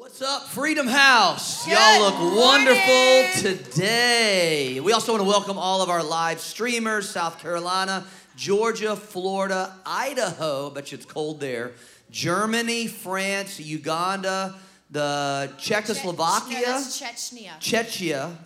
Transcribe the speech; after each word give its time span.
What's 0.00 0.22
up, 0.22 0.44
Freedom 0.48 0.86
House? 0.86 1.66
Good 1.66 1.74
Y'all 1.74 2.00
look 2.00 2.14
morning. 2.18 2.38
wonderful 2.38 3.52
today. 3.52 4.80
We 4.80 4.94
also 4.94 5.12
want 5.12 5.22
to 5.22 5.28
welcome 5.28 5.58
all 5.58 5.82
of 5.82 5.90
our 5.90 6.02
live 6.02 6.40
streamers 6.40 7.06
South 7.06 7.38
Carolina, 7.38 8.06
Georgia, 8.34 8.96
Florida, 8.96 9.74
Idaho. 9.84 10.70
I 10.70 10.72
bet 10.72 10.90
you 10.90 10.96
it's 10.96 11.04
cold 11.04 11.38
there. 11.38 11.72
Germany, 12.10 12.86
France, 12.86 13.60
Uganda, 13.60 14.54
the 14.90 15.52
Czechoslovakia, 15.58 16.60
No, 16.60 16.64
that's 16.64 16.98
Chechnya. 16.98 17.58
Czechia. 17.60 18.36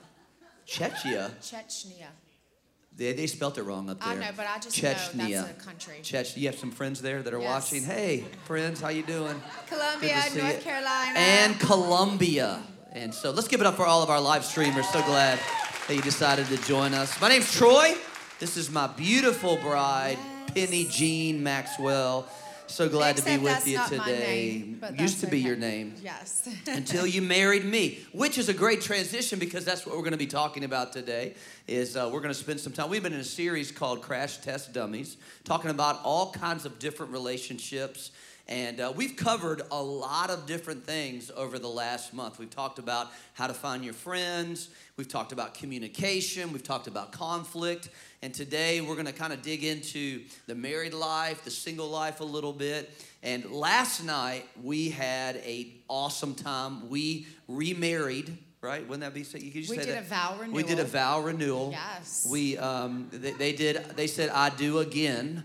Czechia. 0.67 1.31
Chechnya. 1.41 2.09
They, 2.97 3.13
they 3.13 3.27
spelt 3.27 3.59
it 3.59 3.65
wrong 3.65 3.91
up 3.91 3.99
there. 3.99 4.09
I 4.11 4.15
know, 4.15 4.29
but 4.37 4.47
I 4.47 4.59
just 4.61 4.81
know 4.81 4.89
that's 5.29 5.51
a 5.51 5.65
country. 5.65 5.97
Chech- 6.03 6.37
you 6.37 6.47
have 6.47 6.57
some 6.59 6.71
friends 6.71 7.03
there 7.03 7.23
that 7.23 7.35
are 7.35 7.41
Yes. 7.41 7.49
watching. 7.73 7.83
Hey, 7.85 8.25
friends, 8.45 8.81
how 8.81 8.89
you 8.91 9.03
doing? 9.03 9.41
Columbia, 9.69 10.15
Good 10.15 10.23
to 10.23 10.31
see 10.31 10.39
North. 10.43 10.63
Carolina. 10.63 11.19
and 11.19 11.59
Columbia. 11.59 12.63
And 12.93 13.13
so 13.13 13.33
let's 13.33 13.49
give 13.49 13.61
it 13.61 13.67
up 13.67 13.75
for 13.75 13.85
all 13.85 14.03
of 14.05 14.11
our 14.11 14.21
live 14.21 14.45
streamers. 14.45 14.89
So 14.91 15.03
glad 15.03 15.41
that 15.89 15.95
you 15.97 16.03
decided 16.03 16.47
to 16.47 16.57
join 16.59 16.95
us. 16.95 17.21
My 17.21 17.29
name's 17.29 17.53
Troy. 17.53 17.95
This 18.39 18.57
is 18.57 18.71
my 18.71 18.87
beautiful 18.87 19.57
bride, 19.57 20.19
Penny 20.55 20.85
Jean 20.85 21.43
Maxwell. 21.43 22.29
So 22.67 22.89
glad 22.89 23.17
to 23.19 23.25
be 23.25 23.39
with 23.39 23.67
you 23.69 23.79
today. 23.89 24.65
name, 24.81 24.85
Used 24.99 25.21
to 25.21 25.27
be 25.27 25.39
okay. 25.39 25.47
your 25.47 25.57
name 25.57 25.95
Yes. 26.03 26.49
until 26.67 27.07
you 27.07 27.21
married 27.23 27.65
me, 27.65 27.99
which 28.13 28.39
is 28.39 28.49
a 28.49 28.55
great 28.55 28.81
transition 28.81 29.39
because 29.39 29.65
that's 29.65 29.85
what 29.87 29.95
we're 29.95 30.03
going 30.03 30.13
to 30.13 30.19
be 30.19 30.27
talking 30.27 30.65
about 30.65 30.93
today. 30.93 31.35
Is 31.69 31.97
uh, 31.97 32.09
we're 32.13 32.21
going 32.21 32.33
to 32.35 32.39
spend 32.39 32.61
some 32.61 32.73
time. 32.73 32.89
We've 32.89 33.03
been 33.03 33.13
in 33.13 33.21
a 33.21 33.25
series 33.25 33.71
called 33.71 34.03
Crash 34.03 34.39
Test 34.39 34.73
Dummies, 34.73 35.17
talking 35.45 35.71
about 35.71 36.01
all 36.05 36.33
kinds 36.33 36.65
of 36.65 36.79
different 36.79 37.13
relationships. 37.13 38.11
And 38.47 38.79
uh, 38.79 38.93
we've 38.95 39.17
covered 39.17 39.63
a 39.71 39.83
lot 39.83 40.29
of 40.29 40.45
different 40.47 40.85
things 40.85 41.31
over 41.35 41.59
the 41.59 41.69
last 41.69 42.13
month. 42.13 42.39
We've 42.39 42.51
talked 42.51 42.79
about 42.79 43.09
how 43.33 43.47
to 43.47 43.55
find 43.55 43.83
your 43.83 43.95
friends. 43.95 44.69
We've 44.99 45.09
talked 45.09 45.33
about 45.33 45.55
communication. 45.55 46.53
We've 46.53 46.63
talked 46.63 46.87
about 46.87 47.11
conflict. 47.11 47.89
And 48.21 48.35
today 48.35 48.83
we're 48.83 48.95
going 48.95 49.07
to 49.07 49.13
kind 49.13 49.33
of 49.33 49.41
dig 49.41 49.65
into 49.65 50.25
the 50.47 50.55
married 50.55 50.93
life, 50.93 51.43
the 51.45 51.51
single 51.51 51.89
life 51.89 52.21
a 52.21 52.25
little 52.25 52.53
bit. 52.53 52.91
And 53.23 53.51
last 53.51 54.05
night 54.05 54.47
we 54.63 54.91
had 54.91 55.37
an 55.37 55.67
awesome 55.89 56.35
time. 56.35 56.91
We 56.91 57.27
remarried, 57.49 58.37
right? 58.61 58.83
Wouldn't 58.83 59.01
that 59.01 59.15
be 59.15 59.25
so? 59.25 59.39
You 59.39 59.51
could 59.53 59.63
just 59.63 59.71
We 59.71 59.77
say 59.79 59.87
did 59.87 59.95
that. 59.95 60.03
a 60.05 60.07
vow 60.07 60.37
renewal. 60.39 60.55
We 60.57 60.63
did 60.65 60.79
a 60.81 60.85
vow 60.85 61.21
renewal. 61.23 61.71
Yes. 61.73 62.29
We 62.31 62.59
um, 62.59 63.09
they, 63.11 63.31
they 63.33 63.53
did. 63.53 63.77
They 63.97 64.07
said 64.07 64.29
I 64.29 64.51
do 64.51 64.79
again, 64.81 65.45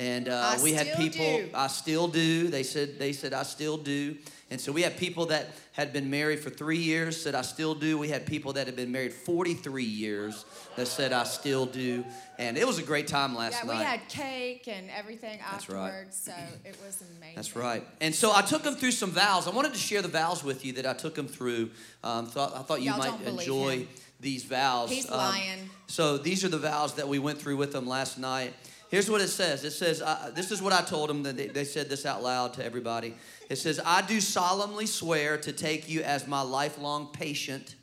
and 0.00 0.30
uh, 0.30 0.56
we 0.62 0.72
had 0.72 0.96
people. 0.96 1.24
do. 1.24 1.50
I 1.52 1.66
still 1.66 2.08
do. 2.08 2.48
They 2.48 2.62
said 2.62 2.98
they 2.98 3.12
said 3.12 3.34
I 3.34 3.42
still 3.42 3.76
do. 3.76 4.16
And 4.50 4.60
so 4.60 4.72
we 4.72 4.82
had 4.82 4.96
people 4.96 5.26
that 5.26 5.48
had 5.72 5.92
been 5.92 6.10
married 6.10 6.40
for 6.40 6.50
three 6.50 6.78
years 6.78 7.20
said 7.20 7.34
I 7.34 7.42
still 7.42 7.74
do. 7.74 7.98
We 7.98 8.08
had 8.08 8.26
people 8.26 8.54
that 8.54 8.66
had 8.66 8.74
been 8.74 8.90
married 8.90 9.12
43 9.12 9.84
years 9.84 10.44
that 10.74 10.88
said 10.88 11.12
I 11.12 11.22
still 11.24 11.66
do. 11.66 12.04
And 12.38 12.56
it 12.56 12.66
was 12.66 12.78
a 12.78 12.82
great 12.82 13.06
time 13.06 13.36
last 13.36 13.58
yeah, 13.62 13.70
night. 13.70 13.78
we 13.78 13.84
had 13.84 14.08
cake 14.08 14.66
and 14.66 14.90
everything 14.90 15.38
That's 15.52 15.68
right. 15.68 15.86
afterwards, 15.86 16.16
so 16.16 16.32
it 16.64 16.76
was 16.84 17.00
amazing. 17.16 17.36
That's 17.36 17.54
right. 17.54 17.86
And 18.00 18.12
so 18.12 18.32
I 18.34 18.40
took 18.42 18.62
them 18.62 18.74
through 18.74 18.92
some 18.92 19.10
vows. 19.10 19.46
I 19.46 19.50
wanted 19.50 19.74
to 19.74 19.78
share 19.78 20.02
the 20.02 20.08
vows 20.08 20.42
with 20.42 20.64
you 20.64 20.72
that 20.72 20.86
I 20.86 20.94
took 20.94 21.14
them 21.14 21.28
through. 21.28 21.70
Um, 22.02 22.26
thought, 22.26 22.56
I 22.56 22.62
thought 22.62 22.80
you 22.80 22.90
Y'all 22.90 22.98
might 22.98 23.20
enjoy 23.20 23.86
these 24.18 24.44
vows. 24.44 24.90
He's 24.90 25.08
Um, 25.10 25.18
lying. 25.18 25.70
So 25.86 26.16
these 26.18 26.44
are 26.44 26.48
the 26.48 26.58
vows 26.58 26.94
that 26.94 27.06
we 27.06 27.18
went 27.18 27.40
through 27.40 27.56
with 27.58 27.72
them 27.72 27.86
last 27.86 28.18
night. 28.18 28.54
Here's 28.90 29.08
what 29.08 29.20
it 29.20 29.28
says. 29.28 29.64
It 29.64 29.70
says, 29.70 30.02
uh, 30.02 30.32
this 30.34 30.50
is 30.50 30.60
what 30.60 30.72
I 30.72 30.82
told 30.82 31.08
them. 31.08 31.22
That 31.22 31.36
they, 31.36 31.46
they 31.46 31.64
said 31.64 31.88
this 31.88 32.04
out 32.04 32.24
loud 32.24 32.54
to 32.54 32.64
everybody. 32.64 33.14
It 33.48 33.56
says, 33.56 33.80
I 33.84 34.02
do 34.02 34.20
solemnly 34.20 34.86
swear 34.86 35.38
to 35.38 35.52
take 35.52 35.88
you 35.88 36.02
as 36.02 36.26
my 36.26 36.42
lifelong 36.42 37.08
patient, 37.12 37.76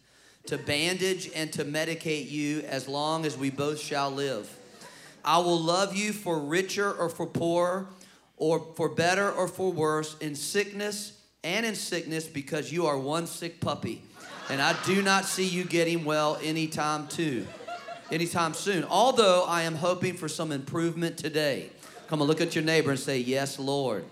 to 0.48 0.58
bandage 0.58 1.30
and 1.34 1.52
to 1.54 1.64
medicate 1.64 2.30
you 2.30 2.62
as 2.62 2.90
long 2.90 3.26
as 3.26 3.38
we 3.38 3.50
both 3.50 3.80
shall 3.80 4.12
live. 4.12 4.54
I 5.24 5.38
will 5.40 5.60
love 5.60 5.96
you 5.96 6.12
for 6.12 6.40
richer 6.40 6.92
or 6.92 7.10
for 7.10 7.26
poorer, 7.26 7.88
or 8.36 8.60
for 8.76 8.90
better 8.90 9.32
or 9.32 9.48
for 9.48 9.72
worse, 9.72 10.18
in 10.20 10.36
sickness 10.36 11.20
and 11.44 11.66
in 11.66 11.76
sickness, 11.76 12.28
because 12.28 12.72
you 12.72 12.86
are 12.86 12.98
one 12.98 13.28
sick 13.28 13.60
puppy. 13.62 14.04
And 14.50 14.62
I 14.62 14.76
do 14.86 15.02
not 15.02 15.26
see 15.26 15.46
you 15.46 15.64
getting 15.64 16.06
well 16.06 16.38
anytime 16.44 17.08
too, 17.08 17.48
anytime 18.12 18.54
soon. 18.54 18.84
Although 18.84 19.46
I 19.46 19.64
am 19.64 19.76
hoping 19.76 20.16
for 20.16 20.28
some 20.28 20.52
improvement 20.52 21.18
today. 21.18 21.70
Come 22.08 22.22
on, 22.22 22.28
look 22.28 22.42
at 22.42 22.56
your 22.56 22.64
neighbor 22.64 22.92
and 22.92 23.00
say, 23.00 23.20
Yes, 23.20 23.60
Lord. 23.60 24.06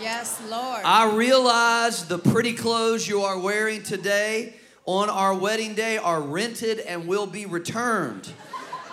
Yes, 0.00 0.40
Lord. 0.48 0.82
I 0.84 1.14
realize 1.14 2.06
the 2.06 2.18
pretty 2.18 2.52
clothes 2.52 3.08
you 3.08 3.22
are 3.22 3.38
wearing 3.38 3.82
today 3.82 4.54
on 4.86 5.10
our 5.10 5.34
wedding 5.34 5.74
day 5.74 5.98
are 5.98 6.20
rented 6.20 6.78
and 6.80 7.06
will 7.06 7.26
be 7.26 7.46
returned. 7.46 8.32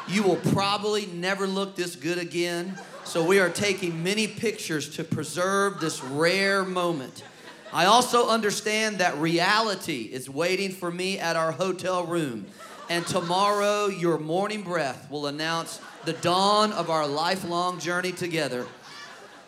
You 0.07 0.23
will 0.23 0.37
probably 0.37 1.05
never 1.07 1.45
look 1.45 1.75
this 1.75 1.95
good 1.95 2.17
again. 2.17 2.77
So 3.03 3.25
we 3.25 3.39
are 3.39 3.49
taking 3.49 4.03
many 4.03 4.27
pictures 4.27 4.89
to 4.95 5.03
preserve 5.03 5.79
this 5.79 6.03
rare 6.03 6.63
moment. 6.63 7.23
I 7.73 7.85
also 7.85 8.29
understand 8.29 8.99
that 8.99 9.17
reality 9.17 10.09
is 10.11 10.29
waiting 10.29 10.71
for 10.71 10.89
me 10.89 11.19
at 11.19 11.35
our 11.35 11.51
hotel 11.51 12.05
room. 12.05 12.47
And 12.89 13.05
tomorrow, 13.05 13.87
your 13.87 14.17
morning 14.17 14.61
breath 14.61 15.11
will 15.11 15.27
announce 15.27 15.81
the 16.05 16.13
dawn 16.13 16.71
of 16.71 16.89
our 16.89 17.05
lifelong 17.05 17.79
journey 17.79 18.13
together. 18.13 18.65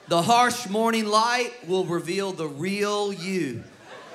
The 0.10 0.22
harsh 0.22 0.68
morning 0.68 1.06
light 1.06 1.52
will 1.66 1.86
reveal 1.86 2.34
the 2.34 2.48
real 2.48 3.14
you. 3.14 3.64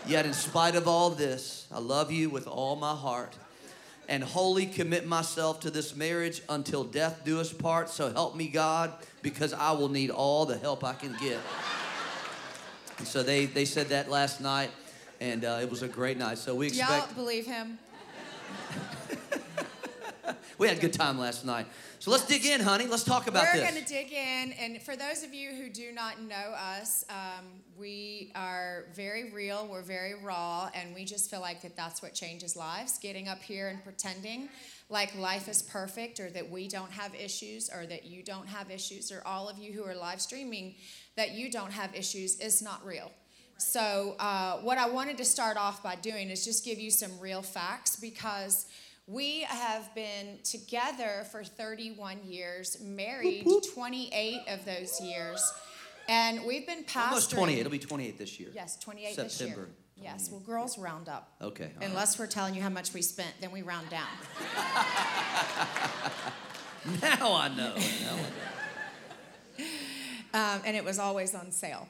Yet, 0.06 0.26
in 0.26 0.34
spite 0.34 0.74
of 0.74 0.86
all 0.86 1.08
this, 1.08 1.66
I 1.72 1.78
love 1.78 2.12
you 2.12 2.28
with 2.28 2.46
all 2.46 2.76
my 2.76 2.94
heart 2.94 3.34
and 4.08 4.22
wholly 4.22 4.66
commit 4.66 5.06
myself 5.06 5.60
to 5.60 5.70
this 5.70 5.96
marriage 5.96 6.42
until 6.50 6.84
death 6.84 7.22
do 7.24 7.40
us 7.40 7.52
part. 7.52 7.88
So 7.88 8.12
help 8.12 8.36
me, 8.36 8.48
God, 8.48 8.92
because 9.22 9.54
I 9.54 9.72
will 9.72 9.88
need 9.88 10.10
all 10.10 10.44
the 10.44 10.58
help 10.58 10.84
I 10.84 10.92
can 10.92 11.16
get. 11.20 11.38
And 12.98 13.06
so 13.06 13.22
they, 13.22 13.46
they 13.46 13.64
said 13.64 13.88
that 13.88 14.10
last 14.10 14.42
night, 14.42 14.70
and 15.20 15.44
uh, 15.44 15.60
it 15.62 15.70
was 15.70 15.82
a 15.82 15.88
great 15.88 16.18
night. 16.18 16.36
So 16.36 16.54
we 16.54 16.68
Do 16.68 16.76
y'all 16.76 17.06
believe 17.14 17.46
him? 17.46 17.78
We 20.58 20.68
had 20.68 20.78
a 20.78 20.80
good 20.80 20.92
time 20.92 21.18
last 21.18 21.44
night. 21.44 21.66
So 21.98 22.10
let's 22.10 22.26
dig 22.26 22.44
in, 22.44 22.60
honey. 22.60 22.86
Let's 22.86 23.04
talk 23.04 23.26
about 23.26 23.44
this. 23.44 23.62
We're 23.62 23.70
going 23.70 23.84
to 23.84 23.88
dig 23.88 24.12
in, 24.12 24.52
and 24.52 24.80
for 24.82 24.96
those 24.96 25.22
of 25.22 25.34
you 25.34 25.50
who 25.50 25.68
do 25.68 25.92
not 25.92 26.20
know 26.20 26.34
us, 26.34 27.04
um, 27.10 27.44
we 27.78 28.30
are 28.34 28.84
very 28.94 29.32
real. 29.32 29.66
We're 29.70 29.82
very 29.82 30.14
raw, 30.14 30.70
and 30.74 30.94
we 30.94 31.04
just 31.04 31.30
feel 31.30 31.40
like 31.40 31.62
that 31.62 31.76
that's 31.76 32.02
what 32.02 32.14
changes 32.14 32.56
lives. 32.56 32.98
Getting 32.98 33.28
up 33.28 33.42
here 33.42 33.68
and 33.68 33.82
pretending 33.82 34.48
like 34.90 35.16
life 35.16 35.48
is 35.48 35.62
perfect, 35.62 36.20
or 36.20 36.30
that 36.30 36.50
we 36.50 36.68
don't 36.68 36.92
have 36.92 37.14
issues, 37.14 37.70
or 37.70 37.86
that 37.86 38.04
you 38.04 38.22
don't 38.22 38.46
have 38.46 38.70
issues, 38.70 39.10
or 39.10 39.22
all 39.26 39.48
of 39.48 39.58
you 39.58 39.72
who 39.72 39.84
are 39.84 39.94
live 39.94 40.20
streaming 40.20 40.74
that 41.16 41.32
you 41.32 41.50
don't 41.50 41.72
have 41.72 41.94
issues 41.94 42.38
is 42.40 42.60
not 42.60 42.84
real. 42.84 43.10
So, 43.56 44.16
uh, 44.18 44.58
what 44.58 44.78
I 44.78 44.88
wanted 44.88 45.16
to 45.18 45.24
start 45.24 45.56
off 45.56 45.82
by 45.82 45.94
doing 45.94 46.28
is 46.28 46.44
just 46.44 46.64
give 46.64 46.78
you 46.78 46.90
some 46.90 47.12
real 47.20 47.40
facts 47.40 47.96
because 47.96 48.66
we 49.06 49.40
have 49.42 49.94
been 49.94 50.38
together 50.42 51.26
for 51.30 51.44
31 51.44 52.24
years, 52.24 52.78
married 52.80 53.46
28 53.74 54.40
of 54.48 54.64
those 54.64 54.98
years, 55.00 55.52
and 56.08 56.44
we've 56.46 56.66
been 56.66 56.84
pastoring. 56.84 57.08
Almost 57.08 57.30
28. 57.32 57.60
It'll 57.60 57.72
be 57.72 57.78
28 57.78 58.18
this 58.18 58.40
year. 58.40 58.48
Yes, 58.54 58.78
28 58.78 59.16
this 59.16 59.34
September. 59.34 59.60
year. 59.62 59.70
Yes, 59.96 60.28
well, 60.30 60.40
girls 60.40 60.76
round 60.78 61.08
up. 61.08 61.32
Okay. 61.40 61.64
all 61.64 61.70
right. 61.80 61.88
Unless 61.88 62.18
we're 62.18 62.26
telling 62.26 62.54
you 62.54 62.60
how 62.62 62.68
much 62.68 62.92
we 62.92 63.00
spent, 63.00 63.32
then 63.40 63.52
we 63.52 63.62
round 63.62 63.88
down. 63.90 64.08
Now 67.00 67.32
I 67.34 67.48
know. 67.48 67.74
Now 67.74 68.12
I 68.12 68.16
know. 69.58 69.64
um, 70.34 70.60
and 70.66 70.76
it 70.76 70.84
was 70.84 70.98
always 70.98 71.34
on 71.34 71.50
sale. 71.50 71.88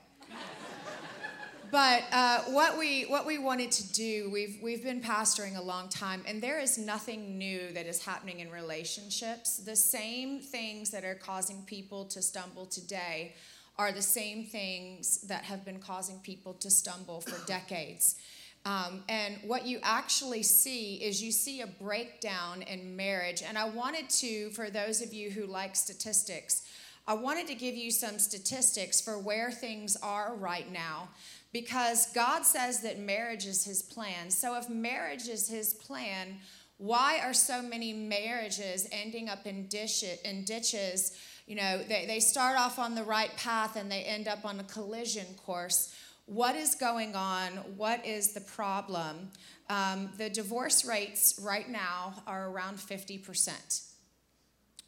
But 1.75 2.05
uh, 2.13 2.39
what 2.51 2.79
we 2.79 3.03
what 3.03 3.27
we 3.27 3.39
wanted 3.39 3.73
to 3.73 3.93
do, 3.93 4.31
we've 4.31 4.61
we've 4.63 4.85
been 4.85 5.01
pastoring 5.01 5.59
a 5.59 5.61
long 5.61 5.89
time, 5.89 6.23
and 6.25 6.41
there 6.41 6.61
is 6.61 6.79
nothing 6.79 7.37
new 7.37 7.73
that 7.73 7.87
is 7.87 8.05
happening 8.05 8.39
in 8.39 8.49
relationships. 8.53 9.57
The 9.57 9.75
same 9.75 10.39
things 10.39 10.93
that 10.93 11.05
are 11.05 11.17
causing 11.17 11.63
people 11.63 12.05
to 12.05 12.23
stumble 12.23 12.67
today 12.67 13.35
are 13.77 13.91
the 13.91 14.03
same 14.03 14.45
things 14.45 15.23
that 15.23 15.43
have 15.43 15.65
been 15.65 15.81
causing 15.81 16.21
people 16.21 16.55
to 16.61 16.71
stumble 16.71 17.21
for 17.21 17.45
decades. 17.49 18.21
Um, 18.65 19.03
and 19.09 19.39
what 19.45 19.67
you 19.67 19.81
actually 19.83 20.45
see 20.45 20.95
is 21.03 21.21
you 21.21 21.33
see 21.33 21.61
a 21.61 21.67
breakdown 21.67 22.63
in 22.63 22.95
marriage. 22.95 23.43
And 23.43 23.59
I 23.59 23.69
wanted 23.69 24.09
to, 24.11 24.51
for 24.51 24.71
those 24.71 25.03
of 25.03 25.13
you 25.13 25.29
who 25.29 25.45
like 25.45 25.75
statistics, 25.75 26.63
I 27.07 27.15
wanted 27.15 27.47
to 27.49 27.55
give 27.55 27.75
you 27.75 27.91
some 27.91 28.19
statistics 28.19 29.01
for 29.01 29.19
where 29.19 29.51
things 29.51 29.97
are 29.97 30.35
right 30.37 30.71
now 30.73 31.09
because 31.53 32.11
God 32.15 32.45
says 32.45 32.81
that 32.81 32.99
marriage 32.99 33.47
is 33.47 33.65
his 33.65 33.83
plan. 33.83 34.31
So 34.31 34.57
if 34.57 34.71
marriage 34.71 35.29
is 35.29 35.49
his 35.49 35.75
plan, 35.75 36.37
why 36.79 37.21
are 37.21 37.35
so 37.35 37.63
many 37.63 37.93
marriages 37.93 38.89
ending 38.91 39.29
up 39.29 39.47
in, 39.47 39.67
ditches? 39.67 41.17
You 41.47 41.57
know, 41.57 41.83
they, 41.87 42.07
they 42.07 42.21
start 42.21 42.59
off 42.59 42.79
on 42.79 42.95
the 42.95 43.05
right 43.05 43.35
path 43.37 43.77
and 43.77 43.91
they 43.91 44.03
end 44.03 44.27
up 44.27 44.45
on 44.45 44.59
a 44.59 44.65
collision 44.65 45.27
course. 45.37 45.95
What 46.27 46.57
is 46.57 46.75
going 46.75 47.15
on? 47.15 47.53
What 47.77 48.05
is 48.05 48.33
the 48.33 48.41
problem? 48.41 49.31
Um, 49.69 50.11
the 50.17 50.31
divorce 50.31 50.85
rates 50.85 51.39
right 51.41 51.69
now 51.69 52.23
are 52.27 52.49
around 52.49 52.79
50%. 52.79 53.83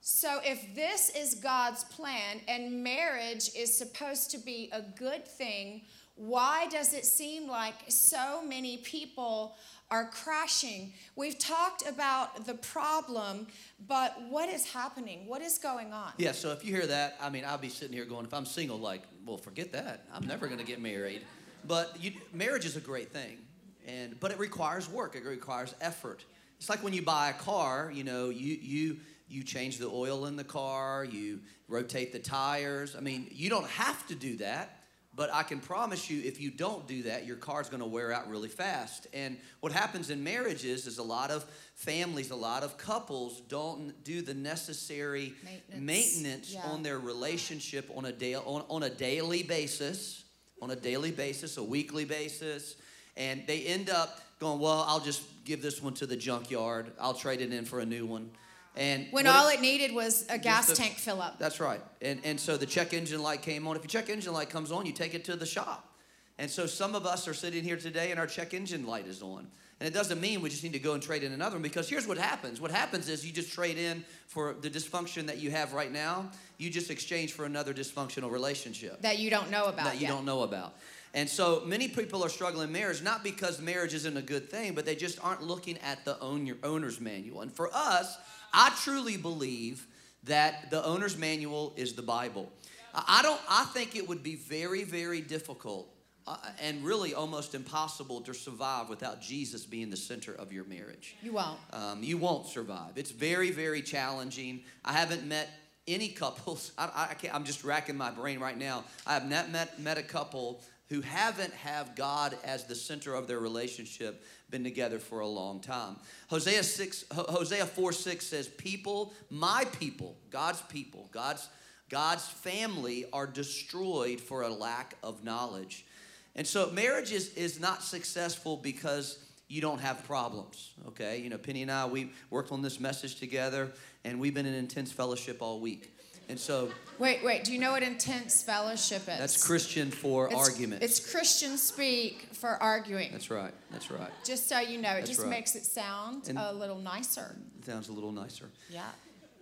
So, 0.00 0.40
if 0.44 0.74
this 0.74 1.10
is 1.10 1.36
God's 1.36 1.84
plan 1.84 2.40
and 2.48 2.82
marriage 2.82 3.50
is 3.56 3.72
supposed 3.76 4.32
to 4.32 4.38
be 4.38 4.68
a 4.72 4.82
good 4.82 5.24
thing, 5.26 5.82
why 6.16 6.66
does 6.68 6.92
it 6.94 7.04
seem 7.04 7.48
like 7.48 7.74
so 7.88 8.42
many 8.42 8.78
people 8.78 9.56
are 9.90 10.06
crashing? 10.06 10.92
We've 11.14 11.38
talked 11.38 11.86
about 11.88 12.46
the 12.46 12.54
problem, 12.54 13.46
but 13.86 14.16
what 14.28 14.48
is 14.48 14.72
happening? 14.72 15.26
What 15.26 15.42
is 15.42 15.58
going 15.58 15.92
on? 15.92 16.12
Yeah, 16.18 16.32
so 16.32 16.50
if 16.52 16.64
you 16.64 16.74
hear 16.74 16.86
that, 16.86 17.16
I 17.20 17.30
mean, 17.30 17.44
I'll 17.46 17.58
be 17.58 17.68
sitting 17.68 17.94
here 17.94 18.04
going, 18.04 18.26
if 18.26 18.34
I'm 18.34 18.46
single, 18.46 18.78
like, 18.78 19.02
well, 19.24 19.36
forget 19.36 19.72
that. 19.72 20.04
I'm 20.12 20.26
never 20.26 20.46
going 20.46 20.58
to 20.58 20.66
get 20.66 20.80
married. 20.80 21.22
But 21.64 21.96
you, 22.00 22.12
marriage 22.32 22.64
is 22.64 22.76
a 22.76 22.80
great 22.80 23.12
thing, 23.12 23.38
and 23.86 24.18
but 24.20 24.30
it 24.30 24.38
requires 24.38 24.88
work. 24.88 25.16
It 25.16 25.24
requires 25.24 25.74
effort. 25.80 26.24
It's 26.58 26.68
like 26.68 26.82
when 26.82 26.92
you 26.92 27.02
buy 27.02 27.30
a 27.30 27.32
car. 27.32 27.90
You 27.92 28.04
know, 28.04 28.30
you 28.30 28.56
you 28.60 28.98
you 29.28 29.42
change 29.42 29.78
the 29.78 29.88
oil 29.88 30.26
in 30.26 30.36
the 30.36 30.44
car. 30.44 31.04
You 31.04 31.40
rotate 31.68 32.12
the 32.12 32.20
tires. 32.20 32.94
I 32.94 33.00
mean, 33.00 33.28
you 33.32 33.50
don't 33.50 33.66
have 33.66 34.06
to 34.08 34.14
do 34.14 34.36
that. 34.36 34.75
But 35.16 35.32
I 35.32 35.42
can 35.44 35.60
promise 35.60 36.10
you, 36.10 36.22
if 36.22 36.38
you 36.38 36.50
don't 36.50 36.86
do 36.86 37.04
that, 37.04 37.26
your 37.26 37.36
car's 37.36 37.70
going 37.70 37.80
to 37.80 37.88
wear 37.88 38.12
out 38.12 38.28
really 38.28 38.50
fast. 38.50 39.06
And 39.14 39.38
what 39.60 39.72
happens 39.72 40.10
in 40.10 40.22
marriages 40.22 40.86
is 40.86 40.98
a 40.98 41.02
lot 41.02 41.30
of 41.30 41.46
families, 41.74 42.30
a 42.30 42.36
lot 42.36 42.62
of 42.62 42.76
couples 42.76 43.40
don't 43.48 44.04
do 44.04 44.20
the 44.20 44.34
necessary 44.34 45.32
maintenance, 45.42 45.80
maintenance 45.82 46.54
yeah. 46.54 46.70
on 46.70 46.82
their 46.82 46.98
relationship 46.98 47.90
on 47.96 48.04
a, 48.04 48.12
day, 48.12 48.34
on, 48.34 48.64
on 48.68 48.82
a 48.82 48.90
daily 48.90 49.42
basis, 49.42 50.24
on 50.60 50.70
a 50.70 50.76
daily 50.76 51.12
basis, 51.12 51.56
a 51.56 51.64
weekly 51.64 52.04
basis. 52.04 52.76
And 53.16 53.42
they 53.46 53.62
end 53.62 53.88
up 53.88 54.20
going, 54.38 54.60
well, 54.60 54.84
I'll 54.86 55.00
just 55.00 55.22
give 55.46 55.62
this 55.62 55.82
one 55.82 55.94
to 55.94 56.06
the 56.06 56.16
junkyard. 56.16 56.92
I'll 57.00 57.14
trade 57.14 57.40
it 57.40 57.54
in 57.54 57.64
for 57.64 57.80
a 57.80 57.86
new 57.86 58.04
one. 58.04 58.30
And 58.76 59.06
when 59.10 59.26
all 59.26 59.48
it, 59.48 59.54
it, 59.54 59.60
needed 59.60 59.94
was 59.94 60.26
a 60.28 60.38
gas 60.38 60.76
tank 60.76 60.94
fill 60.94 61.22
up. 61.22 61.38
That's 61.38 61.60
right. 61.60 61.80
And 62.02 62.20
and 62.24 62.38
so 62.38 62.56
the 62.56 62.66
check 62.66 62.92
engine 62.92 63.22
light 63.22 63.42
came 63.42 63.66
on. 63.66 63.76
If 63.76 63.82
your 63.82 64.02
check 64.02 64.10
engine 64.10 64.32
light 64.32 64.50
comes 64.50 64.70
on, 64.70 64.86
you 64.86 64.92
take 64.92 65.14
it 65.14 65.24
to 65.24 65.36
the 65.36 65.46
shop. 65.46 65.94
And 66.38 66.50
so 66.50 66.66
some 66.66 66.94
of 66.94 67.06
us 67.06 67.26
are 67.26 67.34
sitting 67.34 67.64
here 67.64 67.76
today 67.76 68.10
and 68.10 68.20
our 68.20 68.26
check 68.26 68.52
engine 68.52 68.86
light 68.86 69.06
is 69.06 69.22
on. 69.22 69.46
And 69.78 69.86
it 69.86 69.92
doesn't 69.92 70.20
mean 70.20 70.40
we 70.40 70.48
just 70.48 70.62
need 70.62 70.72
to 70.72 70.78
go 70.78 70.94
and 70.94 71.02
trade 71.02 71.22
in 71.22 71.32
another 71.32 71.56
one 71.56 71.62
because 71.62 71.88
here's 71.88 72.06
what 72.06 72.16
happens. 72.16 72.60
What 72.60 72.70
happens 72.70 73.08
is 73.08 73.26
you 73.26 73.32
just 73.32 73.52
trade 73.52 73.76
in 73.76 74.04
for 74.26 74.54
the 74.60 74.70
dysfunction 74.70 75.26
that 75.26 75.38
you 75.38 75.50
have 75.50 75.74
right 75.74 75.92
now, 75.92 76.30
you 76.56 76.70
just 76.70 76.90
exchange 76.90 77.32
for 77.32 77.44
another 77.44 77.74
dysfunctional 77.74 78.30
relationship. 78.30 79.02
That 79.02 79.18
you 79.18 79.28
don't 79.28 79.50
know 79.50 79.64
about. 79.66 79.84
That 79.84 79.94
you 79.96 80.02
yet. 80.02 80.08
don't 80.08 80.24
know 80.24 80.42
about. 80.42 80.74
And 81.12 81.28
so 81.28 81.62
many 81.64 81.88
people 81.88 82.24
are 82.24 82.28
struggling 82.28 82.68
in 82.68 82.72
marriage, 82.72 83.02
not 83.02 83.22
because 83.22 83.60
marriage 83.60 83.94
isn't 83.94 84.16
a 84.16 84.22
good 84.22 84.50
thing, 84.50 84.74
but 84.74 84.84
they 84.84 84.94
just 84.94 85.22
aren't 85.22 85.42
looking 85.42 85.78
at 85.78 86.04
the 86.04 86.18
owner's 86.20 87.00
manual. 87.00 87.42
And 87.42 87.52
for 87.52 87.70
us, 87.72 88.18
I 88.56 88.70
truly 88.82 89.18
believe 89.18 89.86
that 90.24 90.70
the 90.70 90.82
owner's 90.84 91.16
manual 91.16 91.74
is 91.76 91.92
the 91.92 92.02
Bible. 92.02 92.50
I 92.94 93.20
don't. 93.22 93.40
I 93.48 93.64
think 93.66 93.94
it 93.94 94.08
would 94.08 94.22
be 94.22 94.36
very, 94.36 94.82
very 94.82 95.20
difficult 95.20 95.94
uh, 96.26 96.38
and 96.62 96.82
really 96.82 97.12
almost 97.12 97.54
impossible 97.54 98.22
to 98.22 98.32
survive 98.32 98.88
without 98.88 99.20
Jesus 99.20 99.66
being 99.66 99.90
the 99.90 99.96
center 99.96 100.32
of 100.32 100.52
your 100.52 100.64
marriage. 100.64 101.16
You 101.22 101.34
won't. 101.34 101.58
Um, 101.72 102.02
you 102.02 102.16
won't 102.16 102.46
survive. 102.46 102.96
It's 102.96 103.10
very, 103.10 103.50
very 103.50 103.82
challenging. 103.82 104.62
I 104.84 104.94
haven't 104.94 105.26
met 105.26 105.50
any 105.86 106.08
couples. 106.22 106.72
I, 106.78 107.14
I 107.22 107.36
am 107.36 107.44
just 107.44 107.62
racking 107.62 107.98
my 107.98 108.10
brain 108.10 108.40
right 108.40 108.56
now. 108.56 108.84
I 109.06 109.12
have 109.12 109.28
not 109.28 109.50
met 109.50 109.78
met 109.78 109.98
a 109.98 110.02
couple 110.02 110.62
who 110.88 111.00
haven't 111.00 111.52
have 111.54 111.94
God 111.96 112.36
as 112.44 112.64
the 112.64 112.74
center 112.74 113.14
of 113.14 113.26
their 113.26 113.40
relationship 113.40 114.24
been 114.50 114.64
together 114.64 114.98
for 114.98 115.20
a 115.20 115.26
long 115.26 115.60
time. 115.60 115.96
Hosea 116.28 116.62
6 116.62 117.04
Hosea 117.12 117.66
4 117.66 117.92
6 117.92 118.26
says, 118.26 118.48
People, 118.48 119.12
my 119.30 119.64
people, 119.78 120.16
God's 120.30 120.62
people, 120.62 121.08
God's 121.12 121.48
God's 121.88 122.26
family 122.26 123.06
are 123.12 123.26
destroyed 123.26 124.20
for 124.20 124.42
a 124.42 124.48
lack 124.48 124.96
of 125.02 125.22
knowledge. 125.22 125.86
And 126.34 126.46
so 126.46 126.70
marriage 126.70 127.12
is, 127.12 127.32
is 127.34 127.60
not 127.60 127.82
successful 127.82 128.56
because 128.56 129.18
you 129.48 129.60
don't 129.60 129.78
have 129.80 130.04
problems. 130.04 130.72
Okay? 130.88 131.20
You 131.20 131.30
know, 131.30 131.38
Penny 131.38 131.62
and 131.62 131.70
I, 131.70 131.86
we 131.86 132.10
worked 132.30 132.50
on 132.50 132.62
this 132.62 132.80
message 132.80 133.16
together 133.16 133.72
and 134.04 134.18
we've 134.18 134.34
been 134.34 134.46
in 134.46 134.54
intense 134.54 134.90
fellowship 134.90 135.40
all 135.40 135.60
week. 135.60 135.95
And 136.28 136.38
so. 136.38 136.70
Wait, 136.98 137.22
wait. 137.22 137.44
Do 137.44 137.52
you 137.52 137.58
know 137.58 137.72
what 137.72 137.82
intense 137.82 138.42
fellowship 138.42 139.02
is? 139.02 139.18
That's 139.18 139.46
Christian 139.46 139.90
for 139.90 140.26
it's, 140.26 140.34
argument. 140.34 140.82
It's 140.82 141.12
Christian 141.12 141.56
speak 141.56 142.28
for 142.32 142.60
arguing. 142.62 143.12
That's 143.12 143.30
right. 143.30 143.52
That's 143.70 143.90
right. 143.90 144.10
Just 144.24 144.48
so 144.48 144.58
you 144.58 144.78
know, 144.80 144.92
it 144.92 144.96
That's 144.96 145.10
just 145.10 145.20
right. 145.20 145.30
makes 145.30 145.54
it 145.54 145.64
sound 145.64 146.28
and 146.28 146.38
a 146.38 146.52
little 146.52 146.78
nicer. 146.78 147.36
sounds 147.64 147.88
a 147.88 147.92
little 147.92 148.12
nicer. 148.12 148.50
Yeah. 148.70 148.82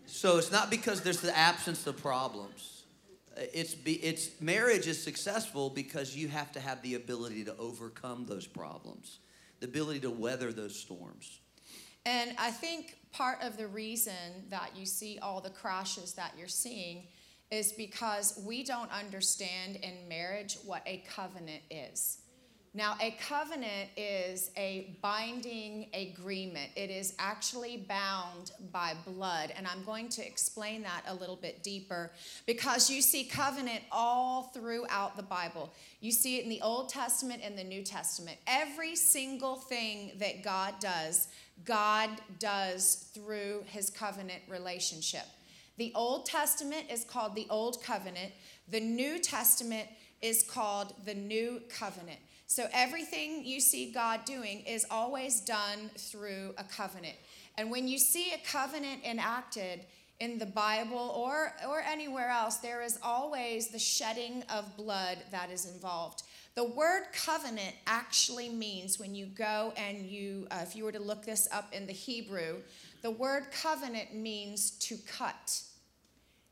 So 0.06 0.36
it's 0.36 0.52
not 0.52 0.70
because 0.70 1.00
there's 1.00 1.20
the 1.20 1.36
absence 1.36 1.86
of 1.86 1.96
problems. 1.96 2.84
Uh, 3.36 3.42
it's 3.52 3.74
be, 3.74 3.94
it's 3.94 4.40
marriage 4.40 4.86
is 4.86 5.02
successful 5.02 5.70
because 5.70 6.14
you 6.14 6.28
have 6.28 6.52
to 6.52 6.60
have 6.60 6.82
the 6.82 6.94
ability 6.94 7.44
to 7.44 7.56
overcome 7.56 8.26
those 8.26 8.46
problems, 8.46 9.20
the 9.60 9.66
ability 9.66 10.00
to 10.00 10.10
weather 10.10 10.52
those 10.52 10.76
storms. 10.78 11.40
And 12.04 12.34
I 12.38 12.50
think 12.50 12.96
part 13.14 13.42
of 13.42 13.56
the 13.56 13.68
reason 13.68 14.44
that 14.50 14.70
you 14.76 14.84
see 14.84 15.18
all 15.22 15.40
the 15.40 15.50
crashes 15.50 16.14
that 16.14 16.32
you're 16.36 16.48
seeing 16.48 17.04
is 17.50 17.72
because 17.72 18.42
we 18.44 18.64
don't 18.64 18.90
understand 18.90 19.76
in 19.76 20.08
marriage 20.08 20.58
what 20.64 20.82
a 20.86 21.04
covenant 21.08 21.62
is. 21.70 22.18
Now, 22.76 22.96
a 23.00 23.16
covenant 23.28 23.90
is 23.96 24.50
a 24.56 24.98
binding 25.00 25.90
agreement. 25.94 26.70
It 26.74 26.90
is 26.90 27.14
actually 27.20 27.86
bound 27.88 28.50
by 28.72 28.94
blood. 29.06 29.52
And 29.56 29.64
I'm 29.68 29.84
going 29.84 30.08
to 30.08 30.26
explain 30.26 30.82
that 30.82 31.02
a 31.06 31.14
little 31.14 31.36
bit 31.36 31.62
deeper 31.62 32.10
because 32.46 32.90
you 32.90 33.00
see 33.00 33.26
covenant 33.26 33.84
all 33.92 34.50
throughout 34.52 35.16
the 35.16 35.22
Bible. 35.22 35.72
You 36.00 36.10
see 36.10 36.38
it 36.38 36.42
in 36.42 36.50
the 36.50 36.62
Old 36.62 36.88
Testament 36.88 37.42
and 37.44 37.56
the 37.56 37.62
New 37.62 37.84
Testament. 37.84 38.38
Every 38.48 38.96
single 38.96 39.54
thing 39.54 40.10
that 40.18 40.42
God 40.42 40.74
does, 40.80 41.28
God 41.64 42.10
does 42.38 43.08
through 43.14 43.64
his 43.66 43.90
covenant 43.90 44.42
relationship. 44.48 45.24
The 45.76 45.92
Old 45.94 46.26
Testament 46.26 46.86
is 46.90 47.04
called 47.04 47.34
the 47.34 47.46
Old 47.50 47.82
Covenant, 47.82 48.32
the 48.68 48.80
New 48.80 49.18
Testament 49.18 49.88
is 50.22 50.42
called 50.42 50.94
the 51.04 51.14
New 51.14 51.60
Covenant. 51.68 52.18
So 52.46 52.66
everything 52.72 53.44
you 53.44 53.60
see 53.60 53.90
God 53.90 54.24
doing 54.24 54.60
is 54.60 54.86
always 54.90 55.40
done 55.40 55.90
through 55.96 56.54
a 56.58 56.64
covenant. 56.64 57.16
And 57.56 57.70
when 57.70 57.88
you 57.88 57.98
see 57.98 58.32
a 58.32 58.38
covenant 58.46 59.04
enacted 59.04 59.86
in 60.20 60.38
the 60.38 60.46
Bible 60.46 61.12
or, 61.16 61.52
or 61.68 61.80
anywhere 61.80 62.30
else, 62.30 62.56
there 62.58 62.82
is 62.82 62.98
always 63.02 63.68
the 63.68 63.78
shedding 63.78 64.44
of 64.48 64.76
blood 64.76 65.18
that 65.30 65.50
is 65.50 65.66
involved. 65.66 66.22
The 66.54 66.64
word 66.64 67.06
covenant 67.12 67.74
actually 67.86 68.48
means 68.48 68.98
when 68.98 69.14
you 69.14 69.26
go 69.26 69.72
and 69.76 70.06
you, 70.06 70.46
uh, 70.50 70.58
if 70.62 70.76
you 70.76 70.84
were 70.84 70.92
to 70.92 71.00
look 71.00 71.24
this 71.24 71.48
up 71.50 71.72
in 71.72 71.86
the 71.86 71.92
Hebrew, 71.92 72.58
the 73.02 73.10
word 73.10 73.46
covenant 73.50 74.14
means 74.14 74.70
to 74.70 74.96
cut. 75.06 75.62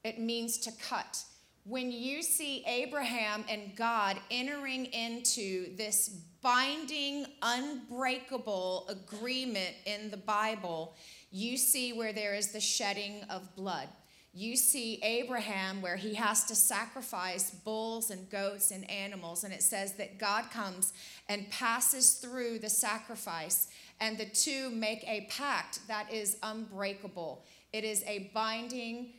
It 0.02 0.18
means 0.18 0.58
to 0.58 0.72
cut 0.72 1.24
when 1.64 1.92
you 1.92 2.22
see 2.22 2.64
Abraham 2.66 3.44
and 3.48 3.76
God 3.76 4.18
entering 4.30 4.86
into 4.86 5.76
this 5.76 6.08
binding, 6.40 7.26
unbreakable 7.40 8.88
agreement 8.88 9.74
in 9.86 10.10
the 10.10 10.16
Bible, 10.16 10.96
you 11.30 11.56
see 11.56 11.92
where 11.92 12.12
there 12.12 12.34
is 12.34 12.52
the 12.52 12.60
shedding 12.60 13.22
of 13.30 13.54
blood. 13.54 13.88
You 14.34 14.56
see 14.56 14.98
Abraham 15.02 15.82
where 15.82 15.96
he 15.96 16.14
has 16.14 16.44
to 16.44 16.54
sacrifice 16.54 17.50
bulls 17.50 18.10
and 18.10 18.30
goats 18.30 18.70
and 18.70 18.88
animals, 18.90 19.44
and 19.44 19.52
it 19.52 19.62
says 19.62 19.92
that 19.94 20.18
God 20.18 20.50
comes 20.50 20.94
and 21.28 21.50
passes 21.50 22.14
through 22.14 22.58
the 22.58 22.70
sacrifice, 22.70 23.68
and 24.00 24.16
the 24.16 24.24
two 24.24 24.70
make 24.70 25.04
a 25.06 25.26
pact 25.30 25.86
that 25.86 26.10
is 26.10 26.38
unbreakable. 26.42 27.44
It 27.74 27.84
is 27.84 28.02
a 28.06 28.30
binding 28.32 29.12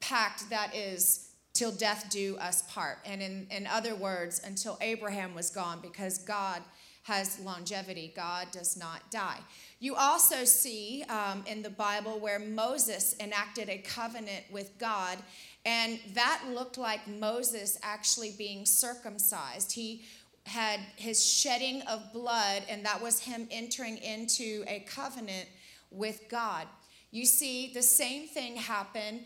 pact 0.00 0.48
that 0.48 0.74
is 0.74 1.28
till 1.52 1.72
death 1.72 2.06
do 2.08 2.38
us 2.38 2.62
part. 2.72 2.98
And 3.04 3.20
in, 3.20 3.46
in 3.50 3.66
other 3.66 3.94
words, 3.94 4.40
until 4.42 4.78
Abraham 4.80 5.34
was 5.34 5.50
gone, 5.50 5.80
because 5.82 6.16
God 6.16 6.62
has 7.02 7.40
longevity, 7.40 8.12
God 8.14 8.48
does 8.52 8.76
not 8.76 9.10
die. 9.10 9.38
You 9.78 9.94
also 9.94 10.44
see 10.44 11.04
um, 11.08 11.42
in 11.46 11.62
the 11.62 11.70
Bible 11.70 12.20
where 12.20 12.38
Moses 12.38 13.16
enacted 13.20 13.68
a 13.68 13.78
covenant 13.78 14.44
with 14.50 14.78
God, 14.78 15.18
and 15.64 15.98
that 16.14 16.42
looked 16.50 16.78
like 16.78 17.06
Moses 17.08 17.78
actually 17.82 18.32
being 18.36 18.66
circumcised. 18.66 19.72
He 19.72 20.04
had 20.44 20.80
his 20.96 21.24
shedding 21.24 21.82
of 21.82 22.12
blood, 22.12 22.62
and 22.68 22.84
that 22.84 23.00
was 23.00 23.20
him 23.20 23.46
entering 23.50 23.96
into 23.98 24.64
a 24.66 24.80
covenant 24.80 25.48
with 25.90 26.28
God. 26.28 26.66
You 27.12 27.26
see 27.26 27.72
the 27.72 27.82
same 27.82 28.28
thing 28.28 28.54
happen 28.54 29.22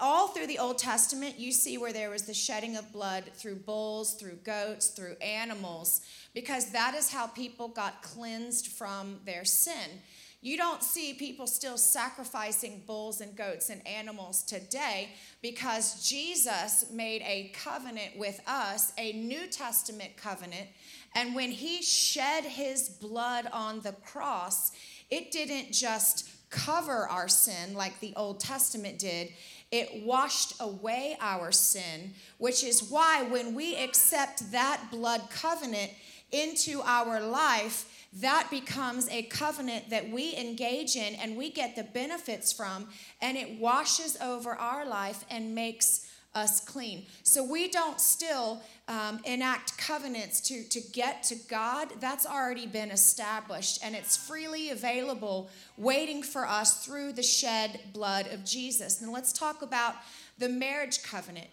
all 0.00 0.28
through 0.28 0.48
the 0.48 0.58
Old 0.58 0.78
Testament. 0.78 1.38
You 1.38 1.52
see 1.52 1.78
where 1.78 1.92
there 1.92 2.10
was 2.10 2.22
the 2.22 2.34
shedding 2.34 2.76
of 2.76 2.92
blood 2.92 3.24
through 3.34 3.56
bulls, 3.56 4.14
through 4.14 4.38
goats, 4.42 4.88
through 4.88 5.16
animals, 5.20 6.00
because 6.34 6.72
that 6.72 6.94
is 6.94 7.12
how 7.12 7.28
people 7.28 7.68
got 7.68 8.02
cleansed 8.02 8.66
from 8.68 9.20
their 9.24 9.44
sin. 9.44 10.00
You 10.42 10.56
don't 10.56 10.82
see 10.82 11.12
people 11.12 11.46
still 11.46 11.76
sacrificing 11.76 12.82
bulls 12.86 13.20
and 13.20 13.36
goats 13.36 13.68
and 13.68 13.86
animals 13.86 14.42
today 14.42 15.10
because 15.42 16.08
Jesus 16.08 16.86
made 16.90 17.20
a 17.22 17.52
covenant 17.54 18.16
with 18.16 18.40
us, 18.46 18.92
a 18.96 19.12
New 19.12 19.46
Testament 19.48 20.16
covenant. 20.16 20.68
And 21.14 21.34
when 21.34 21.50
he 21.50 21.82
shed 21.82 22.44
his 22.44 22.88
blood 22.88 23.48
on 23.52 23.80
the 23.80 23.92
cross, 23.92 24.72
it 25.10 25.30
didn't 25.30 25.72
just 25.72 26.30
cover 26.50 27.08
our 27.08 27.28
sin 27.28 27.74
like 27.74 27.98
the 28.00 28.12
Old 28.16 28.40
Testament 28.40 28.98
did. 28.98 29.28
It 29.70 30.04
washed 30.04 30.54
away 30.60 31.16
our 31.20 31.52
sin, 31.52 32.12
which 32.38 32.64
is 32.64 32.82
why 32.82 33.22
when 33.22 33.54
we 33.54 33.76
accept 33.76 34.50
that 34.52 34.88
blood 34.90 35.22
covenant 35.30 35.92
into 36.32 36.82
our 36.82 37.20
life, 37.20 37.86
that 38.12 38.48
becomes 38.50 39.08
a 39.08 39.22
covenant 39.22 39.90
that 39.90 40.10
we 40.10 40.36
engage 40.36 40.96
in 40.96 41.14
and 41.14 41.36
we 41.36 41.50
get 41.50 41.76
the 41.76 41.84
benefits 41.84 42.52
from, 42.52 42.88
and 43.22 43.36
it 43.36 43.60
washes 43.60 44.16
over 44.20 44.50
our 44.50 44.84
life 44.84 45.24
and 45.30 45.54
makes 45.54 46.09
us 46.34 46.60
clean. 46.60 47.06
So 47.22 47.44
we 47.44 47.68
don't 47.68 48.00
still 48.00 48.62
um, 48.86 49.20
enact 49.24 49.76
covenants 49.76 50.40
to, 50.42 50.62
to 50.64 50.80
get 50.92 51.22
to 51.24 51.34
God. 51.48 51.88
That's 52.00 52.26
already 52.26 52.66
been 52.66 52.90
established 52.90 53.80
and 53.84 53.94
it's 53.94 54.16
freely 54.16 54.70
available, 54.70 55.50
waiting 55.76 56.22
for 56.22 56.46
us 56.46 56.84
through 56.84 57.12
the 57.12 57.22
shed 57.22 57.80
blood 57.92 58.28
of 58.28 58.44
Jesus. 58.44 59.00
And 59.00 59.12
let's 59.12 59.32
talk 59.32 59.62
about 59.62 59.96
the 60.38 60.48
marriage 60.48 61.02
covenant. 61.02 61.48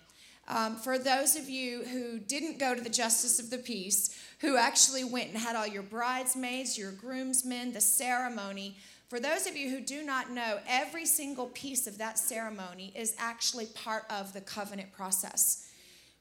Um, 0.49 0.77
for 0.77 0.97
those 0.97 1.35
of 1.35 1.49
you 1.49 1.83
who 1.83 2.19
didn't 2.19 2.57
go 2.57 2.73
to 2.73 2.79
the 2.79 2.89
justice 2.89 3.39
of 3.39 3.49
the 3.49 3.57
peace, 3.57 4.17
who 4.39 4.55
actually 4.55 5.03
went 5.03 5.29
and 5.29 5.37
had 5.37 5.55
all 5.55 5.67
your 5.67 5.83
bridesmaids, 5.83 6.77
your 6.77 6.91
groomsmen, 6.91 7.73
the 7.73 7.81
ceremony, 7.81 8.77
for 9.09 9.19
those 9.19 9.47
of 9.47 9.55
you 9.55 9.69
who 9.69 9.79
do 9.79 10.03
not 10.03 10.31
know, 10.31 10.59
every 10.67 11.05
single 11.05 11.47
piece 11.47 11.87
of 11.87 11.97
that 11.97 12.19
ceremony 12.19 12.91
is 12.95 13.15
actually 13.17 13.67
part 13.67 14.03
of 14.09 14.33
the 14.33 14.41
covenant 14.41 14.91
process. 14.91 15.69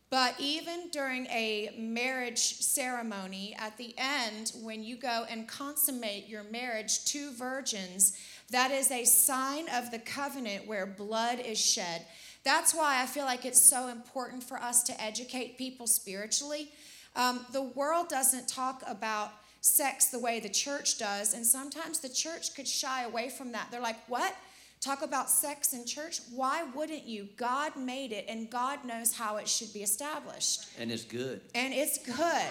But 0.09 0.37
even 0.39 0.89
during 0.93 1.27
a 1.27 1.75
marriage 1.77 2.39
ceremony, 2.39 3.57
at 3.59 3.77
the 3.77 3.93
end, 3.99 4.53
when 4.63 4.85
you 4.85 4.97
go 4.97 5.27
and 5.29 5.49
consummate 5.49 6.29
your 6.29 6.45
marriage, 6.45 7.05
two 7.05 7.33
virgins, 7.33 8.17
that 8.51 8.71
is 8.71 8.93
a 8.93 9.05
sign 9.05 9.69
of 9.69 9.91
the 9.91 9.99
covenant 9.99 10.69
where 10.69 10.87
blood 10.87 11.41
is 11.41 11.59
shed. 11.59 12.07
That's 12.45 12.73
why 12.73 13.03
I 13.03 13.07
feel 13.07 13.25
like 13.25 13.45
it's 13.45 13.61
so 13.61 13.89
important 13.89 14.45
for 14.45 14.63
us 14.63 14.85
to 14.85 15.03
educate 15.03 15.59
people 15.59 15.89
spiritually. 15.89 16.71
Um, 17.17 17.45
the 17.51 17.63
world 17.63 18.09
doesn't 18.09 18.47
talk 18.47 18.85
about 18.87 19.33
sex 19.67 20.07
the 20.07 20.19
way 20.19 20.41
the 20.41 20.49
church 20.49 20.99
does. 20.99 21.35
And 21.35 21.45
sometimes 21.45 22.01
the 22.01 22.09
church 22.09 22.55
could 22.55 22.69
shy 22.69 23.05
away 23.05 23.29
from 23.29 23.53
that. 23.53 23.69
They're 23.71 23.81
like, 23.81 24.09
what? 24.09 24.35
Talk 24.81 25.03
about 25.03 25.31
sex 25.31 25.73
in 25.73 25.87
church? 25.87 26.21
Why 26.35 26.63
wouldn't 26.75 27.05
you? 27.05 27.29
God 27.37 27.77
made 27.77 28.13
it, 28.13 28.27
and 28.29 28.49
God 28.51 28.85
knows 28.85 29.15
how 29.15 29.37
it 29.37 29.49
should 29.49 29.73
be 29.73 29.83
established. 29.83 30.67
And 30.79 30.93
it's 30.93 31.05
good. 31.05 31.41
And 31.55 31.73
it's 31.73 31.99
good. 31.99 32.51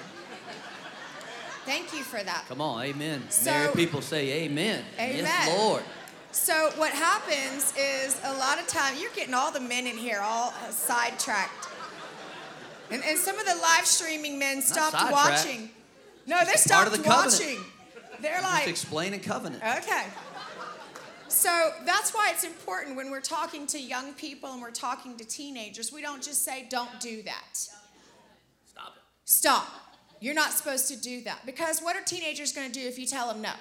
Thank 1.66 1.94
you 1.94 2.04
for 2.04 2.22
that. 2.22 2.46
Come 2.48 2.62
on, 2.62 2.84
amen. 2.84 3.24
So, 3.30 3.52
Married 3.52 3.76
people 3.76 4.02
say 4.02 4.44
amen. 4.44 4.84
Amen. 5.00 5.18
Yes, 5.18 5.58
Lord. 5.58 5.84
So 6.32 6.70
what 6.76 6.92
happens 6.92 7.74
is 7.78 8.20
a 8.26 8.34
lot 8.34 8.60
of 8.60 8.68
time 8.68 8.96
you're 9.00 9.10
getting 9.16 9.34
all 9.34 9.54
the 9.54 9.62
men 9.62 9.88
in 9.88 9.96
here 9.96 10.20
all 10.22 10.52
sidetracked. 10.70 11.70
And, 12.92 13.02
and 13.04 13.18
some 13.18 13.40
of 13.40 13.46
the 13.46 13.56
live 13.56 13.86
streaming 13.86 14.38
men 14.38 14.62
stopped 14.62 15.12
watching. 15.12 15.70
No, 16.28 16.44
they 16.46 16.54
stopped 16.54 16.92
the 16.92 17.02
watching. 17.08 17.60
They're 18.22 18.42
like 18.42 18.66
just 18.66 18.84
explaining 18.84 19.20
covenant. 19.20 19.62
Okay. 19.64 20.06
So 21.28 21.72
that's 21.86 22.14
why 22.14 22.32
it's 22.34 22.44
important 22.44 22.96
when 22.96 23.12
we're 23.12 23.20
talking 23.20 23.68
to 23.68 23.80
young 23.80 24.14
people 24.14 24.54
and 24.54 24.62
we're 24.62 24.72
talking 24.72 25.18
to 25.18 25.26
teenagers, 25.26 25.92
we 25.92 26.02
don't 26.02 26.24
just 26.24 26.44
say, 26.46 26.66
don't 26.70 27.00
do 27.00 27.24
that. 27.24 27.58
Stop 27.58 28.94
it. 28.96 29.02
Stop. 29.26 29.68
You're 30.22 30.34
not 30.34 30.54
supposed 30.54 30.88
to 30.88 30.96
do 30.96 31.22
that. 31.24 31.46
Because 31.46 31.82
what 31.82 31.96
are 31.96 32.02
teenagers 32.02 32.54
going 32.54 32.72
to 32.72 32.74
do 32.80 32.88
if 32.88 32.98
you 32.98 33.06
tell 33.06 33.28
them 33.28 33.42
no? 33.42 33.52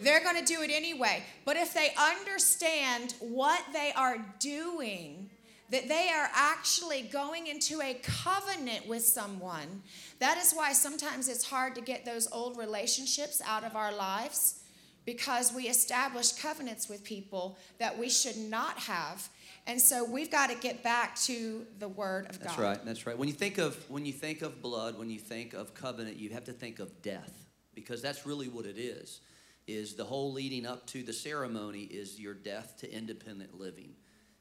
They're 0.00 0.22
going 0.22 0.36
to 0.36 0.44
do 0.44 0.62
it 0.62 0.70
anyway. 0.72 1.24
But 1.44 1.56
if 1.56 1.74
they 1.74 1.90
understand 1.98 3.14
what 3.18 3.60
they 3.72 3.92
are 3.96 4.24
doing, 4.38 5.30
that 5.70 5.88
they 5.88 6.08
are 6.08 6.28
actually 6.34 7.02
going 7.02 7.46
into 7.46 7.80
a 7.82 7.94
covenant 8.02 8.86
with 8.88 9.02
someone. 9.02 9.82
That 10.18 10.38
is 10.38 10.52
why 10.52 10.72
sometimes 10.72 11.28
it's 11.28 11.44
hard 11.44 11.74
to 11.74 11.80
get 11.80 12.04
those 12.04 12.28
old 12.32 12.56
relationships 12.56 13.42
out 13.44 13.64
of 13.64 13.76
our 13.76 13.94
lives 13.94 14.62
because 15.04 15.52
we 15.54 15.64
establish 15.64 16.32
covenants 16.32 16.88
with 16.88 17.02
people 17.02 17.58
that 17.78 17.98
we 17.98 18.10
should 18.10 18.36
not 18.36 18.78
have. 18.78 19.28
And 19.66 19.80
so 19.80 20.04
we've 20.04 20.30
got 20.30 20.48
to 20.50 20.56
get 20.56 20.82
back 20.82 21.16
to 21.20 21.66
the 21.78 21.88
word 21.88 22.26
of 22.30 22.38
God. 22.38 22.48
That's 22.48 22.58
right. 22.58 22.84
That's 22.84 23.06
right. 23.06 23.16
When 23.16 23.28
you 23.28 23.34
think 23.34 23.58
of 23.58 23.76
when 23.90 24.06
you 24.06 24.12
think 24.12 24.42
of 24.42 24.62
blood, 24.62 24.98
when 24.98 25.10
you 25.10 25.18
think 25.18 25.52
of 25.52 25.74
covenant, 25.74 26.16
you 26.16 26.30
have 26.30 26.44
to 26.44 26.52
think 26.52 26.78
of 26.78 27.02
death 27.02 27.46
because 27.74 28.00
that's 28.00 28.26
really 28.26 28.48
what 28.48 28.64
it 28.64 28.78
is. 28.78 29.20
Is 29.66 29.94
the 29.94 30.04
whole 30.04 30.32
leading 30.32 30.64
up 30.64 30.86
to 30.88 31.02
the 31.02 31.12
ceremony 31.12 31.82
is 31.82 32.18
your 32.18 32.32
death 32.32 32.76
to 32.80 32.90
independent 32.90 33.58
living. 33.58 33.90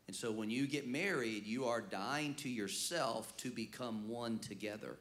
And 0.08 0.16
so 0.16 0.32
when 0.32 0.50
you 0.50 0.68
get 0.68 0.88
married, 0.88 1.46
you 1.46 1.66
are 1.66 1.82
dying 1.82 2.34
to 2.36 2.50
yourself 2.50 3.36
to 3.38 3.52
become 3.52 4.08
one 4.08 4.40
together. 4.40 4.98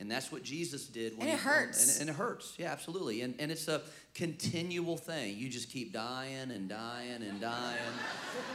And 0.00 0.10
that's 0.10 0.32
what 0.32 0.42
Jesus 0.42 0.86
did. 0.86 1.18
And 1.18 1.28
it 1.28 1.38
hurts. 1.38 1.98
And, 1.98 2.08
and, 2.08 2.10
it 2.10 2.18
hurts. 2.18 2.54
Yeah, 2.56 2.72
absolutely. 2.72 3.20
And, 3.20 3.34
and 3.38 3.52
it's 3.52 3.68
a 3.68 3.82
continual 4.14 4.96
thing. 4.96 5.36
You 5.36 5.50
just 5.50 5.70
keep 5.70 5.92
dying 5.92 6.50
and 6.50 6.70
dying 6.70 7.22
and 7.22 7.38
dying 7.38 7.76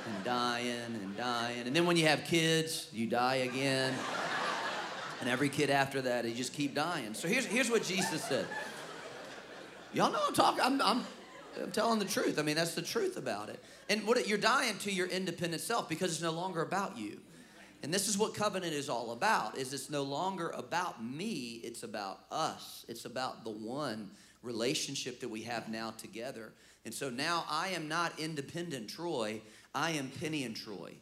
and 0.07 0.23
dying 0.23 0.95
and 1.03 1.15
dying. 1.15 1.67
And 1.67 1.75
then 1.75 1.85
when 1.85 1.97
you 1.97 2.07
have 2.07 2.23
kids, 2.23 2.89
you 2.91 3.05
die 3.05 3.35
again. 3.35 3.93
And 5.21 5.29
every 5.29 5.49
kid 5.49 5.69
after 5.69 6.01
that, 6.01 6.25
you 6.25 6.33
just 6.33 6.53
keep 6.53 6.73
dying. 6.73 7.13
So 7.13 7.27
here's, 7.27 7.45
here's 7.45 7.69
what 7.69 7.83
Jesus 7.83 8.23
said. 8.23 8.47
Y'all 9.93 10.11
know 10.11 10.19
I'm 10.27 10.33
talking, 10.33 10.61
I'm, 10.61 10.81
I'm, 10.81 11.05
I'm 11.61 11.71
telling 11.71 11.99
the 11.99 12.05
truth. 12.05 12.39
I 12.39 12.41
mean, 12.41 12.55
that's 12.55 12.75
the 12.75 12.81
truth 12.81 13.17
about 13.17 13.49
it. 13.49 13.63
And 13.89 14.05
what 14.05 14.27
you're 14.27 14.37
dying 14.37 14.77
to 14.79 14.91
your 14.91 15.07
independent 15.07 15.61
self 15.61 15.87
because 15.89 16.11
it's 16.11 16.21
no 16.21 16.31
longer 16.31 16.61
about 16.61 16.97
you. 16.97 17.19
And 17.83 17.93
this 17.93 18.07
is 18.07 18.17
what 18.17 18.33
covenant 18.33 18.73
is 18.73 18.89
all 18.89 19.11
about 19.11 19.57
is 19.57 19.73
it's 19.73 19.89
no 19.89 20.03
longer 20.03 20.49
about 20.49 21.03
me, 21.03 21.61
it's 21.63 21.83
about 21.83 22.21
us. 22.31 22.85
It's 22.87 23.05
about 23.05 23.43
the 23.43 23.51
one 23.51 24.09
relationship 24.41 25.19
that 25.19 25.29
we 25.29 25.41
have 25.43 25.69
now 25.69 25.91
together. 25.91 26.51
And 26.85 26.93
so 26.93 27.09
now 27.09 27.45
I 27.49 27.69
am 27.69 27.87
not 27.87 28.19
independent 28.19 28.89
Troy, 28.89 29.41
I 29.73 29.91
am 29.91 30.09
Penny 30.19 30.45
and 30.45 30.55
Troy. 30.55 30.93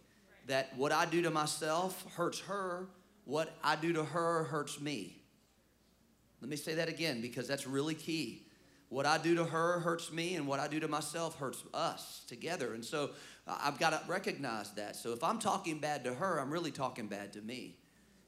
That 0.47 0.75
what 0.75 0.91
I 0.91 1.05
do 1.05 1.21
to 1.21 1.31
myself 1.31 2.05
hurts 2.15 2.39
her, 2.41 2.87
what 3.25 3.55
I 3.63 3.75
do 3.75 3.93
to 3.93 4.03
her 4.03 4.43
hurts 4.45 4.81
me. 4.81 5.21
Let 6.41 6.49
me 6.49 6.57
say 6.57 6.73
that 6.75 6.89
again 6.89 7.21
because 7.21 7.47
that's 7.47 7.65
really 7.65 7.95
key. 7.95 8.42
What 8.93 9.07
I 9.07 9.17
do 9.17 9.33
to 9.35 9.43
her 9.43 9.79
hurts 9.79 10.11
me, 10.11 10.35
and 10.35 10.45
what 10.45 10.59
I 10.59 10.67
do 10.67 10.79
to 10.79 10.87
myself 10.87 11.35
hurts 11.39 11.63
us 11.73 12.21
together. 12.27 12.75
And 12.75 12.85
so 12.85 13.09
I've 13.47 13.79
got 13.79 13.89
to 13.89 14.01
recognize 14.07 14.71
that. 14.73 14.95
So 14.95 15.13
if 15.13 15.23
I'm 15.23 15.39
talking 15.39 15.79
bad 15.79 16.03
to 16.03 16.13
her, 16.13 16.39
I'm 16.39 16.51
really 16.51 16.69
talking 16.69 17.07
bad 17.07 17.33
to 17.33 17.41
me. 17.41 17.75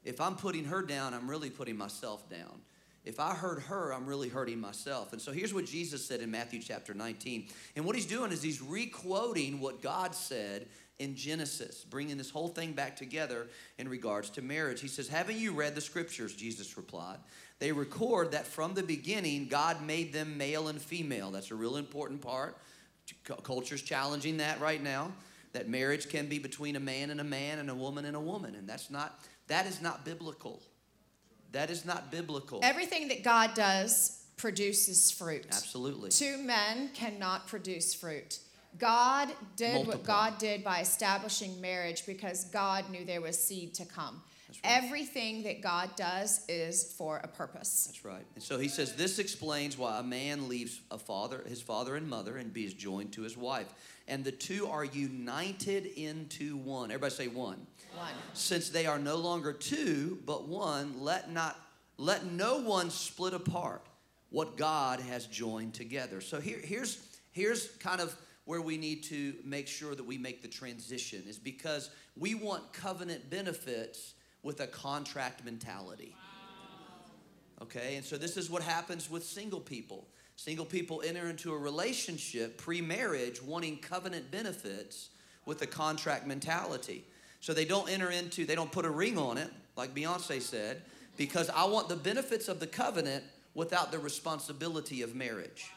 If 0.02 0.20
I'm 0.20 0.34
putting 0.34 0.64
her 0.64 0.82
down, 0.82 1.14
I'm 1.14 1.30
really 1.30 1.50
putting 1.50 1.76
myself 1.76 2.28
down. 2.28 2.62
If 3.04 3.20
I 3.20 3.32
hurt 3.32 3.62
her, 3.62 3.94
I'm 3.94 4.06
really 4.06 4.28
hurting 4.28 4.58
myself. 4.58 5.12
And 5.12 5.22
so 5.22 5.30
here's 5.30 5.54
what 5.54 5.66
Jesus 5.66 6.04
said 6.04 6.20
in 6.20 6.32
Matthew 6.32 6.60
chapter 6.60 6.94
19. 6.94 7.46
And 7.76 7.84
what 7.84 7.94
he's 7.94 8.04
doing 8.04 8.32
is 8.32 8.42
he's 8.42 8.60
requoting 8.60 9.60
what 9.60 9.82
God 9.82 10.16
said 10.16 10.66
in 10.98 11.14
Genesis, 11.14 11.84
bringing 11.84 12.16
this 12.16 12.30
whole 12.30 12.48
thing 12.48 12.72
back 12.72 12.96
together 12.96 13.46
in 13.78 13.88
regards 13.88 14.30
to 14.30 14.42
marriage. 14.42 14.80
He 14.80 14.88
says, 14.88 15.08
Haven't 15.08 15.36
you 15.36 15.52
read 15.52 15.74
the 15.74 15.80
scriptures? 15.80 16.34
Jesus 16.34 16.76
replied. 16.76 17.18
They 17.58 17.72
record 17.72 18.32
that 18.32 18.46
from 18.46 18.74
the 18.74 18.82
beginning, 18.82 19.48
God 19.48 19.82
made 19.82 20.12
them 20.12 20.36
male 20.36 20.68
and 20.68 20.80
female. 20.80 21.30
That's 21.30 21.50
a 21.50 21.54
real 21.54 21.76
important 21.76 22.20
part. 22.20 22.58
Culture's 23.42 23.82
challenging 23.82 24.38
that 24.38 24.60
right 24.60 24.82
now. 24.82 25.12
That 25.52 25.68
marriage 25.68 26.08
can 26.08 26.28
be 26.28 26.38
between 26.38 26.76
a 26.76 26.80
man 26.80 27.10
and 27.10 27.20
a 27.20 27.24
man 27.24 27.58
and 27.58 27.70
a 27.70 27.74
woman 27.74 28.04
and 28.04 28.16
a 28.16 28.20
woman. 28.20 28.54
And 28.54 28.68
that's 28.68 28.90
not, 28.90 29.20
that 29.48 29.66
is 29.66 29.80
not 29.80 30.04
biblical. 30.04 30.60
That 31.52 31.70
is 31.70 31.86
not 31.86 32.10
biblical. 32.10 32.60
Everything 32.62 33.08
that 33.08 33.22
God 33.22 33.54
does 33.54 34.24
produces 34.36 35.10
fruit. 35.10 35.46
Absolutely. 35.48 36.10
Two 36.10 36.36
men 36.38 36.90
cannot 36.92 37.46
produce 37.46 37.94
fruit. 37.94 38.40
God 38.78 39.28
did 39.56 39.86
what 39.86 40.04
God 40.04 40.38
did 40.38 40.64
by 40.64 40.80
establishing 40.80 41.60
marriage 41.60 42.06
because 42.06 42.44
God 42.46 42.90
knew 42.90 43.04
there 43.04 43.20
was 43.20 43.38
seed 43.38 43.74
to 43.74 43.84
come. 43.84 44.22
Right. 44.48 44.82
Everything 44.84 45.42
that 45.42 45.60
God 45.60 45.90
does 45.96 46.44
is 46.48 46.94
for 46.96 47.18
a 47.18 47.28
purpose. 47.28 47.86
That's 47.86 48.04
right. 48.04 48.24
And 48.34 48.42
so 48.42 48.58
he 48.58 48.68
says 48.68 48.94
this 48.94 49.18
explains 49.18 49.76
why 49.76 49.98
a 49.98 50.02
man 50.02 50.48
leaves 50.48 50.80
a 50.90 50.98
father, 50.98 51.42
his 51.48 51.60
father 51.60 51.96
and 51.96 52.08
mother, 52.08 52.36
and 52.36 52.52
be 52.52 52.68
joined 52.68 53.12
to 53.12 53.22
his 53.22 53.36
wife. 53.36 53.66
And 54.08 54.24
the 54.24 54.32
two 54.32 54.68
are 54.68 54.84
united 54.84 55.86
into 55.86 56.56
one. 56.58 56.90
Everybody 56.90 57.12
say 57.12 57.28
one. 57.28 57.66
One. 57.96 58.12
Since 58.34 58.70
they 58.70 58.86
are 58.86 58.98
no 58.98 59.16
longer 59.16 59.52
two, 59.52 60.18
but 60.24 60.46
one, 60.46 61.00
let 61.00 61.30
not 61.30 61.58
let 61.98 62.26
no 62.26 62.60
one 62.60 62.90
split 62.90 63.34
apart 63.34 63.82
what 64.30 64.56
God 64.56 65.00
has 65.00 65.26
joined 65.26 65.74
together. 65.74 66.20
So 66.20 66.40
here, 66.40 66.58
here's 66.62 66.98
here's 67.32 67.66
kind 67.78 68.00
of 68.00 68.14
where 68.46 68.62
we 68.62 68.78
need 68.78 69.02
to 69.04 69.34
make 69.44 69.68
sure 69.68 69.94
that 69.94 70.06
we 70.06 70.16
make 70.16 70.40
the 70.40 70.48
transition 70.48 71.22
is 71.28 71.38
because 71.38 71.90
we 72.16 72.34
want 72.34 72.72
covenant 72.72 73.28
benefits 73.28 74.14
with 74.42 74.60
a 74.60 74.66
contract 74.66 75.44
mentality. 75.44 76.14
Okay, 77.60 77.96
and 77.96 78.04
so 78.04 78.16
this 78.16 78.36
is 78.36 78.48
what 78.48 78.62
happens 78.62 79.10
with 79.10 79.24
single 79.24 79.60
people. 79.60 80.06
Single 80.36 80.66
people 80.66 81.02
enter 81.04 81.28
into 81.28 81.52
a 81.52 81.58
relationship 81.58 82.58
pre 82.58 82.80
marriage 82.80 83.42
wanting 83.42 83.78
covenant 83.78 84.30
benefits 84.30 85.10
with 85.44 85.62
a 85.62 85.66
contract 85.66 86.26
mentality. 86.26 87.04
So 87.40 87.54
they 87.54 87.64
don't 87.64 87.88
enter 87.88 88.10
into, 88.10 88.44
they 88.44 88.54
don't 88.54 88.70
put 88.70 88.84
a 88.84 88.90
ring 88.90 89.18
on 89.18 89.38
it, 89.38 89.50
like 89.76 89.94
Beyonce 89.94 90.40
said, 90.40 90.82
because 91.16 91.48
I 91.50 91.64
want 91.64 91.88
the 91.88 91.96
benefits 91.96 92.48
of 92.48 92.60
the 92.60 92.66
covenant 92.66 93.24
without 93.54 93.90
the 93.90 93.98
responsibility 93.98 95.02
of 95.02 95.14
marriage. 95.14 95.70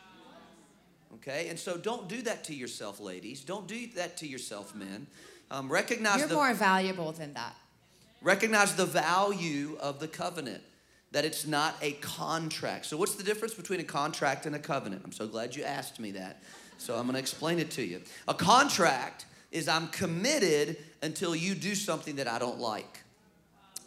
Okay, 1.16 1.48
and 1.50 1.58
so 1.58 1.78
don't 1.78 2.08
do 2.08 2.22
that 2.24 2.44
to 2.46 2.56
yourself, 2.56 3.00
ladies. 3.00 3.44
Don't 3.44 3.68
do 3.68 3.88
that 3.96 4.18
to 4.18 4.28
yourself, 4.28 4.76
men. 4.76 5.08
Um, 5.52 5.72
recognize 5.72 6.20
you're 6.20 6.28
the, 6.28 6.36
more 6.36 6.54
valuable 6.54 7.12
than 7.12 7.34
that. 7.34 7.56
Recognize 8.22 8.76
the 8.76 8.86
value 8.86 9.78
of 9.80 10.00
the 10.00 10.08
covenant, 10.08 10.62
that 11.12 11.26
it's 11.26 11.48
not 11.48 11.76
a 11.82 11.94
contract. 11.94 12.86
So, 12.86 12.98
what's 12.98 13.16
the 13.16 13.24
difference 13.24 13.56
between 13.56 13.80
a 13.80 13.84
contract 13.84 14.46
and 14.46 14.56
a 14.56 14.60
covenant? 14.60 15.02
I'm 15.04 15.12
so 15.12 15.28
glad 15.28 15.56
you 15.56 15.64
asked 15.64 16.00
me 16.00 16.12
that. 16.12 16.44
So, 16.78 16.96
I'm 16.96 17.04
going 17.04 17.14
to 17.14 17.20
explain 17.20 17.60
it 17.60 17.72
to 17.72 17.84
you. 17.84 18.02
A 18.28 18.34
contract 18.34 19.26
is 19.52 19.68
I'm 19.68 19.88
committed 19.88 20.78
until 21.02 21.36
you 21.36 21.56
do 21.56 21.74
something 21.74 22.18
that 22.18 22.28
I 22.28 22.38
don't 22.38 22.60
like. 22.60 23.04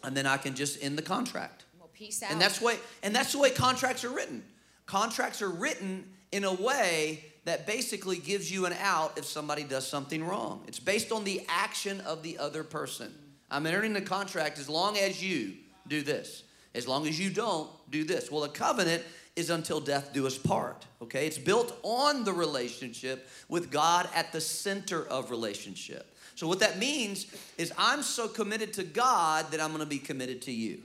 And 0.03 0.17
then 0.17 0.27
I 0.27 0.37
can 0.37 0.55
just 0.55 0.83
end 0.83 0.99
the 0.99 1.03
contract. 1.03 1.65
Well, 1.79 1.89
peace 1.95 2.23
out. 2.23 2.33
And 2.33 2.41
that's, 2.41 2.61
way, 2.61 2.79
and 3.05 3.15
that's 3.15 3.33
the 3.33 3.39
way 3.39 3.51
contracts 3.51 4.03
are 4.03 4.11
written. 4.11 4.43
Contracts 4.87 5.41
are 5.41 5.49
written 5.49 6.05
in 6.33 6.45
a 6.45 6.53
way 6.53 7.25
that 7.45 7.67
basically 7.67 8.19
gives 8.19 8.51
you 8.51 8.67
an 8.67 8.73
out 8.81 9.19
if 9.19 9.25
somebody 9.25 9.65
does 9.65 9.87
something 9.87 10.25
wrong. 10.25 10.65
It's 10.67 10.79
based 10.81 11.13
on 11.13 11.25
the 11.25 11.43
action 11.49 12.01
of 12.03 12.23
the 12.23 12.39
other 12.39 12.65
person. 12.65 13.13
I'm 13.51 13.67
entering 13.67 13.93
the 13.93 14.01
contract 14.01 14.59
as 14.59 14.69
long 14.69 14.97
as 14.97 15.23
you 15.23 15.55
do 15.89 16.03
this. 16.03 16.45
As 16.75 16.89
long 16.89 17.07
as 17.07 17.21
you 17.21 17.31
don't 17.31 17.69
do 17.91 18.05
this. 18.05 18.31
Well, 18.31 18.45
a 18.45 18.49
covenant 18.49 19.03
is 19.37 19.51
until 19.51 19.81
death 19.81 20.13
do 20.13 20.27
us 20.27 20.39
part. 20.39 20.87
Okay? 21.03 21.27
It's 21.27 21.39
built 21.39 21.79
on 21.83 22.25
the 22.25 22.33
relationship 22.33 23.29
with 23.49 23.71
God 23.71 24.09
at 24.15 24.33
the 24.33 24.41
center 24.41 25.07
of 25.07 25.31
relationship. 25.31 26.17
So 26.35 26.47
what 26.47 26.61
that 26.61 26.79
means 26.79 27.27
is 27.59 27.73
I'm 27.77 28.03
so 28.03 28.27
committed 28.29 28.73
to 28.75 28.85
God 28.85 29.51
that 29.51 29.61
I'm 29.61 29.69
going 29.69 29.81
to 29.81 29.87
be 29.87 29.99
committed 29.99 30.43
to 30.43 30.53
you. 30.53 30.83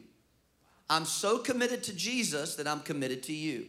I'm 0.90 1.06
so 1.06 1.38
committed 1.38 1.84
to 1.84 1.96
Jesus 1.96 2.56
that 2.56 2.68
I'm 2.68 2.82
committed 2.82 3.24
to 3.24 3.34
you. 3.34 3.68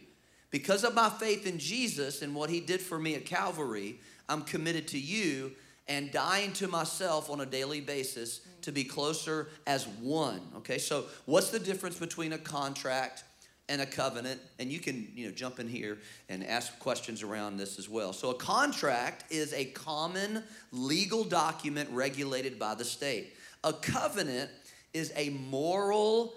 Because 0.51 0.83
of 0.83 0.95
my 0.95 1.09
faith 1.09 1.45
in 1.45 1.59
Jesus 1.59 2.21
and 2.21 2.33
what 2.33 2.49
he 2.49 2.59
did 2.59 2.81
for 2.81 2.99
me 2.99 3.15
at 3.15 3.25
Calvary, 3.25 3.99
I'm 4.27 4.41
committed 4.41 4.87
to 4.89 4.99
you 4.99 5.51
and 5.87 6.11
dying 6.11 6.53
to 6.53 6.67
myself 6.67 7.29
on 7.29 7.41
a 7.41 7.45
daily 7.45 7.81
basis 7.81 8.41
to 8.61 8.71
be 8.71 8.83
closer 8.83 9.49
as 9.65 9.87
one. 9.87 10.41
Okay, 10.57 10.77
so 10.77 11.05
what's 11.25 11.49
the 11.49 11.59
difference 11.59 11.97
between 11.97 12.33
a 12.33 12.37
contract 12.37 13.23
and 13.67 13.81
a 13.81 13.85
covenant? 13.85 14.39
And 14.59 14.71
you 14.71 14.79
can, 14.79 15.11
you 15.15 15.27
know, 15.27 15.33
jump 15.33 15.59
in 15.59 15.67
here 15.67 15.97
and 16.29 16.45
ask 16.45 16.77
questions 16.79 17.23
around 17.23 17.57
this 17.57 17.79
as 17.79 17.89
well. 17.89 18.13
So 18.13 18.29
a 18.29 18.35
contract 18.35 19.31
is 19.31 19.53
a 19.53 19.65
common 19.65 20.43
legal 20.71 21.23
document 21.23 21.89
regulated 21.91 22.59
by 22.59 22.75
the 22.75 22.85
state. 22.85 23.35
A 23.63 23.73
covenant 23.73 24.49
is 24.93 25.11
a 25.15 25.29
moral, 25.29 26.33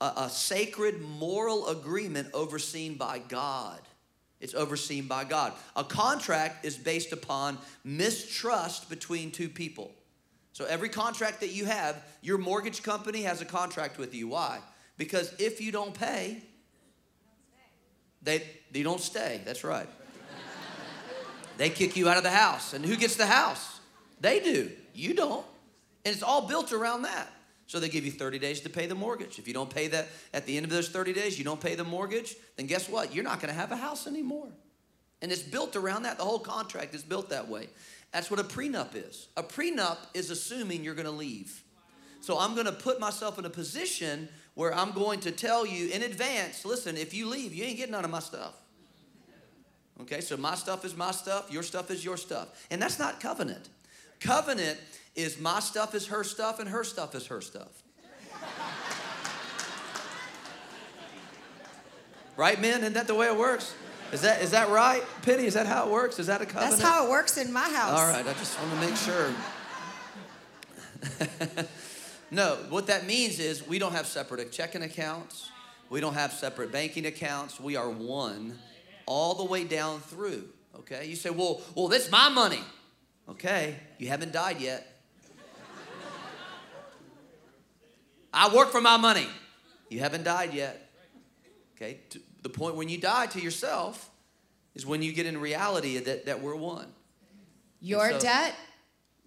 a, 0.00 0.12
a 0.16 0.30
sacred 0.30 1.00
moral 1.00 1.68
agreement 1.68 2.28
overseen 2.34 2.94
by 2.94 3.18
God. 3.18 3.80
It's 4.40 4.54
overseen 4.54 5.06
by 5.06 5.24
God. 5.24 5.52
A 5.76 5.84
contract 5.84 6.64
is 6.64 6.76
based 6.76 7.12
upon 7.12 7.58
mistrust 7.84 8.88
between 8.88 9.30
two 9.30 9.48
people. 9.48 9.92
So 10.52 10.64
every 10.64 10.88
contract 10.88 11.40
that 11.40 11.50
you 11.50 11.66
have, 11.66 12.02
your 12.22 12.38
mortgage 12.38 12.82
company 12.82 13.22
has 13.22 13.40
a 13.40 13.44
contract 13.44 13.98
with 13.98 14.14
you. 14.14 14.28
Why? 14.28 14.60
Because 14.96 15.32
if 15.38 15.60
you 15.60 15.72
don't 15.72 15.94
pay, 15.94 16.42
they, 18.22 18.42
they 18.72 18.82
don't 18.82 19.00
stay. 19.00 19.40
That's 19.44 19.64
right. 19.64 19.88
they 21.56 21.70
kick 21.70 21.96
you 21.96 22.08
out 22.08 22.16
of 22.16 22.22
the 22.22 22.30
house. 22.30 22.72
And 22.72 22.84
who 22.84 22.96
gets 22.96 23.16
the 23.16 23.26
house? 23.26 23.80
They 24.20 24.40
do. 24.40 24.70
You 24.94 25.14
don't. 25.14 25.46
And 26.04 26.14
it's 26.14 26.22
all 26.22 26.46
built 26.46 26.72
around 26.72 27.02
that. 27.02 27.30
So 27.70 27.78
they 27.78 27.88
give 27.88 28.04
you 28.04 28.10
30 28.10 28.40
days 28.40 28.60
to 28.62 28.68
pay 28.68 28.86
the 28.86 28.96
mortgage. 28.96 29.38
If 29.38 29.46
you 29.46 29.54
don't 29.54 29.72
pay 29.72 29.86
that 29.86 30.08
at 30.34 30.44
the 30.44 30.56
end 30.56 30.64
of 30.64 30.72
those 30.72 30.88
30 30.88 31.12
days, 31.12 31.38
you 31.38 31.44
don't 31.44 31.60
pay 31.60 31.76
the 31.76 31.84
mortgage, 31.84 32.34
then 32.56 32.66
guess 32.66 32.88
what? 32.88 33.14
You're 33.14 33.22
not 33.22 33.40
going 33.40 33.54
to 33.54 33.54
have 33.54 33.70
a 33.70 33.76
house 33.76 34.08
anymore. 34.08 34.48
And 35.22 35.30
it's 35.30 35.44
built 35.44 35.76
around 35.76 36.02
that. 36.02 36.18
The 36.18 36.24
whole 36.24 36.40
contract 36.40 36.96
is 36.96 37.04
built 37.04 37.28
that 37.30 37.48
way. 37.48 37.68
That's 38.10 38.28
what 38.28 38.40
a 38.40 38.42
prenup 38.42 38.96
is. 38.96 39.28
A 39.36 39.44
prenup 39.44 39.98
is 40.14 40.30
assuming 40.30 40.82
you're 40.82 40.96
going 40.96 41.06
to 41.06 41.12
leave. 41.12 41.62
So 42.20 42.40
I'm 42.40 42.54
going 42.54 42.66
to 42.66 42.72
put 42.72 42.98
myself 42.98 43.38
in 43.38 43.44
a 43.44 43.50
position 43.50 44.28
where 44.54 44.74
I'm 44.74 44.90
going 44.90 45.20
to 45.20 45.30
tell 45.30 45.64
you 45.64 45.90
in 45.90 46.02
advance 46.02 46.64
listen, 46.64 46.96
if 46.96 47.14
you 47.14 47.28
leave, 47.28 47.54
you 47.54 47.62
ain't 47.62 47.76
getting 47.76 47.92
none 47.92 48.04
of 48.04 48.10
my 48.10 48.18
stuff. 48.18 48.54
Okay, 50.00 50.20
so 50.20 50.36
my 50.36 50.56
stuff 50.56 50.84
is 50.84 50.96
my 50.96 51.12
stuff, 51.12 51.52
your 51.52 51.62
stuff 51.62 51.92
is 51.92 52.04
your 52.04 52.16
stuff. 52.16 52.66
And 52.68 52.82
that's 52.82 52.98
not 52.98 53.20
covenant. 53.20 53.68
Covenant 54.20 54.78
is 55.14 55.40
my 55.40 55.60
stuff 55.60 55.94
is 55.94 56.06
her 56.08 56.22
stuff 56.24 56.60
and 56.60 56.68
her 56.68 56.84
stuff 56.84 57.14
is 57.14 57.26
her 57.26 57.40
stuff. 57.40 57.82
Right, 62.36 62.60
men? 62.60 62.80
Isn't 62.80 62.94
that 62.94 63.06
the 63.06 63.14
way 63.14 63.26
it 63.26 63.36
works? 63.36 63.74
Is 64.12 64.22
that 64.22 64.40
is 64.42 64.52
that 64.52 64.70
right? 64.70 65.02
Penny, 65.22 65.44
is 65.44 65.54
that 65.54 65.66
how 65.66 65.86
it 65.86 65.92
works? 65.92 66.18
Is 66.18 66.26
that 66.28 66.40
a 66.40 66.46
covenant? 66.46 66.70
That's 66.70 66.82
how 66.82 67.06
it 67.06 67.10
works 67.10 67.36
in 67.36 67.52
my 67.52 67.68
house. 67.68 67.98
All 67.98 68.08
right, 68.08 68.26
I 68.26 68.32
just 68.32 68.58
want 68.58 68.72
to 68.72 68.80
make 68.80 68.96
sure. 68.96 69.30
no, 72.30 72.56
what 72.70 72.86
that 72.86 73.06
means 73.06 73.38
is 73.38 73.66
we 73.66 73.78
don't 73.78 73.92
have 73.92 74.06
separate 74.06 74.50
checking 74.52 74.82
accounts. 74.82 75.50
We 75.90 76.00
don't 76.00 76.14
have 76.14 76.32
separate 76.32 76.72
banking 76.72 77.06
accounts. 77.06 77.60
We 77.60 77.76
are 77.76 77.90
one 77.90 78.58
all 79.06 79.34
the 79.34 79.44
way 79.44 79.64
down 79.64 80.00
through. 80.00 80.48
Okay? 80.78 81.06
You 81.06 81.16
say, 81.16 81.30
well, 81.30 81.60
well, 81.74 81.88
that's 81.88 82.10
my 82.10 82.28
money. 82.28 82.60
Okay, 83.30 83.76
you 83.98 84.08
haven't 84.08 84.32
died 84.32 84.60
yet. 84.60 84.86
I 88.32 88.54
work 88.54 88.70
for 88.70 88.80
my 88.80 88.96
money. 88.96 89.26
You 89.88 90.00
haven't 90.00 90.24
died 90.24 90.54
yet. 90.54 90.90
Okay? 91.76 92.00
To 92.10 92.20
the 92.42 92.48
point 92.48 92.76
when 92.76 92.88
you 92.88 92.98
die 92.98 93.26
to 93.26 93.40
yourself 93.40 94.08
is 94.74 94.86
when 94.86 95.02
you 95.02 95.12
get 95.12 95.26
in 95.26 95.38
reality 95.40 95.98
that, 95.98 96.26
that 96.26 96.40
we're 96.40 96.54
one. 96.54 96.86
Your 97.80 98.12
so- 98.12 98.20
debt 98.20 98.54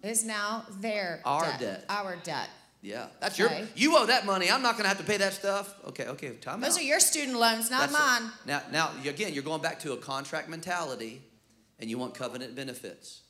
is 0.02 0.24
now 0.24 0.64
their 0.80 1.20
Our 1.24 1.42
debt. 1.42 1.60
debt. 1.60 1.84
Our 1.88 2.16
debt. 2.16 2.48
Yeah, 2.80 3.06
that's 3.18 3.40
Okay. 3.40 3.60
your. 3.60 3.68
You 3.74 3.96
owe 3.96 4.06
that 4.06 4.26
money. 4.26 4.50
I'm 4.50 4.60
not 4.60 4.72
going 4.72 4.82
to 4.82 4.88
have 4.88 4.98
to 4.98 5.04
pay 5.04 5.16
that 5.16 5.32
stuff. 5.32 5.74
Okay, 5.86 6.06
okay. 6.08 6.34
Time 6.36 6.60
Those 6.60 6.74
out. 6.74 6.80
are 6.80 6.84
your 6.84 7.00
student 7.00 7.38
loans, 7.38 7.70
not 7.70 7.90
That's 7.90 7.92
mine. 7.94 8.30
Now, 8.44 8.62
now 8.70 8.90
again, 9.08 9.32
you're 9.32 9.42
going 9.42 9.62
back 9.62 9.80
to 9.80 9.92
a 9.94 9.96
contract 9.96 10.50
mentality, 10.50 11.22
and 11.78 11.88
you 11.88 11.96
want 11.96 12.14
covenant 12.14 12.54
benefits. 12.54 13.22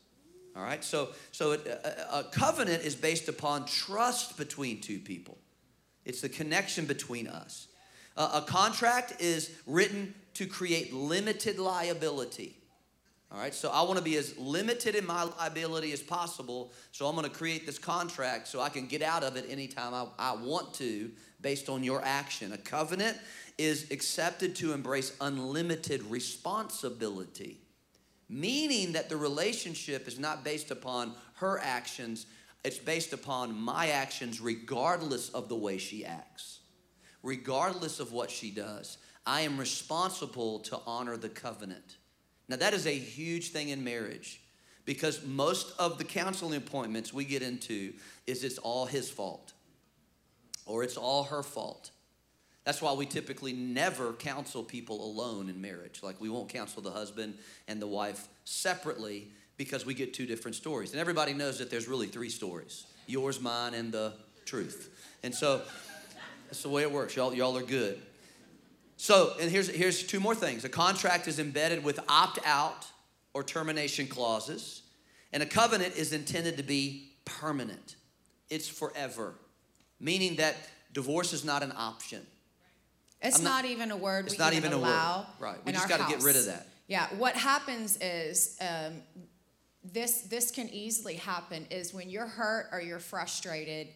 All 0.56 0.62
right. 0.62 0.84
So, 0.84 1.08
so 1.32 1.52
it, 1.52 1.66
a, 1.66 2.20
a 2.20 2.24
covenant 2.24 2.84
is 2.84 2.94
based 2.94 3.28
upon 3.28 3.66
trust 3.66 4.36
between 4.36 4.80
two 4.80 4.98
people. 4.98 5.38
It's 6.04 6.20
the 6.20 6.28
connection 6.28 6.86
between 6.86 7.26
us. 7.26 7.68
A- 8.16 8.30
a 8.34 8.44
contract 8.46 9.20
is 9.20 9.50
written 9.66 10.14
to 10.34 10.46
create 10.46 10.92
limited 10.92 11.58
liability. 11.58 12.56
All 13.32 13.40
right, 13.40 13.54
so 13.54 13.68
I 13.70 13.82
want 13.82 13.98
to 13.98 14.04
be 14.04 14.16
as 14.16 14.38
limited 14.38 14.94
in 14.94 15.04
my 15.04 15.24
liability 15.24 15.90
as 15.92 16.00
possible. 16.00 16.72
So 16.92 17.06
I'm 17.06 17.16
going 17.16 17.28
to 17.28 17.36
create 17.36 17.66
this 17.66 17.80
contract 17.80 18.46
so 18.46 18.60
I 18.60 18.68
can 18.68 18.86
get 18.86 19.02
out 19.02 19.24
of 19.24 19.36
it 19.36 19.46
anytime 19.48 19.92
I, 19.92 20.06
I 20.18 20.36
want 20.36 20.72
to 20.74 21.10
based 21.40 21.68
on 21.68 21.82
your 21.82 22.00
action. 22.04 22.52
A 22.52 22.58
covenant 22.58 23.18
is 23.58 23.90
accepted 23.90 24.54
to 24.56 24.72
embrace 24.72 25.16
unlimited 25.20 26.02
responsibility, 26.04 27.58
meaning 28.34 28.92
that 28.92 29.08
the 29.08 29.16
relationship 29.16 30.08
is 30.08 30.18
not 30.18 30.42
based 30.42 30.72
upon 30.72 31.14
her 31.34 31.60
actions, 31.62 32.26
it's 32.64 32.78
based 32.78 33.12
upon 33.12 33.54
my 33.54 33.88
actions, 33.88 34.40
regardless 34.40 35.28
of 35.28 35.48
the 35.48 35.54
way 35.54 35.78
she 35.78 36.04
acts, 36.04 36.58
regardless 37.22 38.00
of 38.00 38.12
what 38.12 38.30
she 38.30 38.50
does. 38.50 38.98
I 39.24 39.42
am 39.42 39.56
responsible 39.56 40.58
to 40.60 40.80
honor 40.84 41.16
the 41.16 41.28
covenant. 41.28 41.96
Now, 42.48 42.56
that 42.56 42.74
is 42.74 42.86
a 42.86 42.94
huge 42.94 43.50
thing 43.50 43.68
in 43.68 43.84
marriage 43.84 44.40
because 44.84 45.24
most 45.24 45.72
of 45.78 45.96
the 45.98 46.04
counseling 46.04 46.56
appointments 46.56 47.14
we 47.14 47.24
get 47.24 47.40
into 47.40 47.94
is 48.26 48.42
it's 48.42 48.58
all 48.58 48.84
his 48.84 49.08
fault 49.08 49.52
or 50.66 50.82
it's 50.82 50.96
all 50.96 51.22
her 51.24 51.42
fault. 51.44 51.90
That's 52.64 52.80
why 52.80 52.92
we 52.94 53.04
typically 53.06 53.52
never 53.52 54.14
counsel 54.14 54.62
people 54.62 55.04
alone 55.04 55.48
in 55.48 55.60
marriage. 55.60 56.00
Like 56.02 56.20
we 56.20 56.30
won't 56.30 56.48
counsel 56.48 56.82
the 56.82 56.90
husband 56.90 57.34
and 57.68 57.80
the 57.80 57.86
wife 57.86 58.26
separately 58.44 59.28
because 59.56 59.84
we 59.84 59.94
get 59.94 60.14
two 60.14 60.26
different 60.26 60.54
stories. 60.54 60.92
And 60.92 61.00
everybody 61.00 61.34
knows 61.34 61.58
that 61.58 61.70
there's 61.70 61.88
really 61.88 62.06
three 62.06 62.30
stories 62.30 62.86
yours, 63.06 63.38
mine, 63.38 63.74
and 63.74 63.92
the 63.92 64.14
truth. 64.46 64.90
And 65.22 65.34
so 65.34 65.60
that's 66.46 66.62
the 66.62 66.70
way 66.70 66.82
it 66.82 66.90
works. 66.90 67.14
Y'all, 67.16 67.34
y'all 67.34 67.56
are 67.56 67.62
good. 67.62 68.00
So, 68.96 69.34
and 69.40 69.50
here's, 69.50 69.68
here's 69.68 70.02
two 70.02 70.20
more 70.20 70.34
things. 70.34 70.64
A 70.64 70.68
contract 70.68 71.28
is 71.28 71.38
embedded 71.38 71.84
with 71.84 72.00
opt 72.08 72.38
out 72.46 72.86
or 73.34 73.42
termination 73.42 74.06
clauses, 74.06 74.82
and 75.32 75.42
a 75.42 75.46
covenant 75.46 75.96
is 75.96 76.12
intended 76.12 76.56
to 76.56 76.62
be 76.62 77.10
permanent. 77.24 77.96
It's 78.48 78.68
forever, 78.68 79.34
meaning 80.00 80.36
that 80.36 80.56
divorce 80.92 81.32
is 81.32 81.44
not 81.44 81.62
an 81.62 81.72
option. 81.76 82.24
It's 83.24 83.40
not, 83.40 83.62
not- 83.62 83.64
even 83.64 83.90
a 83.90 83.96
word 83.96 84.26
it's 84.26 84.34
we 84.34 84.38
not 84.38 84.52
can 84.52 84.58
even 84.58 84.72
a 84.72 84.78
word. 84.78 84.86
allow. 84.86 85.26
Right. 85.40 85.56
We 85.64 85.72
just 85.72 85.90
our 85.90 85.98
gotta 85.98 86.12
get 86.12 86.22
rid 86.22 86.36
of 86.36 86.46
that. 86.46 86.68
Yeah. 86.86 87.06
What 87.16 87.34
happens 87.34 87.96
is 88.00 88.56
um, 88.60 89.02
this. 89.82 90.22
This 90.22 90.50
can 90.50 90.68
easily 90.68 91.14
happen 91.14 91.66
is 91.70 91.94
when 91.94 92.10
you're 92.10 92.26
hurt 92.26 92.68
or 92.72 92.80
you're 92.80 92.98
frustrated. 93.00 93.88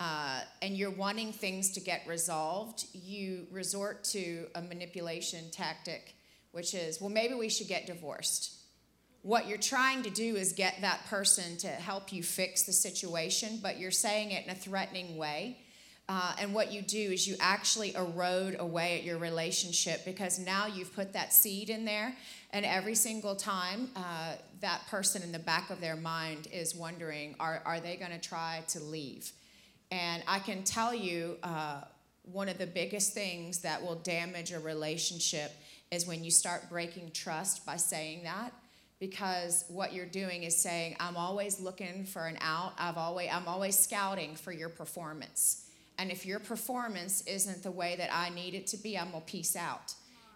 Uh, 0.00 0.40
and 0.62 0.76
you're 0.76 0.90
wanting 0.90 1.32
things 1.32 1.70
to 1.70 1.80
get 1.80 2.02
resolved, 2.08 2.86
you 2.92 3.46
resort 3.52 4.02
to 4.02 4.48
a 4.56 4.60
manipulation 4.60 5.48
tactic, 5.52 6.16
which 6.50 6.74
is, 6.74 7.00
well, 7.00 7.10
maybe 7.10 7.34
we 7.34 7.48
should 7.48 7.68
get 7.68 7.86
divorced. 7.86 8.52
What 9.20 9.46
you're 9.46 9.58
trying 9.58 10.02
to 10.02 10.10
do 10.10 10.34
is 10.34 10.54
get 10.54 10.80
that 10.80 11.06
person 11.06 11.56
to 11.58 11.68
help 11.68 12.12
you 12.12 12.24
fix 12.24 12.62
the 12.64 12.72
situation, 12.72 13.60
but 13.62 13.78
you're 13.78 13.92
saying 13.92 14.32
it 14.32 14.44
in 14.44 14.50
a 14.50 14.56
threatening 14.56 15.16
way. 15.16 15.58
Uh, 16.08 16.34
and 16.40 16.52
what 16.52 16.72
you 16.72 16.82
do 16.82 16.98
is 16.98 17.26
you 17.26 17.36
actually 17.40 17.94
erode 17.94 18.56
away 18.58 18.98
at 18.98 19.04
your 19.04 19.18
relationship 19.18 20.04
because 20.04 20.38
now 20.38 20.66
you've 20.66 20.92
put 20.94 21.12
that 21.12 21.32
seed 21.32 21.70
in 21.70 21.84
there, 21.84 22.14
and 22.50 22.66
every 22.66 22.94
single 22.94 23.36
time 23.36 23.88
uh, 23.96 24.34
that 24.60 24.86
person 24.88 25.22
in 25.22 25.32
the 25.32 25.38
back 25.38 25.70
of 25.70 25.80
their 25.80 25.96
mind 25.96 26.48
is 26.52 26.74
wondering, 26.74 27.34
are, 27.40 27.62
are 27.64 27.80
they 27.80 27.96
going 27.96 28.10
to 28.10 28.20
try 28.20 28.62
to 28.68 28.80
leave? 28.80 29.32
And 29.90 30.22
I 30.26 30.38
can 30.38 30.64
tell 30.64 30.94
you, 30.94 31.36
uh, 31.42 31.82
one 32.24 32.48
of 32.48 32.58
the 32.58 32.66
biggest 32.66 33.14
things 33.14 33.58
that 33.58 33.82
will 33.82 33.96
damage 33.96 34.52
a 34.52 34.60
relationship 34.60 35.52
is 35.90 36.06
when 36.06 36.24
you 36.24 36.30
start 36.30 36.68
breaking 36.70 37.10
trust 37.12 37.66
by 37.66 37.76
saying 37.76 38.24
that 38.24 38.52
because 39.00 39.64
what 39.66 39.92
you're 39.92 40.06
doing 40.06 40.44
is 40.44 40.56
saying 40.56 40.96
i'm 41.00 41.16
always 41.16 41.60
looking 41.60 42.04
for 42.04 42.26
an 42.26 42.38
out 42.40 42.72
i've 42.78 42.96
always 42.96 43.28
i'm 43.32 43.48
always 43.48 43.76
scouting 43.76 44.36
for 44.36 44.52
your 44.52 44.68
performance 44.68 45.68
and 46.02 46.10
if 46.10 46.26
your 46.26 46.40
performance 46.40 47.22
isn't 47.22 47.62
the 47.62 47.70
way 47.70 47.94
that 47.96 48.12
i 48.12 48.28
need 48.30 48.54
it 48.54 48.66
to 48.66 48.76
be 48.76 48.98
i'm 48.98 49.12
gonna 49.12 49.22
peace 49.24 49.54
out 49.54 49.94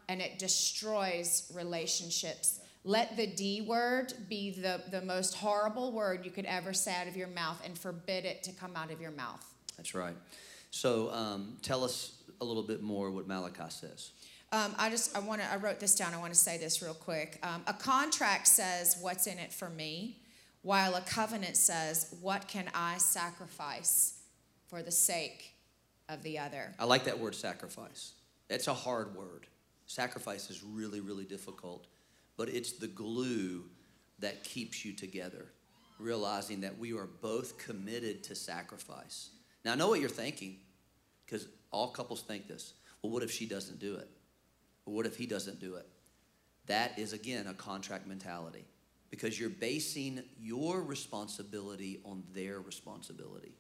and 0.09 0.23
it 0.23 0.39
destroys 0.39 1.51
relationships 1.55 2.61
let 2.85 3.17
the 3.17 3.27
d 3.27 3.63
word 3.63 4.13
be 4.29 4.53
the, 4.53 4.81
the 4.93 5.03
most 5.03 5.35
horrible 5.35 5.91
word 5.91 6.25
you 6.25 6.31
could 6.31 6.45
ever 6.45 6.73
say 6.73 6.95
out 6.95 7.09
of 7.09 7.17
your 7.17 7.27
mouth 7.27 7.61
and 7.65 7.77
forbid 7.77 8.25
it 8.25 8.45
to 8.45 8.53
come 8.53 8.77
out 8.77 8.93
of 8.93 9.01
your 9.01 9.11
mouth 9.11 9.45
That's 9.77 9.95
right. 9.95 10.17
So 10.71 11.11
um, 11.13 11.57
tell 11.63 11.85
us 11.85 12.13
a 12.41 12.45
little 12.45 12.63
bit 12.63 12.83
more 12.83 13.11
what 13.11 13.27
Malachi 13.27 13.71
says. 13.71 14.11
Um, 14.53 14.75
I 14.79 14.91
just 14.91 15.17
I 15.17 15.21
want 15.21 15.41
to 15.41 15.51
I 15.51 15.57
wrote 15.57 15.81
this 15.81 15.95
down. 15.95 16.15
I 16.15 16.19
want 16.19 16.33
to 16.33 16.39
say 16.39 16.59
this 16.59 16.83
real 16.83 16.95
quick. 16.95 17.39
Um, 17.43 17.63
a 17.67 17.73
contract 17.73 18.47
says 18.47 18.97
what's 19.01 19.27
in 19.27 19.39
it 19.39 19.53
for 19.53 19.69
me, 19.69 20.19
while 20.63 20.95
a 20.95 21.01
covenant 21.01 21.57
says 21.57 22.15
what 22.21 22.47
can 22.47 22.71
I 22.75 22.99
sacrifice 22.99 24.21
for 24.69 24.83
the 24.83 24.93
sake 24.93 25.56
of 26.09 26.23
the 26.23 26.39
other. 26.39 26.73
I 26.79 26.85
like 26.85 27.05
that 27.05 27.19
word 27.19 27.35
sacrifice. 27.35 28.13
That's 28.49 28.69
a 28.69 28.75
hard 28.75 29.15
word. 29.17 29.47
Sacrifice 29.87 30.51
is 30.51 30.63
really, 30.63 31.01
really 31.01 31.25
difficult, 31.25 31.87
but 32.37 32.49
it's 32.49 32.73
the 32.73 32.87
glue 32.87 33.65
that 34.19 34.45
keeps 34.45 34.85
you 34.85 34.93
together, 34.93 35.47
realizing 35.99 36.61
that 36.63 36.79
we 36.79 36.93
are 36.93 37.07
both 37.07 37.59
committed 37.59 38.23
to 38.25 38.35
sacrifice. 38.35 39.31
Now, 39.65 39.73
I 39.73 39.75
know 39.77 39.89
what 39.89 40.01
you're 40.01 40.09
thinking, 40.09 40.59
because 41.25 41.49
all 41.71 41.89
couples 41.89 42.23
think 42.23 42.49
this. 42.49 42.75
Well, 43.03 43.13
what 43.13 43.23
if 43.23 43.31
she 43.31 43.47
doesn't 43.47 43.79
do 43.79 43.97
it? 43.97 44.09
What 44.85 45.07
if 45.07 45.17
he 45.17 45.27
doesn't 45.27 45.61
do 45.61 45.75
it? 45.75 45.87
That 46.67 46.99
is, 46.99 47.13
again, 47.13 47.47
a 47.47 47.55
contract 47.55 48.07
mentality 48.07 48.65
because 49.11 49.39
you're 49.39 49.51
basing 49.51 50.23
your 50.41 50.83
responsibility 50.83 52.01
on 52.05 52.23
their 52.35 52.61
responsibility, 52.61 53.53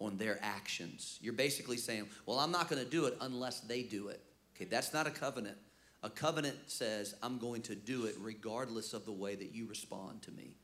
on 0.00 0.16
their 0.16 0.38
actions. 0.42 1.18
You're 1.22 1.32
basically 1.32 1.76
saying, 1.76 2.08
Well, 2.26 2.38
I'm 2.38 2.50
not 2.50 2.68
going 2.68 2.82
to 2.82 2.88
do 2.88 3.04
it 3.06 3.16
unless 3.20 3.60
they 3.60 3.82
do 3.82 4.08
it. 4.08 4.20
Okay, 4.56 4.64
that's 4.64 4.92
not 4.92 5.06
a 5.06 5.10
covenant. 5.10 5.56
A 6.02 6.10
covenant 6.10 6.56
says, 6.66 7.14
I'm 7.22 7.38
going 7.38 7.62
to 7.62 7.74
do 7.74 8.06
it 8.06 8.16
regardless 8.20 8.94
of 8.94 9.04
the 9.04 9.12
way 9.12 9.34
that 9.34 9.54
you 9.54 9.66
respond 9.66 10.22
to 10.22 10.30
me, 10.32 10.54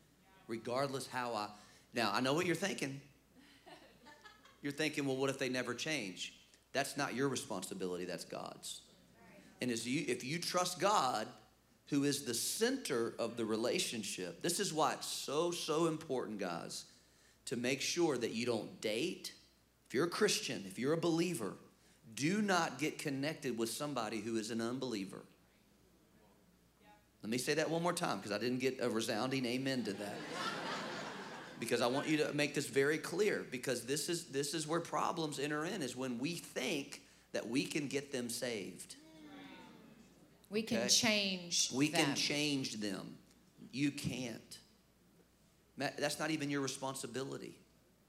regardless 0.49 1.07
how 1.07 1.35
I. 1.35 1.49
Now, 1.95 2.11
I 2.13 2.21
know 2.21 2.33
what 2.33 2.47
you're 2.47 2.57
thinking. 2.57 3.01
You're 4.63 4.73
thinking, 4.73 5.07
Well, 5.07 5.17
what 5.17 5.31
if 5.31 5.39
they 5.39 5.49
never 5.49 5.75
change? 5.75 6.35
That's 6.73 6.97
not 6.97 7.15
your 7.15 7.29
responsibility, 7.29 8.05
that's 8.05 8.25
God's. 8.25 8.81
And 9.63 9.71
as 9.71 9.87
you, 9.87 10.05
if 10.07 10.25
you 10.25 10.39
trust 10.39 10.79
God, 10.79 11.27
who 11.89 12.05
is 12.05 12.25
the 12.25 12.35
center 12.35 13.15
of 13.19 13.37
the 13.37 13.45
relationship, 13.45 14.43
this 14.43 14.61
is 14.61 14.75
why 14.75 14.93
it's 14.95 15.07
so, 15.07 15.51
so 15.51 15.87
important, 15.87 16.39
guys, 16.39 16.85
to 17.47 17.57
make 17.57 17.81
sure 17.81 18.17
that 18.19 18.33
you 18.33 18.47
don't 18.47 18.81
date. 18.81 19.33
If 19.89 19.95
you're 19.95 20.07
a 20.07 20.11
Christian, 20.11 20.65
if 20.67 20.79
you're 20.79 20.93
a 20.93 20.99
believer, 21.01 21.55
do 22.15 22.43
not 22.43 22.79
get 22.79 22.99
connected 22.99 23.57
with 23.57 23.71
somebody 23.71 24.21
who 24.21 24.37
is 24.37 24.51
an 24.51 24.61
unbeliever. 24.61 25.23
Let 27.23 27.31
me 27.31 27.39
say 27.39 27.55
that 27.55 27.69
one 27.71 27.83
more 27.83 27.93
time 27.93 28.19
because 28.19 28.33
I 28.33 28.39
didn't 28.39 28.59
get 28.61 28.79
a 28.81 28.89
resounding 28.89 29.45
amen 29.47 29.85
to 29.85 29.93
that. 29.95 30.15
because 31.61 31.81
I 31.81 31.87
want 31.87 32.07
you 32.07 32.19
to 32.19 32.33
make 32.35 32.55
this 32.55 32.67
very 32.67 32.99
clear 32.99 33.45
because 33.51 33.83
this 33.85 34.09
is 34.09 34.27
this 34.27 34.55
is 34.55 34.67
where 34.67 34.81
problems 34.81 35.39
enter 35.39 35.65
in 35.65 35.83
is 35.83 35.97
when 35.97 36.19
we 36.19 36.35
think 36.37 37.03
that 37.33 37.49
we 37.49 37.65
can 37.65 37.89
get 37.89 38.13
them 38.13 38.29
saved. 38.29 38.97
We 40.51 40.63
can 40.63 40.79
Okay. 40.79 40.89
change 40.89 41.71
We 41.73 41.89
them. 41.89 42.05
can 42.07 42.15
change 42.15 42.75
them. 42.75 43.17
You 43.73 43.91
can't. 43.91 44.59
That's 45.77 46.19
not 46.19 46.31
even 46.31 46.51
your 46.51 46.61
responsibility. 46.61 47.55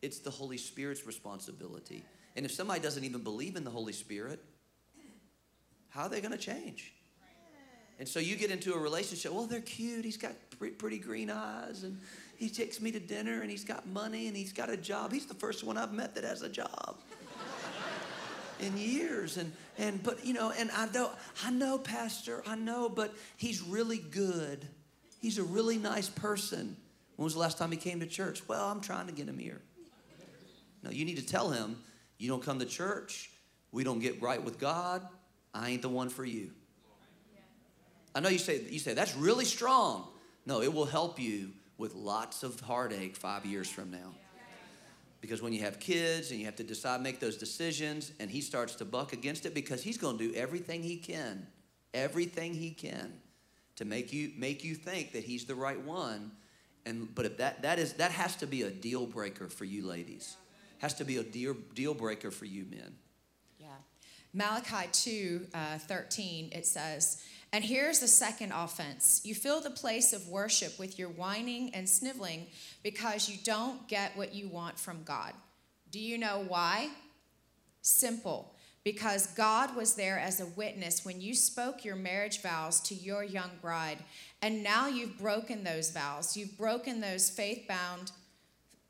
It's 0.01 0.19
the 0.19 0.31
Holy 0.31 0.57
Spirit's 0.57 1.05
responsibility. 1.05 2.03
And 2.35 2.45
if 2.45 2.51
somebody 2.51 2.79
doesn't 2.79 3.03
even 3.03 3.23
believe 3.23 3.55
in 3.55 3.63
the 3.63 3.71
Holy 3.71 3.93
Spirit, 3.93 4.39
how 5.89 6.03
are 6.03 6.09
they 6.09 6.21
going 6.21 6.31
to 6.31 6.37
change? 6.37 6.93
And 7.99 8.07
so 8.07 8.19
you 8.19 8.35
get 8.35 8.51
into 8.51 8.73
a 8.73 8.77
relationship. 8.77 9.31
Well, 9.31 9.47
they're 9.47 9.59
cute. 9.59 10.05
He's 10.05 10.17
got 10.17 10.33
pretty 10.77 10.99
green 10.99 11.31
eyes, 11.31 11.83
and 11.83 11.99
he 12.37 12.47
takes 12.47 12.79
me 12.79 12.91
to 12.91 12.99
dinner, 12.99 13.41
and 13.41 13.49
he's 13.49 13.63
got 13.63 13.87
money, 13.87 14.27
and 14.27 14.37
he's 14.37 14.53
got 14.53 14.69
a 14.69 14.77
job. 14.77 15.11
He's 15.11 15.25
the 15.25 15.33
first 15.33 15.63
one 15.63 15.77
I've 15.77 15.93
met 15.93 16.13
that 16.15 16.23
has 16.23 16.43
a 16.43 16.49
job 16.49 16.97
in 18.59 18.77
years. 18.77 19.37
And 19.37 19.51
and 19.79 20.03
but 20.03 20.23
you 20.23 20.33
know, 20.33 20.53
and 20.55 20.69
I 20.71 20.87
know, 20.89 21.09
I 21.43 21.49
know, 21.49 21.79
Pastor, 21.79 22.43
I 22.45 22.55
know, 22.55 22.87
but 22.87 23.15
he's 23.35 23.63
really 23.63 23.97
good. 23.97 24.67
He's 25.19 25.39
a 25.39 25.43
really 25.43 25.77
nice 25.77 26.09
person. 26.09 26.77
When 27.17 27.25
was 27.25 27.33
the 27.33 27.39
last 27.39 27.57
time 27.57 27.71
he 27.71 27.77
came 27.77 27.99
to 27.99 28.05
church? 28.05 28.47
Well, 28.47 28.65
I'm 28.65 28.79
trying 28.79 29.07
to 29.07 29.13
get 29.13 29.27
him 29.27 29.37
here. 29.37 29.61
No, 30.83 30.91
you 30.91 31.03
need 31.03 31.17
to 31.17 31.25
tell 31.25 31.49
him 31.49 31.77
you 32.17 32.29
don't 32.29 32.43
come 32.43 32.59
to 32.59 32.65
church. 32.65 33.31
We 33.71 33.83
don't 33.83 33.99
get 33.99 34.21
right 34.21 34.41
with 34.41 34.59
God. 34.59 35.05
I 35.53 35.69
ain't 35.69 35.81
the 35.81 35.89
one 35.89 36.09
for 36.09 36.23
you. 36.23 36.51
I 38.15 38.19
know 38.19 38.29
you 38.29 38.37
say 38.37 38.61
you 38.69 38.79
say 38.79 38.93
that's 38.93 39.15
really 39.15 39.45
strong. 39.45 40.07
No, 40.45 40.61
it 40.61 40.73
will 40.73 40.85
help 40.85 41.19
you 41.19 41.51
with 41.77 41.93
lots 41.93 42.43
of 42.43 42.59
heartache 42.59 43.15
five 43.15 43.45
years 43.45 43.69
from 43.69 43.91
now. 43.91 44.13
Because 45.19 45.41
when 45.41 45.51
you 45.51 45.61
have 45.61 45.79
kids 45.79 46.29
and 46.29 46.39
you 46.39 46.45
have 46.45 46.55
to 46.57 46.63
decide, 46.63 47.01
make 47.01 47.19
those 47.19 47.37
decisions, 47.37 48.11
and 48.19 48.29
he 48.29 48.39
starts 48.39 48.75
to 48.75 48.85
buck 48.85 49.13
against 49.13 49.45
it 49.47 49.53
because 49.55 49.81
he's 49.81 49.97
going 49.97 50.17
to 50.19 50.31
do 50.31 50.35
everything 50.35 50.83
he 50.83 50.97
can, 50.97 51.47
everything 51.93 52.53
he 52.53 52.71
can, 52.71 53.13
to 53.75 53.85
make 53.85 54.13
you 54.13 54.31
make 54.37 54.63
you 54.63 54.75
think 54.75 55.13
that 55.13 55.23
he's 55.23 55.45
the 55.45 55.55
right 55.55 55.81
one. 55.81 56.31
And 56.87 57.13
but 57.13 57.25
if 57.25 57.37
that 57.37 57.61
that 57.63 57.79
is 57.79 57.93
that 57.93 58.11
has 58.11 58.37
to 58.37 58.47
be 58.47 58.61
a 58.61 58.69
deal 58.69 59.05
breaker 59.05 59.47
for 59.49 59.65
you 59.65 59.85
ladies, 59.85 60.37
has 60.79 60.93
to 60.95 61.03
be 61.03 61.17
a 61.17 61.23
deal 61.23 61.55
deal 61.75 61.93
breaker 61.93 62.31
for 62.31 62.45
you 62.45 62.65
men. 62.71 62.95
Yeah. 63.59 63.67
Malachi 64.33 64.87
2 64.91 65.47
uh, 65.53 65.77
13, 65.79 66.49
it 66.51 66.65
says, 66.65 67.23
And 67.51 67.63
here's 67.63 67.99
the 67.99 68.07
second 68.07 68.53
offense 68.53 69.21
you 69.25 69.35
fill 69.35 69.59
the 69.59 69.69
place 69.69 70.13
of 70.13 70.27
worship 70.29 70.79
with 70.79 70.97
your 70.97 71.09
whining 71.09 71.73
and 71.73 71.89
sniveling 71.89 72.47
because 72.83 73.29
you 73.29 73.37
don't 73.43 73.87
get 73.87 74.15
what 74.15 74.33
you 74.33 74.47
want 74.47 74.79
from 74.79 75.03
God. 75.03 75.33
Do 75.91 75.99
you 75.99 76.17
know 76.17 76.45
why? 76.47 76.89
Simple. 77.81 78.53
Because 78.87 79.27
God 79.27 79.75
was 79.75 79.95
there 79.95 80.17
as 80.17 80.39
a 80.39 80.45
witness 80.45 81.03
when 81.03 81.19
you 81.19 81.33
spoke 81.33 81.83
your 81.83 81.97
marriage 81.97 82.41
vows 82.41 82.79
to 82.83 82.95
your 82.95 83.21
young 83.21 83.51
bride. 83.61 83.97
And 84.41 84.63
now 84.63 84.87
you've 84.87 85.17
broken 85.17 85.65
those 85.65 85.91
vows. 85.91 86.37
You've 86.37 86.57
broken 86.57 87.01
those 87.01 87.29
faith 87.29 87.67
bound 87.67 88.13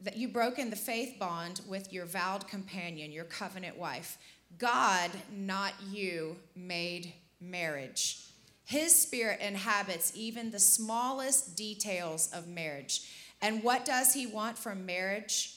that 0.01 0.15
you've 0.15 0.33
broken 0.33 0.69
the 0.69 0.75
faith 0.75 1.17
bond 1.17 1.61
with 1.67 1.91
your 1.91 2.05
vowed 2.05 2.47
companion, 2.47 3.11
your 3.11 3.23
covenant 3.23 3.75
wife. 3.75 4.19
God, 4.59 5.09
not 5.35 5.73
you, 5.89 6.35
made 6.55 7.11
marriage. 7.41 8.19
His 8.65 8.95
spirit 8.95 9.39
inhabits 9.39 10.11
even 10.15 10.51
the 10.51 10.59
smallest 10.59 11.57
details 11.57 12.29
of 12.35 12.47
marriage. 12.47 13.01
And 13.41 13.63
what 13.63 13.83
does 13.83 14.13
he 14.13 14.27
want 14.27 14.59
from 14.59 14.85
marriage? 14.85 15.55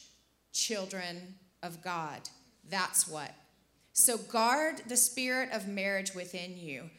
Children 0.54 1.34
of 1.62 1.82
God. 1.82 2.20
That's 2.70 3.06
what. 3.06 3.34
So 3.92 4.16
guard 4.18 4.82
the 4.88 4.96
spirit 4.96 5.50
of 5.52 5.66
marriage 5.66 6.14
within 6.14 6.56
you. 6.56 6.90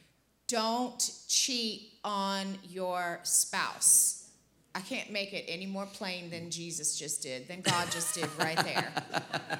Don't 0.48 1.00
cheat 1.28 1.94
on 2.04 2.58
your 2.70 3.20
spouse. 3.24 4.30
I 4.74 4.80
can't 4.82 5.12
make 5.12 5.34
it 5.34 5.46
any 5.48 5.66
more 5.66 5.86
plain 5.86 6.30
than 6.30 6.50
Jesus 6.50 6.98
just 6.98 7.22
did, 7.22 7.48
than 7.48 7.62
God 7.62 7.92
just 7.92 8.16
did 8.16 8.30
right 8.38 8.58
there. 8.58 9.60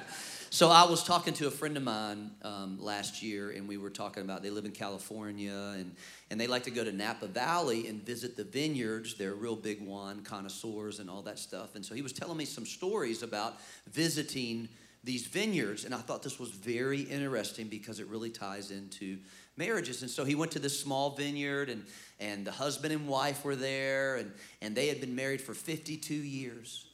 So 0.52 0.68
I 0.68 0.84
was 0.84 1.02
talking 1.02 1.32
to 1.32 1.46
a 1.46 1.50
friend 1.50 1.78
of 1.78 1.82
mine 1.82 2.30
um, 2.42 2.76
last 2.78 3.22
year, 3.22 3.52
and 3.52 3.66
we 3.66 3.78
were 3.78 3.88
talking 3.88 4.22
about 4.22 4.42
they 4.42 4.50
live 4.50 4.66
in 4.66 4.72
California, 4.72 5.72
and 5.78 5.96
and 6.30 6.38
they 6.38 6.46
like 6.46 6.64
to 6.64 6.70
go 6.70 6.84
to 6.84 6.92
Napa 6.92 7.26
Valley 7.26 7.88
and 7.88 8.04
visit 8.04 8.36
the 8.36 8.44
vineyards. 8.44 9.14
They're 9.14 9.32
real 9.32 9.56
big 9.56 9.80
wine 9.80 10.20
connoisseurs 10.20 10.98
and 10.98 11.08
all 11.08 11.22
that 11.22 11.38
stuff. 11.38 11.74
And 11.74 11.82
so 11.82 11.94
he 11.94 12.02
was 12.02 12.12
telling 12.12 12.36
me 12.36 12.44
some 12.44 12.66
stories 12.66 13.22
about 13.22 13.60
visiting 13.90 14.68
these 15.04 15.26
vineyards, 15.26 15.84
and 15.84 15.94
I 15.94 15.98
thought 15.98 16.22
this 16.22 16.38
was 16.38 16.50
very 16.50 17.00
interesting 17.00 17.66
because 17.68 17.98
it 17.98 18.06
really 18.06 18.30
ties 18.30 18.70
into 18.70 19.18
marriages. 19.56 20.02
And 20.02 20.10
so 20.10 20.24
he 20.24 20.34
went 20.34 20.52
to 20.52 20.58
this 20.58 20.78
small 20.78 21.10
vineyard, 21.16 21.68
and 21.68 21.84
and 22.20 22.46
the 22.46 22.52
husband 22.52 22.92
and 22.92 23.08
wife 23.08 23.44
were 23.44 23.56
there, 23.56 24.16
and 24.16 24.32
and 24.60 24.76
they 24.76 24.88
had 24.88 25.00
been 25.00 25.14
married 25.14 25.40
for 25.40 25.54
52 25.54 26.14
years. 26.14 26.86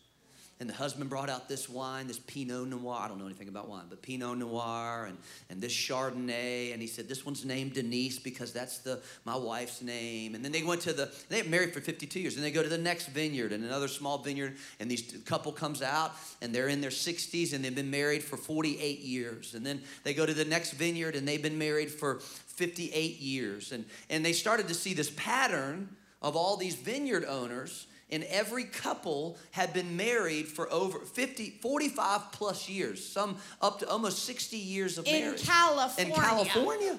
And 0.60 0.68
the 0.68 0.74
husband 0.74 1.08
brought 1.08 1.30
out 1.30 1.48
this 1.48 1.68
wine, 1.68 2.08
this 2.08 2.18
Pinot 2.18 2.66
Noir. 2.66 2.98
I 3.00 3.06
don't 3.06 3.18
know 3.18 3.26
anything 3.26 3.46
about 3.46 3.68
wine, 3.68 3.84
but 3.88 4.02
Pinot 4.02 4.38
Noir 4.38 5.06
and, 5.06 5.16
and 5.50 5.60
this 5.60 5.72
Chardonnay. 5.72 6.72
And 6.72 6.82
he 6.82 6.88
said, 6.88 7.08
This 7.08 7.24
one's 7.24 7.44
named 7.44 7.74
Denise 7.74 8.18
because 8.18 8.52
that's 8.52 8.78
the 8.78 9.00
my 9.24 9.36
wife's 9.36 9.82
name. 9.82 10.34
And 10.34 10.44
then 10.44 10.50
they 10.50 10.64
went 10.64 10.80
to 10.82 10.92
the, 10.92 11.12
they 11.28 11.42
got 11.42 11.50
married 11.50 11.72
for 11.72 11.80
52 11.80 12.18
years. 12.18 12.34
And 12.34 12.44
they 12.44 12.50
go 12.50 12.64
to 12.64 12.68
the 12.68 12.76
next 12.76 13.06
vineyard 13.06 13.52
and 13.52 13.64
another 13.64 13.86
small 13.86 14.18
vineyard. 14.18 14.56
And 14.80 14.90
these 14.90 15.22
couple 15.26 15.52
comes 15.52 15.80
out 15.80 16.12
and 16.42 16.52
they're 16.52 16.68
in 16.68 16.80
their 16.80 16.90
60s 16.90 17.52
and 17.52 17.64
they've 17.64 17.74
been 17.74 17.90
married 17.90 18.24
for 18.24 18.36
48 18.36 18.98
years. 18.98 19.54
And 19.54 19.64
then 19.64 19.80
they 20.02 20.12
go 20.12 20.26
to 20.26 20.34
the 20.34 20.44
next 20.44 20.72
vineyard 20.72 21.14
and 21.14 21.26
they've 21.26 21.42
been 21.42 21.58
married 21.58 21.90
for 21.90 22.18
58 22.18 23.20
years. 23.20 23.70
And, 23.70 23.84
and 24.10 24.24
they 24.24 24.32
started 24.32 24.66
to 24.66 24.74
see 24.74 24.92
this 24.92 25.10
pattern 25.10 25.88
of 26.20 26.34
all 26.34 26.56
these 26.56 26.74
vineyard 26.74 27.24
owners 27.24 27.86
and 28.10 28.24
every 28.24 28.64
couple 28.64 29.36
had 29.50 29.72
been 29.72 29.96
married 29.96 30.46
for 30.48 30.70
over 30.72 30.98
50 31.00 31.58
45 31.60 32.32
plus 32.32 32.68
years 32.68 33.04
some 33.06 33.36
up 33.60 33.80
to 33.80 33.88
almost 33.88 34.24
60 34.24 34.56
years 34.56 34.98
of 34.98 35.06
In 35.06 35.20
marriage. 35.20 35.44
California. 35.46 36.14
in 36.14 36.20
california. 36.20 36.98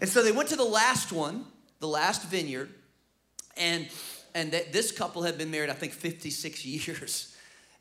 And 0.00 0.10
so 0.10 0.22
they 0.22 0.32
went 0.32 0.48
to 0.48 0.56
the 0.56 0.64
last 0.64 1.12
one 1.12 1.44
the 1.80 1.88
last 1.88 2.24
vineyard 2.28 2.70
and 3.56 3.88
and 4.34 4.52
that 4.52 4.72
this 4.72 4.90
couple 4.92 5.22
had 5.22 5.38
been 5.38 5.50
married 5.50 5.70
i 5.70 5.74
think 5.74 5.92
56 5.92 6.64
years. 6.88 7.28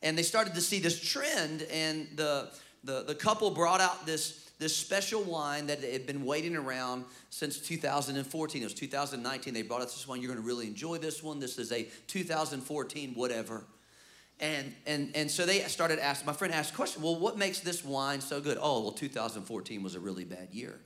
And 0.03 0.17
they 0.17 0.23
started 0.23 0.55
to 0.55 0.61
see 0.61 0.79
this 0.79 0.99
trend 0.99 1.61
and 1.71 2.07
the 2.15 2.49
the, 2.83 3.03
the 3.03 3.13
couple 3.15 3.51
brought 3.51 3.79
out 3.79 4.05
this 4.07 4.40
this 4.61 4.77
special 4.77 5.23
wine 5.23 5.65
that 5.67 5.83
had 5.83 6.05
been 6.05 6.23
waiting 6.23 6.55
around 6.55 7.03
since 7.31 7.57
2014 7.57 8.61
it 8.61 8.63
was 8.63 8.75
2019 8.75 9.55
they 9.55 9.63
brought 9.63 9.81
us 9.81 9.95
this 9.95 10.07
one 10.07 10.21
you're 10.21 10.31
going 10.31 10.39
to 10.39 10.47
really 10.47 10.67
enjoy 10.67 10.99
this 10.99 11.23
one. 11.23 11.39
This 11.39 11.57
is 11.57 11.71
a 11.71 11.87
2014 12.05 13.15
whatever. 13.15 13.63
And 14.39 14.71
and 14.85 15.11
and 15.15 15.31
so 15.31 15.47
they 15.47 15.61
started 15.61 15.97
asking 15.97 16.27
my 16.27 16.33
friend 16.33 16.53
asked 16.53 16.73
a 16.73 16.75
question 16.75 17.01
well 17.01 17.19
what 17.19 17.39
makes 17.39 17.59
this 17.61 17.83
wine 17.83 18.21
so 18.21 18.39
good? 18.39 18.59
Oh 18.61 18.83
well 18.83 18.91
2014 18.91 19.81
was 19.81 19.95
a 19.95 19.99
really 19.99 20.25
bad 20.25 20.49
year. 20.51 20.69
And 20.69 20.79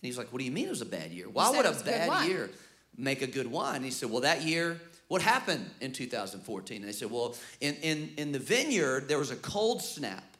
he's 0.00 0.18
like 0.18 0.32
what 0.32 0.40
do 0.40 0.44
you 0.44 0.50
mean 0.50 0.66
it 0.66 0.70
was 0.70 0.82
a 0.82 0.86
bad 0.86 1.12
year? 1.12 1.28
Why 1.28 1.50
would 1.50 1.64
a 1.64 1.72
bad 1.84 2.26
year 2.26 2.50
make 2.96 3.22
a 3.22 3.28
good 3.28 3.46
wine? 3.46 3.76
And 3.76 3.84
he 3.84 3.92
said 3.92 4.10
well 4.10 4.22
that 4.22 4.42
year 4.42 4.80
what 5.06 5.22
happened 5.22 5.70
in 5.80 5.92
2014 5.92 6.78
and 6.78 6.88
they 6.88 6.92
said 6.92 7.12
well 7.12 7.36
in 7.60 7.76
in 7.76 8.12
in 8.16 8.32
the 8.32 8.40
vineyard 8.40 9.06
there 9.06 9.18
was 9.18 9.30
a 9.30 9.36
cold 9.36 9.82
snap 9.82 10.31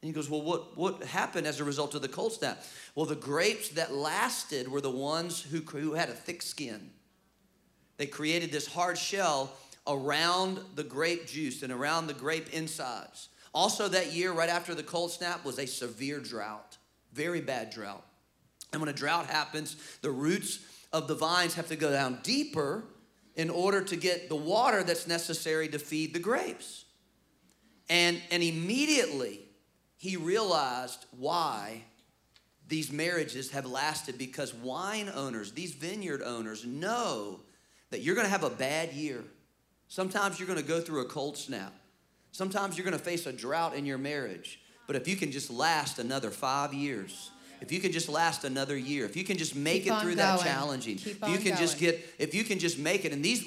and 0.00 0.08
he 0.08 0.12
goes, 0.12 0.30
Well, 0.30 0.42
what, 0.42 0.76
what 0.76 1.02
happened 1.04 1.46
as 1.46 1.60
a 1.60 1.64
result 1.64 1.94
of 1.94 2.02
the 2.02 2.08
cold 2.08 2.32
snap? 2.32 2.62
Well, 2.94 3.06
the 3.06 3.16
grapes 3.16 3.70
that 3.70 3.92
lasted 3.92 4.68
were 4.68 4.80
the 4.80 4.90
ones 4.90 5.42
who, 5.42 5.58
who 5.58 5.94
had 5.94 6.08
a 6.08 6.14
thick 6.14 6.42
skin. 6.42 6.90
They 7.96 8.06
created 8.06 8.52
this 8.52 8.66
hard 8.66 8.96
shell 8.96 9.52
around 9.86 10.60
the 10.76 10.84
grape 10.84 11.26
juice 11.26 11.62
and 11.62 11.72
around 11.72 12.06
the 12.06 12.14
grape 12.14 12.52
insides. 12.52 13.28
Also, 13.52 13.88
that 13.88 14.12
year, 14.12 14.32
right 14.32 14.50
after 14.50 14.74
the 14.74 14.82
cold 14.82 15.10
snap, 15.10 15.44
was 15.44 15.58
a 15.58 15.66
severe 15.66 16.20
drought, 16.20 16.76
very 17.12 17.40
bad 17.40 17.70
drought. 17.70 18.04
And 18.72 18.80
when 18.80 18.88
a 18.88 18.92
drought 18.92 19.26
happens, 19.26 19.76
the 20.02 20.10
roots 20.10 20.60
of 20.92 21.08
the 21.08 21.14
vines 21.14 21.54
have 21.54 21.68
to 21.68 21.76
go 21.76 21.90
down 21.90 22.20
deeper 22.22 22.84
in 23.34 23.50
order 23.50 23.82
to 23.82 23.96
get 23.96 24.28
the 24.28 24.36
water 24.36 24.82
that's 24.82 25.08
necessary 25.08 25.68
to 25.68 25.78
feed 25.78 26.12
the 26.12 26.20
grapes. 26.20 26.84
And, 27.88 28.20
and 28.30 28.42
immediately, 28.42 29.47
he 29.98 30.16
realized 30.16 31.04
why 31.10 31.82
these 32.68 32.92
marriages 32.92 33.50
have 33.50 33.66
lasted 33.66 34.16
because 34.16 34.54
wine 34.54 35.10
owners, 35.14 35.52
these 35.52 35.74
vineyard 35.74 36.22
owners, 36.22 36.64
know 36.64 37.40
that 37.90 38.00
you're 38.00 38.14
to 38.26 38.30
have 38.30 38.44
a 38.44 38.50
bad 38.50 38.92
year. 38.92 39.24
Sometimes 39.88 40.38
you're 40.38 40.46
to 40.60 40.64
go 40.64 40.80
through 40.80 41.00
a 41.00 41.06
cold 41.06 41.36
snap. 41.36 41.74
Sometimes 42.30 42.76
you're 42.76 42.84
to 42.96 43.04
face 43.04 43.26
a 43.26 43.32
drought 43.32 43.74
in 43.74 43.86
your 43.86 43.98
marriage. 43.98 44.60
But 44.86 44.96
if 44.96 45.08
you 45.08 45.16
can 45.16 45.32
just 45.32 45.50
last 45.50 45.98
another 45.98 46.30
five 46.30 46.72
years, 46.72 47.30
if 47.60 47.72
you 47.72 47.80
can 47.80 47.92
just 47.92 48.08
last 48.08 48.44
another 48.44 48.76
year, 48.76 49.04
if 49.04 49.16
you 49.16 49.24
can 49.24 49.36
just 49.36 49.54
make 49.56 49.84
Keep 49.84 49.92
it 49.92 50.00
through 50.00 50.14
that 50.16 50.40
challenging, 50.40 50.96
Keep 50.96 51.22
if 51.22 51.28
you 51.28 51.38
can 51.38 51.56
just 51.56 51.78
get, 51.78 52.04
if 52.18 52.34
you 52.34 52.44
can 52.44 52.58
just 52.58 52.78
make 52.78 53.04
it, 53.04 53.12
and 53.12 53.24
these 53.24 53.44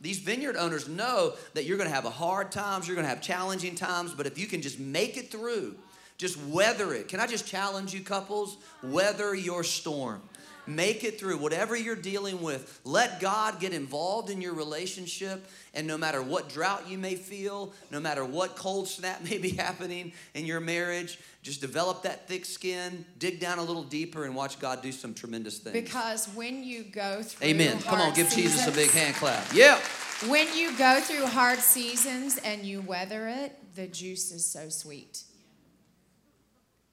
these 0.00 0.18
vineyard 0.18 0.56
owners 0.56 0.88
know 0.88 1.34
that 1.54 1.64
you're 1.64 1.76
going 1.76 1.88
to 1.88 1.94
have 1.94 2.04
a 2.04 2.10
hard 2.10 2.52
times, 2.52 2.86
you're 2.86 2.94
going 2.94 3.04
to 3.04 3.10
have 3.10 3.20
challenging 3.20 3.74
times, 3.74 4.14
but 4.14 4.26
if 4.26 4.38
you 4.38 4.46
can 4.46 4.62
just 4.62 4.78
make 4.78 5.16
it 5.16 5.30
through, 5.30 5.76
just 6.16 6.40
weather 6.44 6.94
it. 6.94 7.08
Can 7.08 7.20
I 7.20 7.26
just 7.26 7.46
challenge 7.46 7.94
you, 7.94 8.00
couples? 8.00 8.58
Weather 8.82 9.34
your 9.34 9.64
storm. 9.64 10.20
Make 10.68 11.02
it 11.02 11.18
through 11.18 11.38
whatever 11.38 11.74
you're 11.74 11.96
dealing 11.96 12.42
with. 12.42 12.80
Let 12.84 13.20
God 13.20 13.58
get 13.58 13.72
involved 13.72 14.28
in 14.28 14.42
your 14.42 14.52
relationship. 14.54 15.48
And 15.72 15.86
no 15.86 15.96
matter 15.96 16.22
what 16.22 16.50
drought 16.50 16.88
you 16.88 16.98
may 16.98 17.14
feel, 17.14 17.72
no 17.90 18.00
matter 18.00 18.24
what 18.24 18.54
cold 18.54 18.86
snap 18.86 19.22
may 19.30 19.38
be 19.38 19.50
happening 19.50 20.12
in 20.34 20.44
your 20.44 20.60
marriage, 20.60 21.18
just 21.42 21.60
develop 21.62 22.02
that 22.02 22.28
thick 22.28 22.44
skin, 22.44 23.06
dig 23.18 23.40
down 23.40 23.58
a 23.58 23.62
little 23.62 23.84
deeper, 23.84 24.24
and 24.24 24.34
watch 24.34 24.58
God 24.60 24.82
do 24.82 24.92
some 24.92 25.14
tremendous 25.14 25.58
things. 25.58 25.72
Because 25.72 26.26
when 26.34 26.62
you 26.62 26.84
go 26.84 27.22
through 27.22 27.48
Amen. 27.48 27.78
Come 27.80 28.00
on, 28.00 28.12
give 28.12 28.28
Jesus 28.30 28.66
a 28.66 28.72
big 28.72 28.90
hand 28.90 29.14
clap. 29.14 29.46
Yeah. 29.54 29.80
When 30.26 30.54
you 30.56 30.76
go 30.76 31.00
through 31.00 31.26
hard 31.26 31.60
seasons 31.60 32.38
and 32.38 32.64
you 32.64 32.82
weather 32.82 33.28
it, 33.28 33.56
the 33.76 33.86
juice 33.86 34.32
is 34.32 34.44
so 34.44 34.68
sweet. 34.68 35.22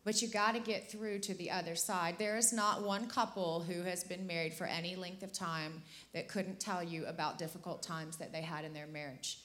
But 0.06 0.22
you 0.22 0.28
got 0.28 0.54
to 0.54 0.60
get 0.60 0.90
through 0.90 1.20
to 1.22 1.34
the 1.34 1.50
other 1.50 1.76
side. 1.76 2.18
There 2.20 2.38
is 2.38 2.54
not 2.54 2.84
one 2.84 3.08
couple 3.08 3.62
who 3.62 3.82
has 3.82 4.04
been 4.04 4.28
married 4.28 4.54
for 4.54 4.66
any 4.66 4.96
length 4.96 5.24
of 5.24 5.34
time 5.34 5.82
that 6.14 6.28
couldn't 6.28 6.60
tell 6.60 6.84
you 6.84 7.06
about 7.08 7.40
difficult 7.40 7.82
times 7.82 8.18
that 8.18 8.32
they 8.32 8.44
had 8.44 8.66
in 8.66 8.74
their 8.74 8.86
marriage. 8.86 9.40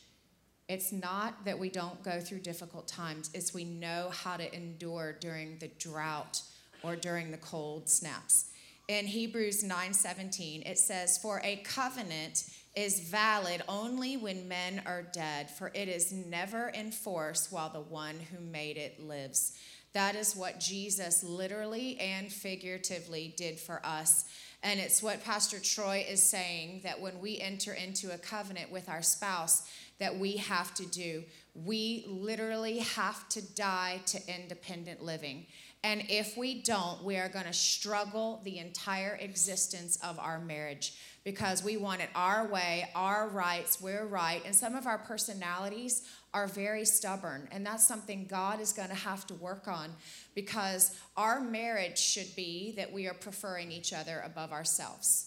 It's 0.69 0.93
not 0.93 1.47
that 1.47 1.59
we 1.59 1.71
don't 1.71 2.01
go 2.05 2.21
through 2.21 2.41
difficult 2.41 2.87
times, 2.87 3.31
it's 3.35 3.55
we 3.55 3.65
know 3.65 4.11
how 4.13 4.37
to 4.37 4.55
endure 4.55 5.17
during 5.19 5.59
the 5.59 5.69
drought 5.79 6.43
or 6.85 6.95
during 6.95 7.31
the 7.31 7.39
cold 7.39 7.89
snaps. 7.89 8.51
In 8.87 9.07
Hebrews 9.07 9.65
9:17, 9.65 10.63
it 10.67 10.79
says, 10.79 11.17
"For 11.17 11.41
a 11.43 11.57
covenant 11.57 12.45
is 12.77 13.01
valid 13.01 13.63
only 13.67 14.17
when 14.17 14.47
men 14.47 14.83
are 14.85 15.03
dead, 15.03 15.51
for 15.51 15.73
it 15.75 15.89
is 15.89 16.13
never 16.13 16.69
in 16.69 16.93
force 16.93 17.51
while 17.51 17.71
the 17.71 17.81
one 17.81 18.21
who 18.21 18.41
made 18.41 18.77
it 18.77 19.01
lives." 19.01 19.53
That 19.93 20.15
is 20.15 20.37
what 20.37 20.61
Jesus 20.61 21.25
literally 21.25 21.99
and 21.99 22.33
figuratively 22.33 23.35
did 23.37 23.59
for 23.59 23.85
us. 23.85 24.25
And 24.63 24.79
it's 24.79 25.03
what 25.03 25.25
Pastor 25.25 25.59
Troy 25.59 26.05
is 26.09 26.23
saying 26.23 26.83
that 26.85 27.01
when 27.01 27.19
we 27.21 27.39
enter 27.39 27.73
into 27.73 28.13
a 28.13 28.19
covenant 28.19 28.71
with 28.71 28.89
our 28.89 29.03
spouse, 29.03 29.69
that 30.01 30.19
we 30.19 30.39
have 30.39 30.75
to 30.75 30.87
do. 30.87 31.23
We 31.55 32.05
literally 32.09 32.79
have 32.79 33.29
to 33.31 33.43
die 33.55 34.01
to 34.07 34.19
independent 34.27 35.03
living. 35.03 35.47
And 35.85 36.05
if 36.09 36.37
we 36.37 36.63
don't, 36.63 37.05
we 37.05 37.17
are 37.17 37.29
going 37.29 37.47
to 37.47 37.53
struggle 37.53 38.41
the 38.45 38.59
entire 38.59 39.17
existence 39.21 39.99
of 40.03 40.19
our 40.19 40.41
marriage 40.41 40.95
because 41.23 41.63
we 41.63 41.77
want 41.77 42.01
it 42.01 42.09
our 42.15 42.47
way, 42.47 42.89
our 42.95 43.29
rights, 43.29 43.81
we're 43.81 44.07
right. 44.07 44.43
And 44.45 44.55
some 44.55 44.75
of 44.75 44.87
our 44.87 44.99
personalities 44.99 46.03
are 46.33 46.47
very 46.47 46.85
stubborn. 46.85 47.49
And 47.51 47.65
that's 47.67 47.85
something 47.87 48.27
God 48.29 48.61
is 48.61 48.73
going 48.73 48.89
to 48.89 48.95
have 48.95 49.27
to 49.29 49.35
work 49.35 49.67
on 49.69 49.91
because 50.35 50.97
our 51.17 51.41
marriage 51.41 51.99
should 51.99 52.35
be 52.37 52.73
that 52.77 52.93
we 52.93 53.07
are 53.09 53.15
preferring 53.15 53.73
each 53.73 53.93
other 53.93 54.23
above 54.25 54.53
ourselves 54.53 55.27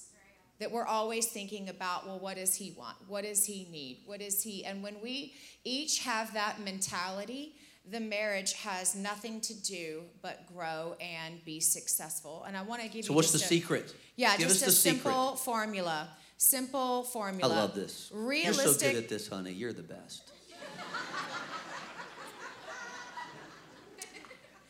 that 0.59 0.71
we're 0.71 0.85
always 0.85 1.25
thinking 1.25 1.67
about 1.67 2.05
well 2.05 2.19
what 2.19 2.37
does 2.37 2.55
he 2.55 2.73
want 2.77 2.95
what 3.07 3.23
does 3.23 3.43
he 3.43 3.67
need 3.71 3.97
what 4.05 4.21
is 4.21 4.43
he 4.43 4.63
and 4.63 4.81
when 4.83 4.95
we 5.03 5.33
each 5.65 5.99
have 5.99 6.31
that 6.35 6.61
mentality 6.63 7.55
the 7.91 7.99
marriage 7.99 8.53
has 8.53 8.95
nothing 8.95 9.41
to 9.41 9.53
do 9.63 10.03
but 10.21 10.45
grow 10.53 10.95
and 11.01 11.43
be 11.43 11.59
successful 11.59 12.45
and 12.47 12.55
i 12.55 12.61
want 12.61 12.81
to 12.81 12.87
give 12.87 12.93
So 12.93 12.97
you 12.97 13.03
So, 13.07 13.13
what's 13.13 13.31
the 13.31 13.39
a- 13.39 13.41
secret? 13.41 13.93
yeah 14.15 14.37
Give 14.37 14.47
just 14.47 14.61
us 14.61 14.61
a 14.61 14.65
the 14.67 14.71
secret. 14.71 15.01
simple 15.03 15.35
formula 15.35 16.09
simple 16.37 17.03
formula. 17.03 17.53
I 17.53 17.57
love 17.57 17.75
this. 17.75 18.09
You're 18.11 18.21
so 18.21 18.27
realistic 18.27 18.91
good 18.93 19.03
at 19.03 19.09
this, 19.09 19.27
honey. 19.29 19.51
You're 19.51 19.71
the 19.73 19.81
best. 19.83 20.29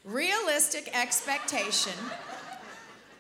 Realistic 0.04 0.90
expectation 0.94 1.94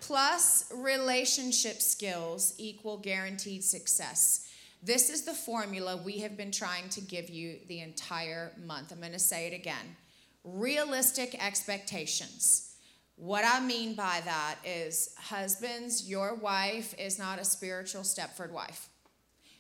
plus 0.02 0.70
relationship 0.76 1.82
skills 1.82 2.54
equal 2.58 2.98
guaranteed 2.98 3.64
success. 3.64 4.50
This 4.82 5.10
is 5.10 5.24
the 5.24 5.34
formula 5.34 5.96
we 5.96 6.20
have 6.20 6.36
been 6.36 6.52
trying 6.52 6.90
to 6.90 7.00
give 7.00 7.30
you 7.30 7.60
the 7.70 7.80
entire 7.80 8.52
month. 8.66 8.92
I'm 8.92 9.00
going 9.00 9.14
to 9.14 9.20
say 9.20 9.48
it 9.48 9.54
again. 9.54 9.96
Realistic 10.44 11.42
expectations. 11.42 12.76
What 13.16 13.46
I 13.46 13.62
mean 13.62 13.96
by 13.96 14.22
that 14.26 14.56
is, 14.66 15.16
husbands, 15.18 16.10
your 16.10 16.36
wife 16.36 16.94
is 17.00 17.18
not 17.18 17.40
a 17.40 17.46
spiritual 17.46 18.02
Stepford 18.02 18.52
wife. 18.52 18.90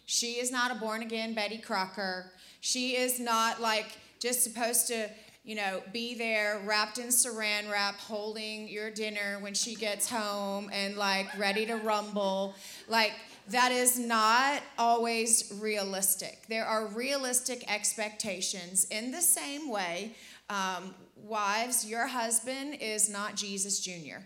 She 0.05 0.33
is 0.33 0.51
not 0.51 0.75
a 0.75 0.75
born 0.75 1.01
again 1.01 1.33
Betty 1.33 1.57
Crocker. 1.57 2.33
She 2.59 2.97
is 2.97 3.17
not 3.19 3.61
like 3.61 3.97
just 4.19 4.43
supposed 4.43 4.87
to, 4.87 5.09
you 5.43 5.55
know, 5.55 5.83
be 5.91 6.15
there 6.15 6.61
wrapped 6.65 6.97
in 6.97 7.07
saran 7.07 7.69
wrap 7.69 7.95
holding 7.99 8.67
your 8.69 8.89
dinner 8.89 9.37
when 9.41 9.53
she 9.53 9.75
gets 9.75 10.09
home 10.09 10.69
and 10.71 10.95
like 10.95 11.27
ready 11.37 11.65
to 11.65 11.75
rumble. 11.75 12.55
Like, 12.87 13.11
that 13.49 13.73
is 13.73 13.99
not 13.99 14.61
always 14.77 15.51
realistic. 15.59 16.43
There 16.47 16.65
are 16.65 16.87
realistic 16.87 17.69
expectations 17.69 18.87
in 18.89 19.11
the 19.11 19.21
same 19.21 19.69
way. 19.69 20.15
Um, 20.49 20.95
wives, 21.17 21.85
your 21.85 22.07
husband 22.07 22.77
is 22.79 23.09
not 23.09 23.35
Jesus 23.35 23.81
Jr. 23.81 24.23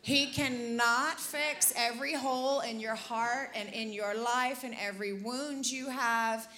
He 0.00 0.28
cannot 0.28 1.20
fix 1.20 1.74
every 1.76 2.14
hole 2.14 2.60
in 2.60 2.80
your 2.80 2.94
heart 2.94 3.50
and 3.54 3.68
in 3.70 3.92
your 3.92 4.14
life 4.14 4.62
and 4.64 4.74
every 4.80 5.12
wound 5.12 5.70
you 5.70 5.90
have. 5.90 6.48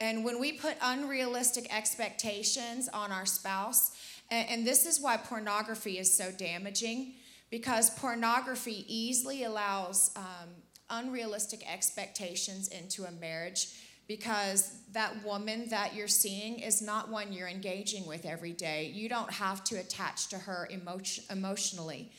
And 0.00 0.24
when 0.24 0.40
we 0.40 0.52
put 0.52 0.76
unrealistic 0.82 1.74
expectations 1.74 2.88
on 2.88 3.12
our 3.12 3.26
spouse, 3.26 3.92
and, 4.30 4.48
and 4.48 4.66
this 4.66 4.86
is 4.86 5.00
why 5.00 5.16
pornography 5.16 5.98
is 5.98 6.12
so 6.12 6.30
damaging, 6.32 7.14
because 7.50 7.90
pornography 7.90 8.84
easily 8.88 9.44
allows 9.44 10.10
um, 10.16 10.50
unrealistic 10.90 11.62
expectations 11.70 12.68
into 12.68 13.04
a 13.04 13.12
marriage 13.12 13.68
because 14.06 14.80
that 14.92 15.24
woman 15.24 15.68
that 15.70 15.94
you're 15.94 16.08
seeing 16.08 16.58
is 16.58 16.82
not 16.82 17.08
one 17.08 17.32
you're 17.32 17.48
engaging 17.48 18.06
with 18.06 18.26
every 18.26 18.52
day. 18.52 18.92
You 18.94 19.08
don't 19.08 19.32
have 19.32 19.64
to 19.64 19.76
attach 19.76 20.28
to 20.28 20.38
her 20.38 20.68
emotion, 20.70 21.24
emotionally. 21.30 22.12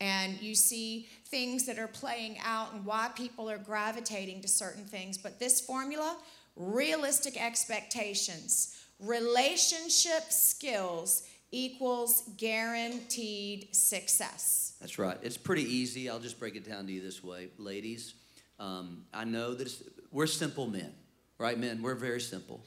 And 0.00 0.40
you 0.40 0.54
see 0.54 1.08
things 1.26 1.66
that 1.66 1.78
are 1.78 1.88
playing 1.88 2.38
out 2.44 2.72
and 2.74 2.84
why 2.84 3.10
people 3.14 3.50
are 3.50 3.58
gravitating 3.58 4.42
to 4.42 4.48
certain 4.48 4.84
things. 4.84 5.18
But 5.18 5.38
this 5.38 5.60
formula 5.60 6.16
realistic 6.56 7.42
expectations, 7.42 8.76
relationship 8.98 10.30
skills 10.30 11.24
equals 11.50 12.22
guaranteed 12.36 13.74
success. 13.74 14.74
That's 14.80 14.98
right. 14.98 15.18
It's 15.22 15.36
pretty 15.36 15.64
easy. 15.64 16.08
I'll 16.08 16.18
just 16.18 16.38
break 16.40 16.56
it 16.56 16.68
down 16.68 16.86
to 16.86 16.92
you 16.92 17.02
this 17.02 17.22
way, 17.22 17.48
ladies. 17.58 18.14
Um, 18.58 19.04
I 19.12 19.24
know 19.24 19.54
that 19.54 19.66
it's, 19.66 19.82
we're 20.10 20.26
simple 20.26 20.66
men, 20.66 20.92
right, 21.38 21.58
men? 21.58 21.82
We're 21.82 21.94
very 21.94 22.20
simple, 22.20 22.60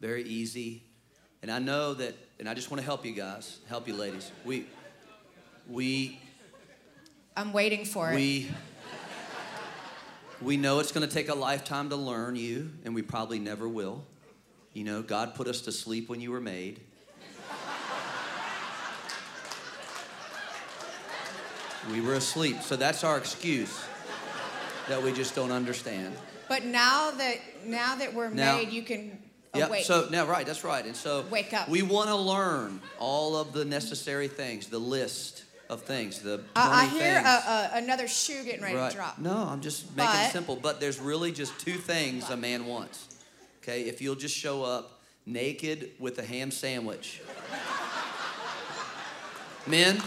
very 0.00 0.24
easy, 0.24 0.82
and 1.42 1.50
I 1.50 1.58
know 1.58 1.94
that. 1.94 2.14
And 2.40 2.48
I 2.48 2.54
just 2.54 2.70
want 2.70 2.80
to 2.80 2.84
help 2.84 3.04
you 3.04 3.12
guys, 3.12 3.58
help 3.68 3.88
you, 3.88 3.94
ladies. 3.94 4.30
We, 4.44 4.66
we, 5.68 6.20
I'm 7.36 7.52
waiting 7.52 7.84
for 7.84 8.12
it. 8.12 8.14
we, 8.14 8.48
we 10.40 10.56
know 10.56 10.78
it's 10.78 10.92
going 10.92 11.06
to 11.06 11.12
take 11.12 11.28
a 11.28 11.34
lifetime 11.34 11.90
to 11.90 11.96
learn 11.96 12.36
you, 12.36 12.70
and 12.84 12.94
we 12.94 13.02
probably 13.02 13.38
never 13.38 13.68
will. 13.68 14.04
You 14.72 14.84
know, 14.84 15.02
God 15.02 15.34
put 15.34 15.48
us 15.48 15.62
to 15.62 15.72
sleep 15.72 16.08
when 16.08 16.20
you 16.20 16.30
were 16.30 16.40
made. 16.40 16.80
We 21.90 22.00
were 22.00 22.14
asleep, 22.14 22.60
so 22.62 22.76
that's 22.76 23.02
our 23.02 23.16
excuse 23.16 23.80
that 24.88 25.02
we 25.02 25.12
just 25.12 25.34
don't 25.34 25.52
understand. 25.52 26.14
But 26.48 26.64
now 26.64 27.10
that 27.12 27.36
now 27.64 27.96
that 27.96 28.14
we're 28.14 28.30
Now- 28.30 28.56
made, 28.56 28.70
you 28.70 28.82
can 28.82 29.18
Yeah. 29.54 29.66
awake. 29.66 29.84
So 29.86 30.08
now, 30.10 30.26
right, 30.26 30.46
that's 30.46 30.64
right. 30.64 30.84
And 30.84 30.94
so 30.96 31.24
Wake 31.30 31.52
up. 31.54 31.68
We 31.68 31.82
want 31.82 32.08
to 32.08 32.14
learn 32.16 32.80
all 32.98 33.36
of 33.36 33.52
the 33.52 33.64
necessary 33.64 34.28
things, 34.28 34.66
the 34.66 34.78
list 34.78 35.44
of 35.68 35.82
things, 35.82 36.20
the 36.20 36.38
20 36.38 36.50
I, 36.56 36.82
I 36.82 36.86
hear 36.86 37.22
a, 37.24 37.28
a, 37.28 37.70
another 37.74 38.08
shoe 38.08 38.42
getting 38.44 38.62
ready 38.62 38.76
right. 38.76 38.90
to 38.90 38.96
drop. 38.96 39.18
No, 39.18 39.36
I'm 39.36 39.60
just 39.60 39.94
making 39.96 40.12
But- 40.12 40.28
it 40.28 40.32
simple. 40.32 40.56
But 40.56 40.80
there's 40.80 40.98
really 40.98 41.32
just 41.32 41.58
two 41.58 41.74
things 41.74 42.30
a 42.30 42.36
man 42.36 42.66
wants. 42.66 43.06
Okay, 43.62 43.82
if 43.82 44.00
you'll 44.00 44.14
just 44.14 44.34
show 44.34 44.62
up 44.62 45.00
naked 45.26 45.90
with 45.98 46.18
a 46.18 46.24
ham 46.24 46.50
sandwich. 46.50 47.20
Men. 49.66 50.00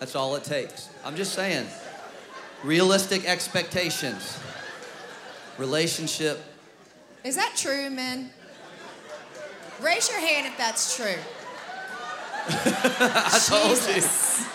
That's 0.00 0.14
all 0.14 0.36
it 0.36 0.44
takes. 0.44 0.88
I'm 1.04 1.16
just 1.16 1.34
saying. 1.34 1.66
Realistic 2.64 3.24
expectations. 3.24 4.38
Relationship. 5.58 6.40
Is 7.28 7.36
that 7.36 7.52
true, 7.56 7.90
men? 7.90 8.30
Raise 9.82 10.08
your 10.08 10.18
hand 10.18 10.46
if 10.46 10.56
that's 10.56 10.96
true. 10.96 11.04
I 12.48 13.38
told 13.46 13.76
you. 13.86 13.92
Jesus. 13.94 14.46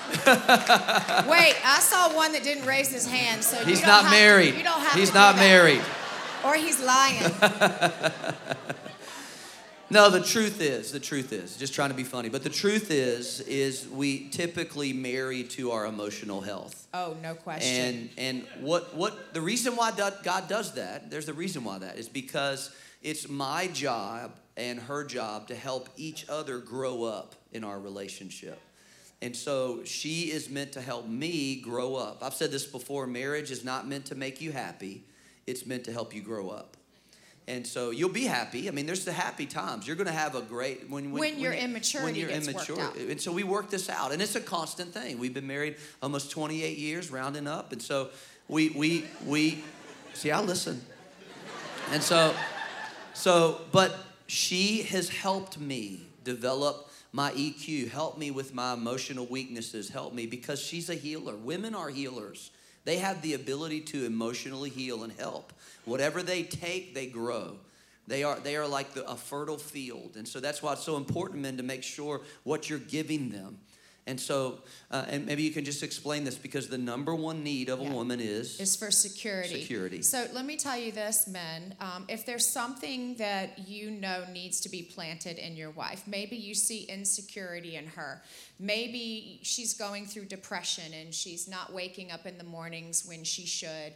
Wait, 1.30 1.56
I 1.64 1.78
saw 1.82 2.16
one 2.16 2.32
that 2.32 2.42
didn't 2.44 2.66
raise 2.66 2.92
his 2.92 3.06
hand, 3.08 3.44
so 3.44 3.60
you 3.60 3.66
He's 3.68 3.82
not 3.84 4.06
have 4.06 4.12
to- 4.12 4.18
married. 4.18 4.56
you 4.56 4.64
don't 4.64 4.80
have 4.82 4.94
He's 5.00 5.14
not 5.14 5.36
married. 5.36 5.84
Or 6.44 6.56
he's 6.56 6.82
lying. 6.84 7.22
No, 9.90 10.10
the 10.10 10.22
truth 10.22 10.62
is, 10.62 10.92
the 10.92 11.00
truth 11.00 11.34
is, 11.34 11.58
just 11.58 11.74
trying 11.74 11.90
to 11.90 11.96
be 11.96 12.04
funny, 12.04 12.30
but 12.30 12.44
the 12.44 12.50
truth 12.50 12.90
is, 12.90 13.42
is 13.42 13.88
we 13.88 14.30
typically 14.30 14.94
marry 14.94 15.44
to 15.44 15.72
our 15.72 15.86
emotional 15.86 16.42
health. 16.42 16.88
Oh, 16.94 17.16
no 17.22 17.36
question. 17.36 17.70
And 17.86 18.10
and 18.18 18.48
what 18.62 18.96
what 18.96 19.34
the 19.34 19.42
reason 19.42 19.76
why 19.76 19.92
God 19.92 20.48
does 20.48 20.74
that? 20.76 21.12
There's 21.12 21.26
the 21.26 21.34
reason 21.34 21.64
why 21.64 21.80
that 21.80 21.98
is 21.98 22.10
because 22.10 22.74
it's 23.02 23.28
my 23.28 23.68
job 23.68 24.32
and 24.56 24.80
her 24.80 25.04
job 25.04 25.48
to 25.48 25.56
help 25.56 25.90
each 25.98 26.30
other 26.30 26.60
grow 26.60 27.04
up 27.04 27.36
in 27.52 27.64
our 27.64 27.80
relationship. 27.80 28.60
And 29.22 29.36
so 29.36 29.84
she 29.84 30.32
is 30.32 30.50
meant 30.50 30.74
to 30.74 30.82
help 30.82 31.08
me 31.08 31.62
grow 31.62 31.96
up. 31.96 32.22
I've 32.22 32.34
said 32.34 32.52
this 32.52 32.66
before 32.66 33.08
marriage 33.08 33.52
is 33.52 33.64
not 33.64 33.88
meant 33.88 34.06
to 34.08 34.16
make 34.16 34.42
you 34.42 34.52
happy, 34.52 35.04
it's 35.48 35.66
meant 35.66 35.86
to 35.86 35.92
help 35.92 36.14
you 36.14 36.22
grow 36.22 36.50
up. 36.50 36.78
And 37.48 37.68
so 37.68 37.92
you'll 37.92 38.10
be 38.10 38.24
happy. 38.24 38.70
I 38.70 38.72
mean, 38.72 38.86
there's 38.86 39.04
the 39.04 39.12
happy 39.12 39.46
times. 39.46 39.86
You're 39.86 39.98
going 39.98 40.08
to 40.08 40.14
have 40.14 40.36
a 40.36 40.42
great 40.42 40.90
when 40.90 41.12
When 41.12 41.40
your 41.40 41.52
immaturity 41.52 42.06
when 42.06 42.16
you're 42.16 42.30
gets 42.30 42.48
immature. 42.48 42.78
worked 42.78 42.98
out. 42.98 43.10
And 43.10 43.22
so 43.22 43.34
we 43.34 43.44
work 43.44 43.70
this 43.70 43.90
out, 43.90 44.14
and 44.14 44.22
it's 44.22 44.36
a 44.36 44.42
constant 44.42 44.94
thing. 44.94 45.20
We've 45.20 45.34
been 45.34 45.48
married 45.48 45.76
almost 46.02 46.32
28 46.32 46.78
years, 46.78 47.12
rounding 47.12 47.48
up, 47.48 47.74
and 47.74 47.82
so 47.82 48.10
we 48.48 48.70
we 48.70 49.06
we 49.26 49.64
see. 50.14 50.32
I 50.32 50.40
listen, 50.40 50.82
and 51.92 52.02
so 52.02 52.34
so 53.14 53.62
but 53.74 53.94
she 54.28 54.84
has 54.84 55.10
helped 55.10 55.60
me 55.60 56.08
develop 56.24 56.90
my 57.12 57.32
EQ, 57.32 57.92
help 57.92 58.18
me 58.18 58.32
with 58.32 58.54
my 58.54 58.74
emotional 58.74 59.26
weaknesses, 59.26 59.90
help 59.90 60.14
me 60.14 60.26
because 60.26 60.60
she's 60.62 60.90
a 60.90 60.96
healer. 60.96 61.36
Women 61.36 61.76
are 61.76 61.90
healers. 61.90 62.52
They 62.86 62.98
have 62.98 63.22
the 63.22 63.34
ability 63.34 63.82
to 63.82 64.06
emotionally 64.06 64.70
heal 64.70 65.04
and 65.04 65.14
help. 65.14 65.54
Whatever 65.86 66.22
they 66.22 66.44
take, 66.44 66.94
they 66.94 67.08
grow. 67.08 67.58
They 68.08 68.24
are, 68.24 68.40
they 68.40 68.58
are 68.58 68.68
like 68.68 68.94
the, 68.94 69.10
a 69.10 69.16
fertile 69.16 69.58
field. 69.58 70.16
And 70.18 70.28
so 70.28 70.40
that's 70.40 70.62
why 70.62 70.74
it's 70.74 70.84
so 70.84 70.98
important, 70.98 71.42
men, 71.42 71.58
to 71.58 71.64
make 71.64 71.84
sure 71.84 72.22
what 72.44 72.70
you're 72.70 72.80
giving 72.80 73.30
them. 73.30 73.60
And 74.06 74.20
so, 74.20 74.60
uh, 74.92 75.06
and 75.08 75.26
maybe 75.26 75.44
you 75.44 75.52
can 75.52 75.64
just 75.64 75.82
explain 75.82 76.26
this 76.26 76.36
because 76.36 76.68
the 76.68 76.78
number 76.78 77.16
one 77.16 77.42
need 77.42 77.70
of 77.70 77.80
a 77.80 77.84
Yeah. 77.84 77.94
woman 77.94 78.20
is 78.20 78.60
is 78.60 78.76
for 78.76 78.92
security. 78.92 79.62
Security. 79.62 80.02
So 80.02 80.28
let 80.34 80.46
me 80.46 80.58
tell 80.58 80.78
you 80.78 80.92
this, 80.92 81.26
men. 81.28 81.76
Um, 81.80 82.06
if 82.10 82.26
there's 82.26 82.46
something 82.46 83.16
that 83.16 83.68
you 83.68 83.92
know 83.92 84.26
needs 84.32 84.60
to 84.62 84.70
be 84.70 84.84
planted 84.84 85.38
in 85.38 85.56
your 85.56 85.72
wife, 85.72 86.04
maybe 86.06 86.36
you 86.36 86.54
see 86.54 86.84
insecurity 86.84 87.78
in 87.78 87.88
her. 87.88 88.22
Maybe 88.60 89.40
she's 89.44 89.74
going 89.74 90.06
through 90.06 90.26
depression 90.26 90.94
and 90.94 91.14
she's 91.14 91.48
not 91.48 91.72
waking 91.72 92.12
up 92.12 92.26
in 92.26 92.38
the 92.38 92.44
mornings 92.44 93.06
when 93.06 93.24
she 93.24 93.46
should. 93.46 93.94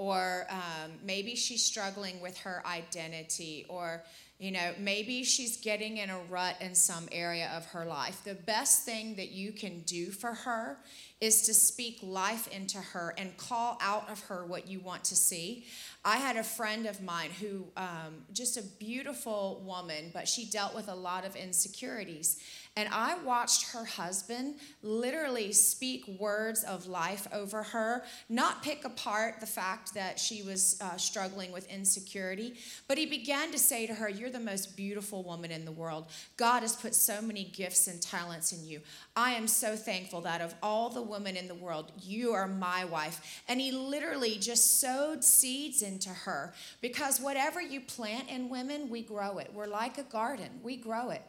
Or 0.00 0.46
um, 0.48 0.92
maybe 1.04 1.36
she's 1.36 1.62
struggling 1.62 2.22
with 2.22 2.38
her 2.38 2.62
identity, 2.66 3.66
or 3.68 4.02
you 4.38 4.50
know, 4.50 4.72
maybe 4.78 5.22
she's 5.24 5.58
getting 5.58 5.98
in 5.98 6.08
a 6.08 6.18
rut 6.30 6.56
in 6.62 6.74
some 6.74 7.06
area 7.12 7.52
of 7.54 7.66
her 7.66 7.84
life. 7.84 8.24
The 8.24 8.34
best 8.34 8.86
thing 8.86 9.16
that 9.16 9.32
you 9.32 9.52
can 9.52 9.80
do 9.80 10.06
for 10.06 10.32
her 10.32 10.78
is 11.20 11.42
to 11.42 11.52
speak 11.52 11.98
life 12.02 12.48
into 12.48 12.78
her 12.78 13.12
and 13.18 13.36
call 13.36 13.76
out 13.82 14.08
of 14.08 14.18
her 14.20 14.46
what 14.46 14.66
you 14.66 14.80
want 14.80 15.04
to 15.04 15.14
see. 15.14 15.66
I 16.02 16.16
had 16.16 16.38
a 16.38 16.42
friend 16.42 16.86
of 16.86 17.02
mine 17.02 17.32
who, 17.38 17.66
um, 17.76 18.24
just 18.32 18.56
a 18.56 18.62
beautiful 18.62 19.62
woman, 19.66 20.10
but 20.14 20.26
she 20.26 20.46
dealt 20.46 20.74
with 20.74 20.88
a 20.88 20.94
lot 20.94 21.26
of 21.26 21.36
insecurities. 21.36 22.40
And 22.76 22.88
I 22.92 23.18
watched 23.24 23.72
her 23.72 23.84
husband 23.84 24.54
literally 24.82 25.52
speak 25.52 26.06
words 26.20 26.62
of 26.62 26.86
life 26.86 27.26
over 27.32 27.64
her, 27.64 28.04
not 28.28 28.62
pick 28.62 28.84
apart 28.84 29.40
the 29.40 29.46
fact 29.46 29.92
that 29.94 30.20
she 30.20 30.42
was 30.44 30.78
uh, 30.80 30.96
struggling 30.96 31.50
with 31.50 31.68
insecurity, 31.68 32.54
but 32.86 32.96
he 32.96 33.06
began 33.06 33.50
to 33.50 33.58
say 33.58 33.88
to 33.88 33.94
her, 33.94 34.08
You're 34.08 34.30
the 34.30 34.38
most 34.38 34.76
beautiful 34.76 35.24
woman 35.24 35.50
in 35.50 35.64
the 35.64 35.72
world. 35.72 36.06
God 36.36 36.60
has 36.60 36.76
put 36.76 36.94
so 36.94 37.20
many 37.20 37.42
gifts 37.42 37.88
and 37.88 38.00
talents 38.00 38.52
in 38.52 38.64
you. 38.64 38.80
I 39.16 39.32
am 39.32 39.48
so 39.48 39.74
thankful 39.74 40.20
that 40.22 40.40
of 40.40 40.54
all 40.62 40.90
the 40.90 41.02
women 41.02 41.36
in 41.36 41.48
the 41.48 41.54
world, 41.56 41.90
you 42.00 42.32
are 42.32 42.46
my 42.46 42.84
wife. 42.84 43.42
And 43.48 43.60
he 43.60 43.72
literally 43.72 44.36
just 44.38 44.80
sowed 44.80 45.24
seeds 45.24 45.82
into 45.82 46.10
her 46.10 46.54
because 46.80 47.20
whatever 47.20 47.60
you 47.60 47.80
plant 47.80 48.30
in 48.30 48.48
women, 48.48 48.88
we 48.88 49.02
grow 49.02 49.38
it. 49.38 49.50
We're 49.52 49.66
like 49.66 49.98
a 49.98 50.04
garden, 50.04 50.60
we 50.62 50.76
grow 50.76 51.10
it. 51.10 51.22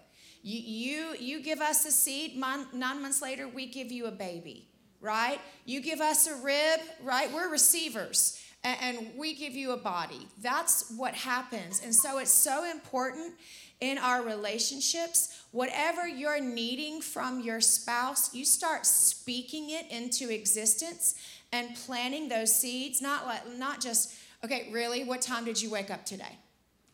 You, 0.43 0.59
you, 0.59 1.15
you 1.19 1.43
give 1.43 1.61
us 1.61 1.85
a 1.85 1.91
seed, 1.91 2.35
nine 2.35 3.01
months 3.01 3.21
later, 3.21 3.47
we 3.47 3.67
give 3.67 3.91
you 3.91 4.07
a 4.07 4.11
baby, 4.11 4.67
right? 4.99 5.39
You 5.65 5.81
give 5.81 6.01
us 6.01 6.27
a 6.27 6.35
rib, 6.35 6.79
right? 7.03 7.31
We're 7.31 7.49
receivers, 7.51 8.41
and, 8.63 9.11
we 9.17 9.35
give 9.35 9.53
you 9.53 9.71
a 9.71 9.77
body. 9.77 10.27
That's 10.41 10.91
what 10.97 11.13
happens. 11.13 11.81
And 11.83 11.93
so 11.93 12.17
it's 12.17 12.31
so 12.31 12.69
important 12.69 13.33
in 13.81 13.97
our 13.97 14.23
relationships. 14.23 15.43
Whatever 15.51 16.07
you're 16.07 16.41
needing 16.41 17.01
from 17.01 17.41
your 17.41 17.61
spouse, 17.61 18.33
you 18.33 18.45
start 18.45 18.85
speaking 18.85 19.69
it 19.71 19.91
into 19.91 20.33
existence 20.33 21.15
and 21.51 21.75
planting 21.85 22.29
those 22.29 22.55
seeds, 22.55 23.01
not, 23.01 23.27
like, 23.27 23.41
not 23.57 23.79
just, 23.81 24.15
okay, 24.43 24.69
really, 24.71 25.03
what 25.03 25.21
time 25.21 25.45
did 25.45 25.61
you 25.61 25.69
wake 25.69 25.91
up 25.91 26.05
today? 26.05 26.37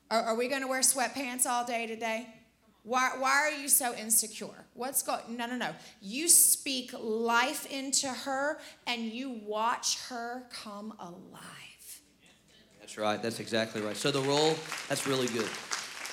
Are, 0.09 0.21
are 0.21 0.35
we 0.35 0.47
going 0.47 0.61
to 0.61 0.67
wear 0.67 0.81
sweatpants 0.81 1.45
all 1.45 1.65
day 1.65 1.85
today? 1.87 2.27
Why, 2.87 3.11
why 3.17 3.31
are 3.31 3.51
you 3.51 3.67
so 3.67 3.93
insecure? 3.95 4.65
What's 4.73 5.03
going 5.03 5.19
No, 5.35 5.45
no, 5.45 5.57
no. 5.57 5.71
You 6.01 6.29
speak 6.29 6.91
life 6.97 7.69
into 7.69 8.07
her 8.07 8.61
and 8.85 9.01
you 9.01 9.41
watch 9.43 9.99
her 10.07 10.45
come 10.49 10.93
alive. 10.97 12.01
That's 12.79 12.97
right. 12.97 13.21
That's 13.21 13.41
exactly 13.41 13.81
right. 13.81 13.97
So 13.97 14.09
the 14.09 14.21
role, 14.21 14.55
that's 14.87 15.05
really 15.05 15.27
good. 15.27 15.49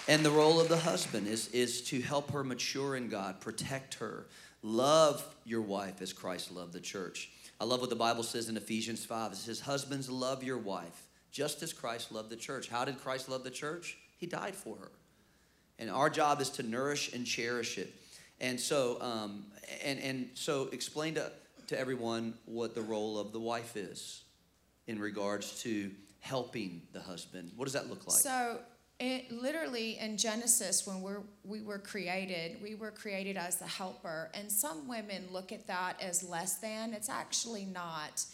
And 0.09 0.25
the 0.25 0.33
role 0.33 0.59
of 0.59 0.69
the 0.69 0.77
husband 0.77 1.29
is, 1.29 1.47
is 1.51 1.81
to 1.83 2.01
help 2.01 2.33
her 2.33 2.43
mature 2.43 2.97
in 2.97 3.09
God, 3.09 3.41
protect 3.41 3.95
her, 3.95 4.27
love 4.61 5.25
your 5.45 5.63
wife 5.63 6.03
as 6.03 6.13
Christ 6.13 6.51
loved 6.51 6.73
the 6.73 6.81
church. 6.81 7.31
I 7.61 7.67
love 7.67 7.83
what 7.83 7.91
the 7.91 7.97
Bible 7.97 8.25
says 8.25 8.49
in 8.49 8.57
Ephesians 8.57 9.05
5. 9.05 9.31
It 9.31 9.37
says, 9.37 9.61
Husbands, 9.61 10.11
love 10.11 10.43
your 10.43 10.59
wife, 10.59 11.07
just 11.31 11.63
as 11.63 11.73
Christ 11.73 12.11
loved 12.11 12.31
the 12.31 12.37
church. 12.37 12.69
How 12.69 12.85
did 12.85 13.01
Christ 13.01 13.29
love 13.29 13.45
the 13.45 13.51
church? 13.51 13.97
He 14.19 14.27
died 14.27 14.57
for 14.57 14.77
her. 14.77 14.91
And 15.79 15.91
our 15.91 16.09
job 16.09 16.41
is 16.41 16.51
to 16.51 16.63
nourish 16.63 17.13
and 17.13 17.27
cherish 17.27 17.79
it. 17.79 17.93
And 18.41 18.59
so, 18.59 19.01
um, 19.01 19.47
and, 19.83 19.99
and 20.01 20.29
so 20.35 20.69
explain 20.73 21.15
to, 21.15 21.33
to 21.69 21.79
everyone 21.79 22.35
what 22.45 22.75
the 22.75 22.83
role 22.83 23.19
of 23.19 23.33
the 23.33 23.41
wife 23.41 23.77
is 23.77 24.23
in 24.87 24.99
regards 24.99 25.63
to 25.63 25.91
helping 26.21 26.83
the 26.93 27.01
husband. 27.01 27.53
What 27.57 27.65
does 27.65 27.75
that 27.75 27.89
look 27.89 28.07
like? 28.07 28.17
So, 28.17 28.59
it 29.01 29.33
literally 29.33 29.99
in 29.99 30.17
Genesis, 30.17 30.87
when 30.87 31.03
we're, 31.03 31.23
we 31.45 31.61
were 31.63 31.79
created, 31.79 32.63
we 32.63 32.77
were 32.77 32.93
created 32.93 33.37
as 33.37 33.57
the 33.57 33.67
helper. 33.67 34.31
And 34.35 34.51
some 34.51 34.87
women 34.87 35.25
look 35.33 35.51
at 35.51 35.67
that 35.67 36.01
as 36.01 36.23
less 36.23 36.59
than. 36.59 36.95
It's 36.95 37.09
actually 37.09 37.65
not. 37.65 38.25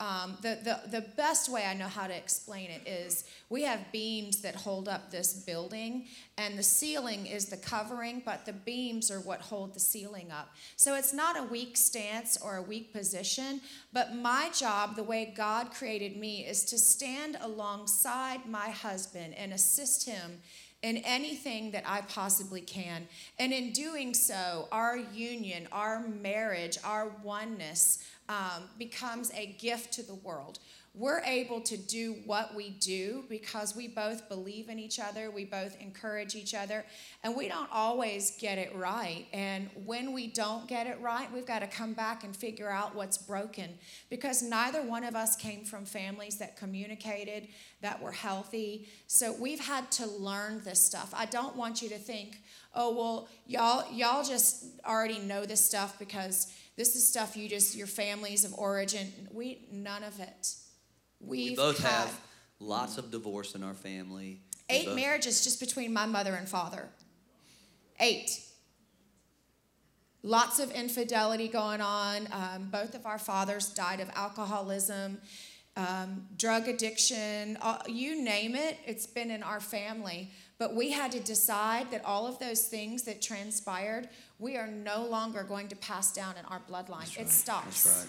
Um, 0.00 0.38
the, 0.42 0.58
the, 0.62 1.00
the 1.00 1.06
best 1.16 1.48
way 1.48 1.64
I 1.64 1.74
know 1.74 1.88
how 1.88 2.06
to 2.06 2.16
explain 2.16 2.70
it 2.70 2.86
is 2.86 3.24
we 3.48 3.62
have 3.64 3.80
beams 3.90 4.42
that 4.42 4.54
hold 4.54 4.88
up 4.88 5.10
this 5.10 5.32
building, 5.32 6.06
and 6.36 6.56
the 6.56 6.62
ceiling 6.62 7.26
is 7.26 7.46
the 7.46 7.56
covering, 7.56 8.22
but 8.24 8.46
the 8.46 8.52
beams 8.52 9.10
are 9.10 9.18
what 9.18 9.40
hold 9.40 9.74
the 9.74 9.80
ceiling 9.80 10.30
up. 10.30 10.54
So 10.76 10.94
it's 10.94 11.12
not 11.12 11.36
a 11.36 11.42
weak 11.42 11.76
stance 11.76 12.36
or 12.40 12.56
a 12.56 12.62
weak 12.62 12.92
position, 12.92 13.60
but 13.92 14.14
my 14.14 14.50
job, 14.54 14.94
the 14.94 15.02
way 15.02 15.34
God 15.36 15.72
created 15.72 16.16
me, 16.16 16.46
is 16.46 16.64
to 16.66 16.78
stand 16.78 17.36
alongside 17.40 18.46
my 18.46 18.70
husband 18.70 19.34
and 19.34 19.52
assist 19.52 20.08
him 20.08 20.38
in 20.82 20.98
anything 20.98 21.72
that 21.72 21.82
I 21.84 22.02
possibly 22.02 22.60
can. 22.60 23.08
And 23.38 23.52
in 23.52 23.72
doing 23.72 24.14
so, 24.14 24.68
our 24.70 24.96
union, 24.96 25.66
our 25.72 26.06
marriage, 26.06 26.78
our 26.84 27.10
oneness 27.24 27.98
um, 28.28 28.64
becomes 28.78 29.32
a 29.34 29.46
gift 29.58 29.92
to 29.94 30.02
the 30.02 30.14
world. 30.14 30.58
We're 30.94 31.20
able 31.20 31.60
to 31.62 31.76
do 31.76 32.16
what 32.24 32.54
we 32.54 32.70
do 32.70 33.24
because 33.28 33.76
we 33.76 33.86
both 33.86 34.28
believe 34.28 34.68
in 34.68 34.78
each 34.78 34.98
other, 34.98 35.30
we 35.30 35.44
both 35.44 35.80
encourage 35.80 36.34
each 36.34 36.54
other, 36.54 36.84
and 37.22 37.36
we 37.36 37.48
don't 37.48 37.68
always 37.72 38.32
get 38.38 38.58
it 38.58 38.74
right. 38.74 39.26
And 39.32 39.70
when 39.84 40.12
we 40.12 40.26
don't 40.26 40.66
get 40.66 40.86
it 40.86 40.98
right, 41.00 41.32
we've 41.32 41.46
got 41.46 41.60
to 41.60 41.68
come 41.68 41.92
back 41.92 42.24
and 42.24 42.34
figure 42.34 42.70
out 42.70 42.96
what's 42.96 43.16
broken 43.16 43.70
because 44.10 44.42
neither 44.42 44.82
one 44.82 45.04
of 45.04 45.14
us 45.14 45.36
came 45.36 45.64
from 45.64 45.84
families 45.84 46.38
that 46.38 46.56
communicated, 46.56 47.48
that 47.80 48.02
were 48.02 48.12
healthy. 48.12 48.88
So 49.06 49.32
we've 49.32 49.60
had 49.60 49.90
to 49.92 50.06
learn 50.06 50.62
this 50.64 50.80
stuff. 50.80 51.14
I 51.16 51.26
don't 51.26 51.54
want 51.54 51.80
you 51.80 51.88
to 51.90 51.98
think, 51.98 52.38
oh 52.74 52.94
well, 52.94 53.28
y'all 53.46 53.84
y'all 53.92 54.24
just 54.24 54.64
already 54.84 55.18
know 55.20 55.44
this 55.44 55.64
stuff 55.64 55.98
because 55.98 56.52
this 56.76 56.96
is 56.96 57.06
stuff 57.06 57.36
you 57.36 57.48
just 57.48 57.76
your 57.76 57.86
families 57.86 58.44
of 58.44 58.54
origin. 58.54 59.12
We 59.32 59.66
none 59.70 60.02
of 60.02 60.18
it. 60.20 60.54
We've 61.20 61.50
we 61.50 61.56
both 61.56 61.78
have 61.80 62.20
lots 62.60 62.98
of 62.98 63.10
divorce 63.10 63.54
in 63.54 63.62
our 63.62 63.74
family. 63.74 64.40
Eight 64.70 64.94
marriages 64.94 65.44
just 65.44 65.60
between 65.60 65.92
my 65.92 66.06
mother 66.06 66.34
and 66.34 66.48
father. 66.48 66.88
Eight. 68.00 68.40
Lots 70.22 70.58
of 70.58 70.70
infidelity 70.72 71.48
going 71.48 71.80
on. 71.80 72.28
Um, 72.32 72.68
both 72.70 72.94
of 72.94 73.06
our 73.06 73.18
fathers 73.18 73.70
died 73.70 74.00
of 74.00 74.10
alcoholism. 74.14 75.18
um, 75.78 76.26
drug 76.36 76.66
addiction, 76.66 77.56
uh, 77.62 77.78
you 77.86 78.20
name 78.20 78.56
it, 78.56 78.76
it's 78.84 79.06
been 79.06 79.30
in 79.30 79.44
our 79.44 79.60
family. 79.60 80.28
But 80.58 80.74
we 80.74 80.90
had 80.90 81.12
to 81.12 81.20
decide 81.20 81.92
that 81.92 82.04
all 82.04 82.26
of 82.26 82.40
those 82.40 82.62
things 82.62 83.04
that 83.04 83.22
transpired, 83.22 84.08
we 84.40 84.56
are 84.56 84.66
no 84.66 85.06
longer 85.06 85.44
going 85.44 85.68
to 85.68 85.76
pass 85.76 86.12
down 86.12 86.34
in 86.36 86.44
our 86.46 86.60
bloodline. 86.68 87.14
That's 87.14 87.16
it 87.16 87.20
right. 87.20 87.30
stops. 87.30 88.06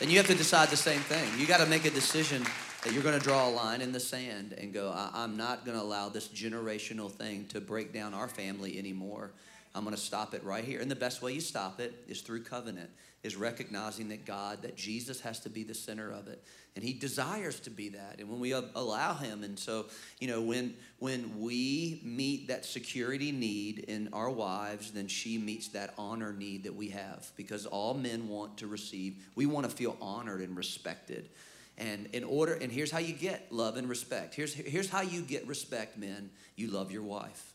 And 0.00 0.10
you 0.10 0.18
have 0.18 0.26
to 0.26 0.34
decide 0.34 0.70
the 0.70 0.76
same 0.76 1.00
thing. 1.00 1.24
You 1.38 1.46
got 1.46 1.60
to 1.60 1.66
make 1.66 1.84
a 1.84 1.90
decision 1.90 2.44
that 2.82 2.92
you're 2.92 3.02
going 3.02 3.18
to 3.18 3.24
draw 3.24 3.48
a 3.48 3.50
line 3.50 3.80
in 3.80 3.92
the 3.92 4.00
sand 4.00 4.52
and 4.58 4.72
go, 4.72 4.90
I- 4.90 5.22
am 5.22 5.36
not 5.36 5.64
going 5.64 5.78
to 5.78 5.82
allow 5.82 6.08
this 6.08 6.28
generational 6.28 7.10
thing 7.10 7.46
to 7.50 7.60
break 7.60 7.92
down 7.92 8.12
our 8.12 8.28
family 8.28 8.76
anymore. 8.76 9.30
I'm 9.74 9.84
going 9.84 9.94
to 9.94 10.00
stop 10.00 10.34
it 10.34 10.42
right 10.44 10.64
here. 10.64 10.80
And 10.80 10.90
the 10.90 10.96
best 10.96 11.22
way 11.22 11.32
you 11.32 11.40
stop 11.40 11.80
it 11.80 11.94
is 12.08 12.22
through 12.22 12.42
covenant, 12.42 12.90
is 13.24 13.36
recognizing 13.36 14.10
that 14.10 14.26
God, 14.26 14.62
that 14.62 14.76
Jesus 14.76 15.20
has 15.22 15.40
to 15.40 15.50
be 15.50 15.64
the 15.64 15.74
center 15.74 16.12
of 16.12 16.28
it. 16.28 16.44
And 16.76 16.84
he 16.84 16.92
desires 16.92 17.58
to 17.60 17.70
be 17.70 17.88
that. 17.90 18.16
And 18.18 18.28
when 18.28 18.38
we 18.38 18.52
allow 18.52 19.14
him, 19.14 19.42
and 19.42 19.58
so, 19.58 19.86
you 20.20 20.28
know, 20.28 20.42
when 20.42 20.74
when 20.98 21.40
we 21.40 22.00
meet 22.04 22.48
that 22.48 22.64
security 22.64 23.32
need 23.32 23.78
in 23.80 24.10
our 24.12 24.30
wives, 24.30 24.92
then 24.92 25.08
she 25.08 25.38
meets 25.38 25.68
that 25.68 25.94
honor 25.96 26.32
need 26.32 26.64
that 26.64 26.74
we 26.74 26.90
have. 26.90 27.30
Because 27.36 27.64
all 27.64 27.94
men 27.94 28.28
want 28.28 28.58
to 28.58 28.66
receive, 28.66 29.16
we 29.34 29.46
want 29.46 29.68
to 29.68 29.74
feel 29.74 29.96
honored 30.00 30.40
and 30.40 30.56
respected. 30.56 31.30
And 31.78 32.06
in 32.12 32.24
order, 32.24 32.54
and 32.54 32.70
here's 32.70 32.90
how 32.90 32.98
you 32.98 33.14
get 33.14 33.50
love 33.50 33.76
and 33.76 33.88
respect. 33.88 34.34
Here's, 34.34 34.54
here's 34.54 34.88
how 34.88 35.00
you 35.00 35.22
get 35.22 35.46
respect, 35.48 35.98
men. 35.98 36.30
You 36.56 36.68
love 36.68 36.92
your 36.92 37.02
wife. 37.02 37.52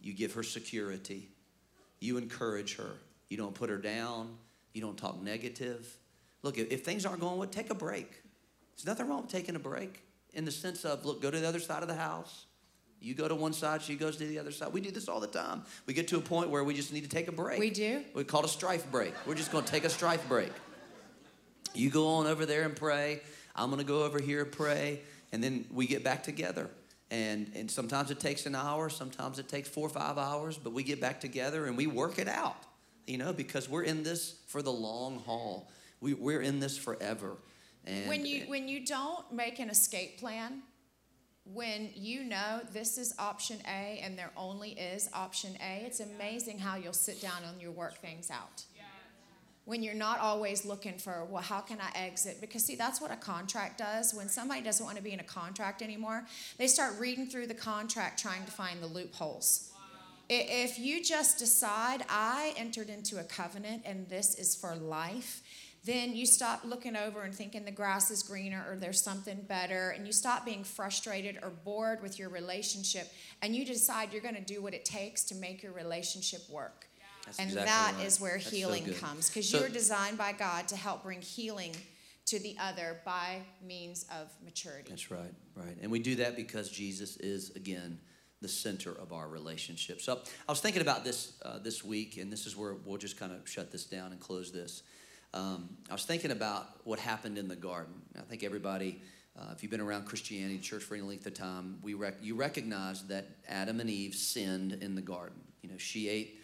You 0.00 0.14
give 0.14 0.34
her 0.34 0.42
security. 0.42 1.28
You 2.00 2.16
encourage 2.16 2.76
her. 2.76 2.92
You 3.28 3.36
don't 3.36 3.54
put 3.54 3.68
her 3.68 3.76
down. 3.76 4.36
You 4.72 4.80
don't 4.80 4.96
talk 4.96 5.20
negative. 5.22 5.96
Look, 6.42 6.58
if, 6.58 6.70
if 6.70 6.84
things 6.84 7.04
aren't 7.06 7.20
going 7.20 7.38
well, 7.38 7.48
take 7.48 7.70
a 7.70 7.74
break. 7.74 8.22
There's 8.76 8.86
nothing 8.86 9.08
wrong 9.08 9.22
with 9.22 9.30
taking 9.30 9.56
a 9.56 9.58
break 9.58 10.02
in 10.34 10.44
the 10.44 10.50
sense 10.50 10.84
of, 10.84 11.04
look, 11.04 11.20
go 11.20 11.30
to 11.30 11.38
the 11.40 11.48
other 11.48 11.58
side 11.58 11.82
of 11.82 11.88
the 11.88 11.94
house. 11.94 12.46
You 13.00 13.14
go 13.14 13.28
to 13.28 13.34
one 13.34 13.52
side, 13.52 13.82
she 13.82 13.94
goes 13.94 14.16
to 14.16 14.26
the 14.26 14.38
other 14.38 14.50
side. 14.50 14.72
We 14.72 14.80
do 14.80 14.90
this 14.90 15.08
all 15.08 15.20
the 15.20 15.28
time. 15.28 15.62
We 15.86 15.94
get 15.94 16.08
to 16.08 16.16
a 16.16 16.20
point 16.20 16.50
where 16.50 16.64
we 16.64 16.74
just 16.74 16.92
need 16.92 17.04
to 17.04 17.08
take 17.08 17.28
a 17.28 17.32
break. 17.32 17.60
We 17.60 17.70
do. 17.70 18.02
We 18.14 18.24
call 18.24 18.40
it 18.40 18.46
a 18.46 18.48
strife 18.48 18.90
break. 18.90 19.14
We're 19.26 19.36
just 19.36 19.52
going 19.52 19.64
to 19.64 19.70
take 19.70 19.84
a 19.84 19.90
strife 19.90 20.28
break. 20.28 20.52
You 21.74 21.90
go 21.90 22.08
on 22.08 22.26
over 22.26 22.44
there 22.44 22.62
and 22.62 22.74
pray. 22.74 23.20
I'm 23.54 23.70
going 23.70 23.80
to 23.80 23.86
go 23.86 24.02
over 24.02 24.18
here 24.18 24.42
and 24.42 24.50
pray. 24.50 25.00
And 25.32 25.42
then 25.42 25.66
we 25.72 25.86
get 25.86 26.02
back 26.02 26.22
together. 26.24 26.70
And, 27.10 27.50
and 27.54 27.70
sometimes 27.70 28.10
it 28.10 28.20
takes 28.20 28.46
an 28.46 28.54
hour, 28.54 28.90
sometimes 28.90 29.38
it 29.38 29.48
takes 29.48 29.68
four 29.68 29.86
or 29.86 29.90
five 29.90 30.18
hours, 30.18 30.58
but 30.58 30.72
we 30.74 30.82
get 30.82 31.00
back 31.00 31.20
together 31.20 31.64
and 31.66 31.76
we 31.76 31.86
work 31.86 32.18
it 32.18 32.28
out, 32.28 32.56
you 33.08 33.18
know, 33.18 33.32
because 33.32 33.68
we're 33.68 33.82
in 33.82 34.02
this 34.02 34.36
for 34.46 34.62
the 34.62 34.72
long 34.72 35.20
haul. 35.20 35.70
We, 36.00 36.14
we're 36.14 36.42
in 36.42 36.60
this 36.60 36.76
forever. 36.76 37.36
And 37.86 38.08
when 38.08 38.26
you 38.26 38.44
when 38.46 38.68
you 38.68 38.84
don't 38.84 39.32
make 39.32 39.58
an 39.58 39.70
escape 39.70 40.20
plan, 40.20 40.62
when 41.44 41.90
you 41.94 42.24
know 42.24 42.60
this 42.72 42.98
is 42.98 43.14
option 43.18 43.58
A 43.66 44.00
and 44.02 44.18
there 44.18 44.30
only 44.36 44.70
is 44.70 45.08
option 45.14 45.56
A, 45.60 45.84
it's 45.86 46.00
amazing 46.00 46.58
how 46.58 46.76
you'll 46.76 46.92
sit 46.92 47.20
down 47.22 47.42
and 47.48 47.60
you'll 47.60 47.72
work 47.72 47.98
things 47.98 48.30
out. 48.30 48.64
When 49.64 49.82
you're 49.82 49.92
not 49.92 50.18
always 50.20 50.64
looking 50.64 50.96
for, 50.96 51.26
well, 51.26 51.42
how 51.42 51.60
can 51.60 51.78
I 51.78 51.90
exit? 51.94 52.40
Because, 52.40 52.64
see, 52.64 52.74
that's 52.74 53.02
what 53.02 53.10
a 53.10 53.16
contract 53.16 53.76
does. 53.76 54.14
When 54.14 54.30
somebody 54.30 54.62
doesn't 54.62 54.82
want 54.82 54.96
to 54.96 55.02
be 55.02 55.12
in 55.12 55.20
a 55.20 55.24
contract 55.24 55.82
anymore, 55.82 56.24
they 56.56 56.66
start 56.66 56.98
reading 56.98 57.26
through 57.26 57.48
the 57.48 57.54
contract 57.54 58.18
trying 58.18 58.46
to 58.46 58.50
find 58.50 58.82
the 58.82 58.86
loopholes. 58.86 59.67
If 60.28 60.78
you 60.78 61.02
just 61.02 61.38
decide, 61.38 62.04
I 62.08 62.52
entered 62.56 62.90
into 62.90 63.18
a 63.18 63.24
covenant 63.24 63.82
and 63.86 64.08
this 64.08 64.34
is 64.34 64.54
for 64.54 64.74
life, 64.74 65.42
then 65.84 66.14
you 66.14 66.26
stop 66.26 66.64
looking 66.64 66.96
over 66.96 67.22
and 67.22 67.34
thinking 67.34 67.64
the 67.64 67.70
grass 67.70 68.10
is 68.10 68.22
greener 68.22 68.62
or 68.68 68.76
there's 68.76 69.00
something 69.00 69.40
better, 69.48 69.90
and 69.90 70.06
you 70.06 70.12
stop 70.12 70.44
being 70.44 70.64
frustrated 70.64 71.38
or 71.42 71.48
bored 71.50 72.02
with 72.02 72.18
your 72.18 72.28
relationship, 72.28 73.10
and 73.40 73.56
you 73.56 73.64
decide 73.64 74.12
you're 74.12 74.20
going 74.20 74.34
to 74.34 74.40
do 74.42 74.60
what 74.60 74.74
it 74.74 74.84
takes 74.84 75.24
to 75.24 75.34
make 75.36 75.62
your 75.62 75.72
relationship 75.72 76.42
work. 76.50 76.88
That's 77.24 77.38
and 77.38 77.48
exactly 77.48 77.70
that 77.70 77.94
right. 77.96 78.06
is 78.06 78.20
where 78.20 78.38
That's 78.38 78.50
healing 78.50 78.84
good. 78.84 78.98
comes 78.98 79.28
because 79.28 79.48
So- 79.48 79.60
you're 79.60 79.68
designed 79.68 80.18
by 80.18 80.32
God 80.32 80.68
to 80.68 80.76
help 80.76 81.04
bring 81.04 81.22
healing 81.22 81.74
to 82.26 82.38
the 82.38 82.56
other 82.60 83.00
by 83.06 83.40
means 83.66 84.04
of 84.10 84.28
maturity. 84.44 84.90
That's 84.90 85.10
right, 85.10 85.32
right. 85.54 85.76
And 85.80 85.90
we 85.90 86.00
do 86.00 86.16
that 86.16 86.36
because 86.36 86.68
Jesus 86.68 87.16
is, 87.16 87.50
again, 87.56 87.98
the 88.40 88.48
center 88.48 88.92
of 88.92 89.12
our 89.12 89.28
relationship. 89.28 90.00
So 90.00 90.20
I 90.48 90.52
was 90.52 90.60
thinking 90.60 90.82
about 90.82 91.04
this 91.04 91.32
uh, 91.42 91.58
this 91.58 91.84
week, 91.84 92.16
and 92.18 92.32
this 92.32 92.46
is 92.46 92.56
where 92.56 92.74
we'll 92.84 92.98
just 92.98 93.18
kind 93.18 93.32
of 93.32 93.48
shut 93.48 93.72
this 93.72 93.84
down 93.84 94.12
and 94.12 94.20
close 94.20 94.52
this. 94.52 94.82
Um, 95.34 95.68
I 95.90 95.92
was 95.92 96.04
thinking 96.04 96.30
about 96.30 96.66
what 96.84 96.98
happened 96.98 97.36
in 97.36 97.48
the 97.48 97.56
garden. 97.56 97.94
I 98.16 98.22
think 98.22 98.44
everybody, 98.44 99.02
uh, 99.38 99.52
if 99.52 99.62
you've 99.62 99.70
been 99.70 99.80
around 99.80 100.06
Christianity, 100.06 100.58
church 100.58 100.82
for 100.82 100.94
any 100.94 101.02
length 101.02 101.26
of 101.26 101.34
time, 101.34 101.78
we 101.82 101.94
rec- 101.94 102.22
you 102.22 102.34
recognize 102.34 103.06
that 103.08 103.26
Adam 103.48 103.80
and 103.80 103.90
Eve 103.90 104.14
sinned 104.14 104.72
in 104.72 104.94
the 104.94 105.02
garden. 105.02 105.38
You 105.62 105.70
know, 105.70 105.78
she 105.78 106.08
ate 106.08 106.40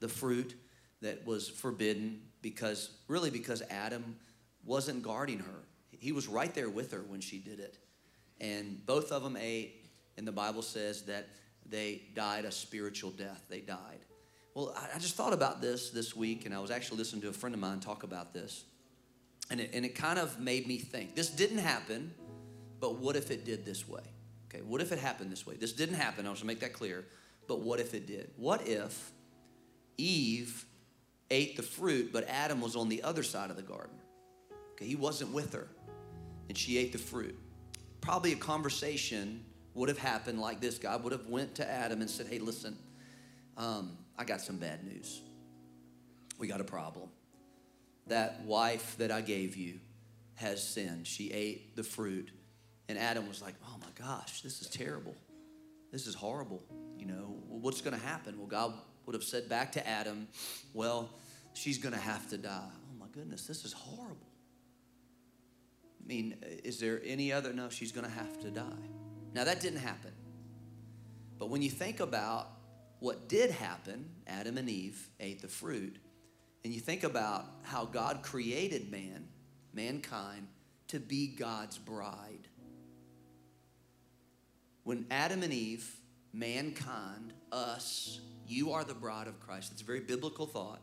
the 0.00 0.08
fruit 0.08 0.54
that 1.02 1.26
was 1.26 1.48
forbidden 1.48 2.22
because, 2.40 2.90
really, 3.08 3.30
because 3.30 3.62
Adam 3.70 4.16
wasn't 4.64 5.02
guarding 5.02 5.40
her. 5.40 5.64
He 5.90 6.12
was 6.12 6.28
right 6.28 6.54
there 6.54 6.70
with 6.70 6.92
her 6.92 7.02
when 7.06 7.20
she 7.20 7.38
did 7.38 7.60
it. 7.60 7.76
And 8.40 8.84
both 8.86 9.12
of 9.12 9.22
them 9.22 9.36
ate, 9.38 9.83
and 10.16 10.26
the 10.26 10.32
Bible 10.32 10.62
says 10.62 11.02
that 11.02 11.28
they 11.68 12.02
died 12.14 12.44
a 12.44 12.52
spiritual 12.52 13.10
death. 13.10 13.44
They 13.48 13.60
died. 13.60 14.00
Well, 14.54 14.74
I, 14.76 14.96
I 14.96 14.98
just 14.98 15.16
thought 15.16 15.32
about 15.32 15.60
this 15.60 15.90
this 15.90 16.14
week, 16.14 16.46
and 16.46 16.54
I 16.54 16.60
was 16.60 16.70
actually 16.70 16.98
listening 16.98 17.22
to 17.22 17.28
a 17.28 17.32
friend 17.32 17.54
of 17.54 17.60
mine 17.60 17.80
talk 17.80 18.02
about 18.02 18.32
this. 18.32 18.64
And 19.50 19.60
it, 19.60 19.70
and 19.74 19.84
it 19.84 19.94
kind 19.94 20.18
of 20.18 20.38
made 20.40 20.66
me 20.66 20.78
think 20.78 21.14
this 21.14 21.28
didn't 21.28 21.58
happen, 21.58 22.14
but 22.80 22.96
what 22.96 23.16
if 23.16 23.30
it 23.30 23.44
did 23.44 23.64
this 23.64 23.88
way? 23.88 24.02
Okay, 24.48 24.62
what 24.62 24.80
if 24.80 24.92
it 24.92 24.98
happened 24.98 25.32
this 25.32 25.46
way? 25.46 25.56
This 25.56 25.72
didn't 25.72 25.96
happen, 25.96 26.24
I 26.26 26.28
want 26.28 26.38
to 26.38 26.46
make 26.46 26.60
that 26.60 26.72
clear, 26.72 27.04
but 27.48 27.60
what 27.60 27.80
if 27.80 27.92
it 27.94 28.06
did? 28.06 28.30
What 28.36 28.66
if 28.66 29.12
Eve 29.98 30.64
ate 31.30 31.56
the 31.56 31.62
fruit, 31.62 32.12
but 32.12 32.28
Adam 32.28 32.60
was 32.60 32.76
on 32.76 32.88
the 32.88 33.02
other 33.02 33.22
side 33.22 33.50
of 33.50 33.56
the 33.56 33.62
garden? 33.62 33.96
Okay, 34.72 34.86
he 34.86 34.96
wasn't 34.96 35.32
with 35.32 35.52
her, 35.52 35.68
and 36.48 36.56
she 36.56 36.78
ate 36.78 36.92
the 36.92 36.98
fruit. 36.98 37.38
Probably 38.00 38.32
a 38.32 38.36
conversation 38.36 39.44
would 39.74 39.88
have 39.88 39.98
happened 39.98 40.40
like 40.40 40.60
this. 40.60 40.78
God 40.78 41.02
would 41.04 41.12
have 41.12 41.26
went 41.26 41.56
to 41.56 41.68
Adam 41.68 42.00
and 42.00 42.08
said, 42.08 42.26
"Hey, 42.26 42.38
listen, 42.38 42.78
um, 43.56 43.96
I 44.16 44.24
got 44.24 44.40
some 44.40 44.56
bad 44.56 44.84
news. 44.84 45.20
We 46.38 46.46
got 46.46 46.60
a 46.60 46.64
problem. 46.64 47.08
That 48.06 48.44
wife 48.44 48.96
that 48.98 49.10
I 49.10 49.20
gave 49.20 49.56
you 49.56 49.80
has 50.36 50.66
sinned. 50.66 51.06
She 51.06 51.30
ate 51.30 51.76
the 51.76 51.82
fruit. 51.82 52.30
And 52.88 52.98
Adam 52.98 53.28
was 53.28 53.40
like, 53.40 53.54
oh 53.64 53.76
my 53.80 53.86
gosh, 53.98 54.42
this 54.42 54.60
is 54.60 54.68
terrible. 54.68 55.14
This 55.90 56.06
is 56.06 56.14
horrible. 56.14 56.62
You 56.98 57.06
know, 57.06 57.36
what's 57.48 57.80
going 57.80 57.98
to 57.98 58.04
happen? 58.04 58.36
Well, 58.36 58.46
God 58.46 58.74
would 59.06 59.14
have 59.14 59.22
said 59.22 59.48
back 59.48 59.72
to 59.72 59.88
Adam, 59.88 60.28
well, 60.72 61.10
she's 61.54 61.78
going 61.78 61.94
to 61.94 62.00
have 62.00 62.28
to 62.30 62.38
die. 62.38 62.70
Oh 62.90 62.98
my 62.98 63.06
goodness, 63.12 63.46
this 63.46 63.64
is 63.64 63.72
horrible. 63.72 64.28
I 66.02 66.06
mean, 66.06 66.36
is 66.64 66.78
there 66.80 67.00
any 67.04 67.32
other? 67.32 67.52
No, 67.52 67.70
she's 67.70 67.92
going 67.92 68.06
to 68.06 68.12
have 68.12 68.38
to 68.40 68.50
die. 68.50 68.62
Now, 69.34 69.44
that 69.44 69.60
didn't 69.60 69.80
happen. 69.80 70.12
But 71.38 71.50
when 71.50 71.60
you 71.60 71.70
think 71.70 72.00
about 72.00 72.48
what 73.00 73.28
did 73.28 73.50
happen, 73.50 74.08
Adam 74.26 74.56
and 74.56 74.70
Eve 74.70 75.08
ate 75.20 75.42
the 75.42 75.48
fruit, 75.48 75.96
and 76.64 76.72
you 76.72 76.80
think 76.80 77.04
about 77.04 77.44
how 77.62 77.84
God 77.84 78.22
created 78.22 78.90
man, 78.90 79.28
mankind, 79.74 80.46
to 80.88 81.00
be 81.00 81.26
God's 81.26 81.76
bride. 81.76 82.48
When 84.84 85.06
Adam 85.10 85.42
and 85.42 85.52
Eve, 85.52 85.90
mankind, 86.32 87.32
us, 87.50 88.20
you 88.46 88.72
are 88.72 88.84
the 88.84 88.94
bride 88.94 89.26
of 89.26 89.40
Christ. 89.40 89.72
It's 89.72 89.82
a 89.82 89.84
very 89.84 90.00
biblical 90.00 90.46
thought 90.46 90.80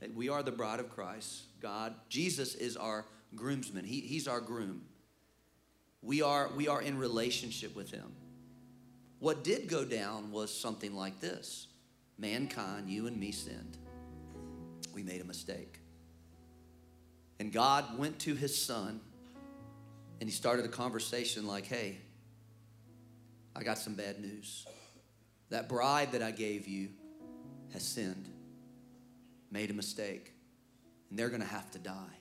that 0.00 0.14
we 0.14 0.28
are 0.28 0.42
the 0.42 0.52
bride 0.52 0.80
of 0.80 0.90
Christ. 0.90 1.44
God, 1.60 1.94
Jesus 2.08 2.54
is 2.54 2.76
our 2.76 3.04
groomsman. 3.34 3.84
He, 3.84 4.00
he's 4.00 4.28
our 4.28 4.40
groom. 4.40 4.82
We 6.02 6.22
are, 6.22 6.50
we 6.54 6.68
are 6.68 6.80
in 6.80 6.98
relationship 6.98 7.74
with 7.74 7.90
him. 7.90 8.12
What 9.18 9.42
did 9.42 9.68
go 9.68 9.84
down 9.84 10.30
was 10.30 10.54
something 10.54 10.94
like 10.94 11.20
this 11.20 11.66
mankind, 12.18 12.88
you 12.88 13.06
and 13.06 13.16
me 13.18 13.32
sinned. 13.32 13.76
We 14.92 15.02
made 15.02 15.20
a 15.20 15.24
mistake. 15.24 15.78
And 17.40 17.52
God 17.52 17.98
went 17.98 18.18
to 18.20 18.34
his 18.34 18.60
son 18.60 19.00
and 20.20 20.28
he 20.28 20.34
started 20.34 20.64
a 20.64 20.68
conversation 20.68 21.46
like, 21.46 21.66
hey, 21.66 21.98
I 23.54 23.62
got 23.62 23.78
some 23.78 23.94
bad 23.94 24.20
news. 24.20 24.66
That 25.50 25.68
bride 25.68 26.12
that 26.12 26.22
I 26.22 26.32
gave 26.32 26.66
you 26.66 26.88
has 27.72 27.82
sinned, 27.82 28.28
made 29.50 29.70
a 29.70 29.74
mistake, 29.74 30.32
and 31.10 31.18
they're 31.18 31.28
going 31.28 31.40
to 31.40 31.46
have 31.46 31.70
to 31.72 31.78
die. 31.78 32.17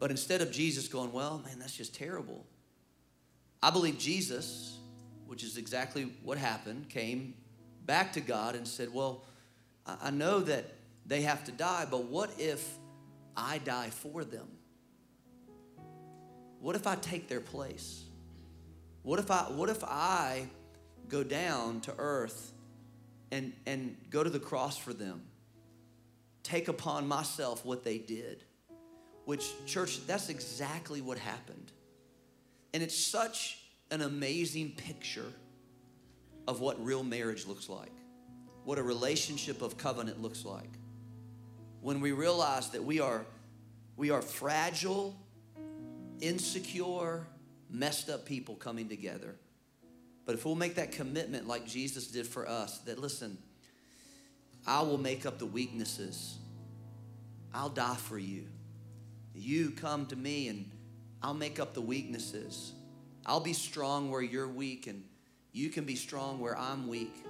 But 0.00 0.10
instead 0.10 0.42
of 0.42 0.50
Jesus 0.50 0.88
going, 0.88 1.12
well, 1.12 1.40
man, 1.44 1.60
that's 1.60 1.76
just 1.76 1.94
terrible, 1.94 2.44
I 3.62 3.70
believe 3.70 3.98
Jesus, 3.98 4.78
which 5.26 5.44
is 5.44 5.56
exactly 5.56 6.12
what 6.24 6.38
happened, 6.38 6.88
came 6.88 7.34
back 7.86 8.14
to 8.14 8.20
God 8.20 8.56
and 8.56 8.66
said, 8.66 8.92
well, 8.92 9.24
I 9.86 10.10
know 10.10 10.40
that 10.40 10.64
they 11.06 11.22
have 11.22 11.44
to 11.44 11.52
die, 11.52 11.86
but 11.88 12.04
what 12.04 12.30
if 12.38 12.76
I 13.36 13.58
die 13.58 13.90
for 13.90 14.24
them? 14.24 14.48
what 16.60 16.76
if 16.76 16.86
I 16.86 16.94
take 16.94 17.28
their 17.28 17.40
place? 17.40 18.04
What 19.02 19.18
if 19.18 19.30
I 19.30 19.44
what 19.44 19.70
if 19.70 19.82
I 19.82 20.46
go 21.08 21.24
down 21.24 21.80
to 21.82 21.94
earth 21.98 22.52
and 23.32 23.52
and 23.66 23.96
go 24.10 24.22
to 24.22 24.30
the 24.30 24.38
cross 24.38 24.76
for 24.76 24.92
them? 24.92 25.22
Take 26.42 26.68
upon 26.68 27.08
myself 27.08 27.64
what 27.64 27.82
they 27.82 27.98
did. 27.98 28.44
Which 29.24 29.50
church, 29.66 30.06
that's 30.06 30.28
exactly 30.28 31.00
what 31.00 31.18
happened. 31.18 31.72
And 32.72 32.82
it's 32.82 32.96
such 32.96 33.58
an 33.90 34.02
amazing 34.02 34.72
picture 34.72 35.32
of 36.46 36.60
what 36.60 36.84
real 36.84 37.02
marriage 37.02 37.46
looks 37.46 37.68
like, 37.68 37.92
what 38.64 38.78
a 38.78 38.82
relationship 38.82 39.62
of 39.62 39.76
covenant 39.76 40.20
looks 40.20 40.44
like. 40.44 40.70
When 41.80 42.00
we 42.00 42.12
realize 42.12 42.70
that 42.70 42.84
we 42.84 43.00
are, 43.00 43.24
we 43.96 44.10
are 44.10 44.22
fragile, 44.22 45.16
insecure, 46.20 47.26
messed 47.70 48.10
up 48.10 48.26
people 48.26 48.54
coming 48.54 48.88
together. 48.88 49.34
But 50.26 50.34
if 50.34 50.44
we'll 50.44 50.54
make 50.54 50.76
that 50.76 50.92
commitment 50.92 51.48
like 51.48 51.66
Jesus 51.66 52.08
did 52.08 52.26
for 52.26 52.48
us, 52.48 52.78
that 52.80 52.98
listen, 52.98 53.38
I 54.66 54.82
will 54.82 54.98
make 54.98 55.26
up 55.26 55.38
the 55.38 55.46
weaknesses. 55.46 56.38
I'll 57.52 57.68
die 57.68 57.96
for 57.96 58.18
you. 58.18 58.44
You 59.40 59.70
come 59.70 60.04
to 60.06 60.16
me 60.16 60.48
and 60.48 60.70
I'll 61.22 61.32
make 61.32 61.58
up 61.58 61.72
the 61.72 61.80
weaknesses. 61.80 62.74
I'll 63.24 63.40
be 63.40 63.54
strong 63.54 64.10
where 64.10 64.20
you're 64.20 64.48
weak, 64.48 64.86
and 64.86 65.02
you 65.52 65.70
can 65.70 65.84
be 65.84 65.96
strong 65.96 66.40
where 66.40 66.58
I'm 66.58 66.88
weak. 66.88 67.24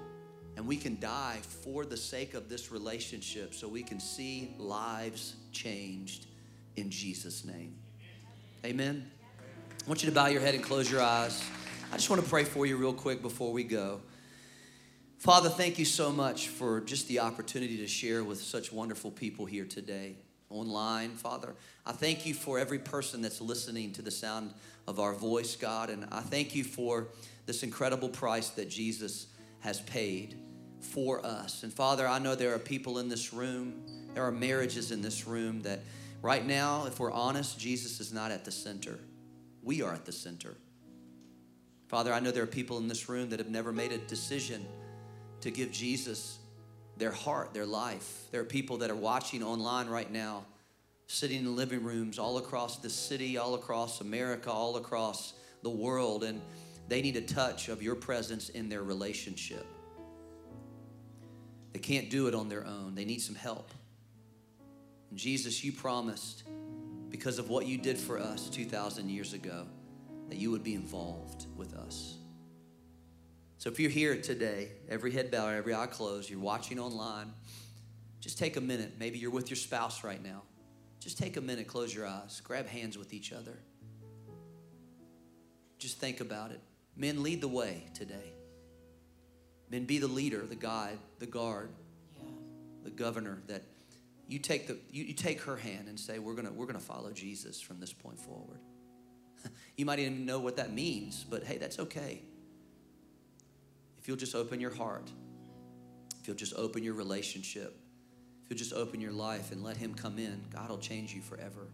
And 0.56 0.66
we 0.66 0.76
can 0.76 0.98
die 0.98 1.38
for 1.42 1.84
the 1.84 1.96
sake 1.96 2.34
of 2.34 2.48
this 2.48 2.72
relationship 2.72 3.54
so 3.54 3.68
we 3.68 3.84
can 3.84 4.00
see 4.00 4.54
lives 4.58 5.36
changed 5.52 6.26
in 6.76 6.90
Jesus' 6.90 7.44
name. 7.44 7.76
Amen. 8.64 9.08
I 9.84 9.88
want 9.88 10.02
you 10.02 10.08
to 10.08 10.14
bow 10.14 10.26
your 10.26 10.40
head 10.40 10.54
and 10.56 10.64
close 10.64 10.90
your 10.90 11.02
eyes. 11.02 11.42
I 11.92 11.96
just 11.96 12.10
want 12.10 12.22
to 12.22 12.28
pray 12.28 12.42
for 12.42 12.66
you 12.66 12.76
real 12.76 12.92
quick 12.92 13.22
before 13.22 13.52
we 13.52 13.62
go. 13.62 14.00
Father, 15.18 15.48
thank 15.48 15.78
you 15.78 15.84
so 15.84 16.10
much 16.10 16.48
for 16.48 16.80
just 16.80 17.06
the 17.06 17.20
opportunity 17.20 17.76
to 17.78 17.86
share 17.86 18.24
with 18.24 18.40
such 18.40 18.72
wonderful 18.72 19.12
people 19.12 19.46
here 19.46 19.64
today 19.64 20.16
online, 20.50 21.10
Father. 21.10 21.54
I 21.86 21.92
thank 21.92 22.26
you 22.26 22.34
for 22.34 22.58
every 22.58 22.78
person 22.78 23.22
that's 23.22 23.40
listening 23.40 23.92
to 23.92 24.02
the 24.02 24.10
sound 24.10 24.52
of 24.86 25.00
our 25.00 25.14
voice, 25.14 25.56
God. 25.56 25.88
And 25.88 26.06
I 26.10 26.20
thank 26.20 26.54
you 26.54 26.64
for 26.64 27.08
this 27.46 27.62
incredible 27.62 28.08
price 28.08 28.50
that 28.50 28.68
Jesus 28.68 29.28
has 29.60 29.80
paid 29.80 30.38
for 30.80 31.24
us. 31.24 31.62
And 31.62 31.72
Father, 31.72 32.06
I 32.06 32.18
know 32.18 32.34
there 32.34 32.54
are 32.54 32.58
people 32.58 32.98
in 32.98 33.08
this 33.08 33.32
room, 33.32 33.74
there 34.14 34.24
are 34.24 34.32
marriages 34.32 34.90
in 34.90 35.02
this 35.02 35.26
room 35.26 35.62
that 35.62 35.80
right 36.22 36.44
now, 36.44 36.86
if 36.86 36.98
we're 36.98 37.12
honest, 37.12 37.58
Jesus 37.58 38.00
is 38.00 38.12
not 38.12 38.30
at 38.30 38.44
the 38.44 38.50
center. 38.50 38.98
We 39.62 39.82
are 39.82 39.92
at 39.92 40.06
the 40.06 40.12
center. 40.12 40.56
Father, 41.88 42.12
I 42.12 42.20
know 42.20 42.30
there 42.30 42.44
are 42.44 42.46
people 42.46 42.78
in 42.78 42.88
this 42.88 43.08
room 43.08 43.30
that 43.30 43.38
have 43.38 43.50
never 43.50 43.72
made 43.72 43.92
a 43.92 43.98
decision 43.98 44.64
to 45.40 45.50
give 45.50 45.72
Jesus 45.72 46.38
their 47.00 47.10
heart, 47.10 47.52
their 47.52 47.66
life. 47.66 48.26
There 48.30 48.40
are 48.40 48.44
people 48.44 48.76
that 48.78 48.90
are 48.90 48.96
watching 48.96 49.42
online 49.42 49.88
right 49.88 50.10
now, 50.10 50.44
sitting 51.08 51.40
in 51.40 51.56
living 51.56 51.82
rooms 51.82 52.18
all 52.18 52.38
across 52.38 52.76
the 52.78 52.90
city, 52.90 53.38
all 53.38 53.54
across 53.54 54.00
America, 54.00 54.52
all 54.52 54.76
across 54.76 55.32
the 55.62 55.70
world, 55.70 56.22
and 56.22 56.40
they 56.88 57.02
need 57.02 57.16
a 57.16 57.22
touch 57.22 57.68
of 57.68 57.82
your 57.82 57.94
presence 57.94 58.50
in 58.50 58.68
their 58.68 58.82
relationship. 58.82 59.66
They 61.72 61.80
can't 61.80 62.10
do 62.10 62.28
it 62.28 62.34
on 62.34 62.48
their 62.48 62.66
own, 62.66 62.94
they 62.94 63.04
need 63.04 63.20
some 63.20 63.34
help. 63.34 63.70
And 65.10 65.18
Jesus, 65.18 65.64
you 65.64 65.72
promised, 65.72 66.44
because 67.08 67.38
of 67.38 67.48
what 67.48 67.66
you 67.66 67.78
did 67.78 67.98
for 67.98 68.18
us 68.18 68.48
2,000 68.50 69.08
years 69.08 69.32
ago, 69.32 69.66
that 70.28 70.36
you 70.36 70.50
would 70.52 70.62
be 70.62 70.74
involved 70.74 71.46
with 71.56 71.74
us. 71.74 72.19
So 73.60 73.68
if 73.68 73.78
you're 73.78 73.90
here 73.90 74.16
today, 74.16 74.68
every 74.88 75.12
head 75.12 75.30
bowed, 75.30 75.54
every 75.54 75.74
eye 75.74 75.84
closed, 75.84 76.30
you're 76.30 76.40
watching 76.40 76.80
online, 76.80 77.30
just 78.18 78.38
take 78.38 78.56
a 78.56 78.60
minute. 78.60 78.94
Maybe 78.98 79.18
you're 79.18 79.30
with 79.30 79.50
your 79.50 79.58
spouse 79.58 80.02
right 80.02 80.22
now. 80.24 80.44
Just 80.98 81.18
take 81.18 81.36
a 81.36 81.42
minute, 81.42 81.66
close 81.66 81.94
your 81.94 82.06
eyes, 82.06 82.40
grab 82.42 82.66
hands 82.66 82.96
with 82.96 83.12
each 83.12 83.34
other. 83.34 83.58
Just 85.78 85.98
think 85.98 86.22
about 86.22 86.52
it. 86.52 86.60
Men, 86.96 87.22
lead 87.22 87.42
the 87.42 87.48
way 87.48 87.84
today. 87.92 88.32
Men, 89.70 89.84
be 89.84 89.98
the 89.98 90.08
leader, 90.08 90.46
the 90.46 90.56
guide, 90.56 90.96
the 91.18 91.26
guard, 91.26 91.68
yeah. 92.16 92.30
the 92.82 92.90
governor 92.90 93.42
that 93.46 93.64
you 94.26 94.38
take 94.38 94.68
the 94.68 94.78
you, 94.90 95.04
you 95.04 95.12
take 95.12 95.42
her 95.42 95.56
hand 95.56 95.86
and 95.86 96.00
say, 96.00 96.18
We're 96.18 96.34
gonna 96.34 96.52
we're 96.52 96.64
gonna 96.64 96.80
follow 96.80 97.12
Jesus 97.12 97.60
from 97.60 97.78
this 97.78 97.92
point 97.92 98.18
forward. 98.18 98.60
you 99.76 99.84
might 99.84 99.98
even 99.98 100.24
know 100.24 100.38
what 100.38 100.56
that 100.56 100.72
means, 100.72 101.26
but 101.28 101.44
hey, 101.44 101.58
that's 101.58 101.78
okay 101.78 102.22
you'll 104.10 104.16
just 104.16 104.34
open 104.34 104.60
your 104.60 104.74
heart, 104.74 105.08
if 106.20 106.26
you'll 106.26 106.36
just 106.36 106.54
open 106.56 106.82
your 106.82 106.94
relationship, 106.94 107.80
if 108.42 108.50
you'll 108.50 108.58
just 108.58 108.72
open 108.72 109.00
your 109.00 109.12
life 109.12 109.52
and 109.52 109.62
let 109.62 109.76
Him 109.76 109.94
come 109.94 110.18
in, 110.18 110.42
God 110.52 110.68
will 110.68 110.78
change 110.78 111.14
you 111.14 111.22
forever. 111.22 111.68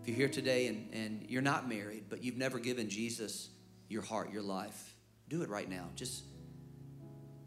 If 0.00 0.06
you're 0.06 0.16
here 0.16 0.28
today 0.28 0.68
and, 0.68 0.88
and 0.92 1.26
you're 1.28 1.42
not 1.42 1.68
married, 1.68 2.04
but 2.08 2.22
you've 2.22 2.36
never 2.36 2.60
given 2.60 2.88
Jesus 2.88 3.48
your 3.88 4.02
heart, 4.02 4.32
your 4.32 4.42
life, 4.42 4.94
do 5.28 5.42
it 5.42 5.48
right 5.48 5.68
now. 5.68 5.88
Just, 5.96 6.22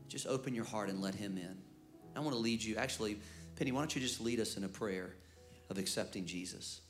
just 0.10 0.28
open 0.28 0.54
your 0.54 0.66
heart 0.66 0.90
and 0.90 1.02
let 1.02 1.16
Him 1.16 1.38
in. 1.38 1.58
I 2.18 2.20
want 2.20 2.34
to 2.34 2.38
lead 2.38 2.62
you. 2.62 2.76
Actually, 2.76 3.18
Penny, 3.56 3.72
why 3.72 3.80
don't 3.80 3.96
you 3.96 4.02
just 4.02 4.20
lead 4.20 4.42
us 4.42 4.58
in 4.58 4.66
a 4.66 4.70
prayer 4.70 5.16
of 5.70 5.78
accepting 5.78 6.26
Jesus? 6.26 6.82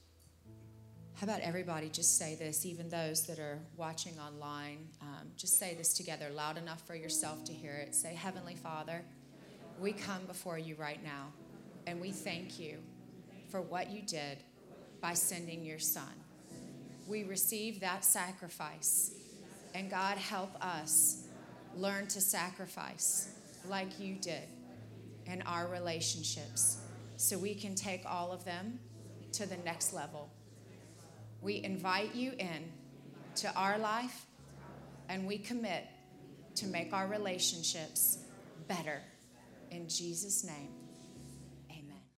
How 1.20 1.26
about 1.26 1.41
everybody 1.41 1.89
just 1.89 2.17
say 2.17 2.36
this, 2.36 2.65
even 2.65 2.88
those 2.88 3.24
that 3.24 3.39
are 3.39 3.59
watching 3.76 4.17
online? 4.20 4.88
Um, 5.01 5.28
just 5.36 5.59
say 5.59 5.76
this 5.76 5.93
together 5.93 6.30
loud 6.30 6.57
enough 6.57 6.82
for 6.88 6.95
yourself 6.95 7.43
to 7.43 7.51
hear 7.51 7.74
it. 7.74 7.93
Say, 7.93 8.13
Heavenly 8.13 8.55
Father, 8.55 9.03
we 9.82 9.91
come 9.91 10.24
before 10.28 10.57
you 10.57 10.76
right 10.76 11.03
now, 11.03 11.34
and 11.88 11.99
we 11.99 12.11
thank 12.11 12.57
you 12.57 12.78
for 13.49 13.59
what 13.59 13.91
you 13.91 14.01
did 14.01 14.38
by 15.01 15.13
sending 15.13 15.65
your 15.65 15.78
Son. 15.78 16.13
We 17.05 17.26
receive 17.26 17.82
that 17.82 18.05
sacrifice, 18.05 19.11
and 19.76 19.91
God, 19.91 20.17
help 20.17 20.55
us 20.63 21.26
learn 21.76 22.07
to 22.07 22.22
sacrifice 22.22 23.34
like 23.67 23.99
you 23.99 24.15
did 24.15 24.47
in 25.26 25.41
our 25.41 25.67
relationships 25.67 26.78
so 27.17 27.38
we 27.38 27.55
can 27.55 27.76
take 27.76 28.03
all 28.05 28.32
of 28.32 28.45
them 28.45 28.80
to 29.34 29.45
the 29.45 29.57
next 29.57 29.91
level 29.91 30.32
we 31.42 31.64
invite 31.64 32.16
you 32.16 32.34
in 32.38 32.72
to 33.36 33.54
our 33.54 33.78
life 33.78 34.26
and 35.08 35.26
we 35.28 35.38
commit 35.38 35.86
to 36.56 36.68
make 36.68 36.94
our 36.94 37.08
relationships 37.08 38.20
better. 38.68 39.02
In 39.72 39.88
Jesus' 39.88 40.44
name. 40.44 40.79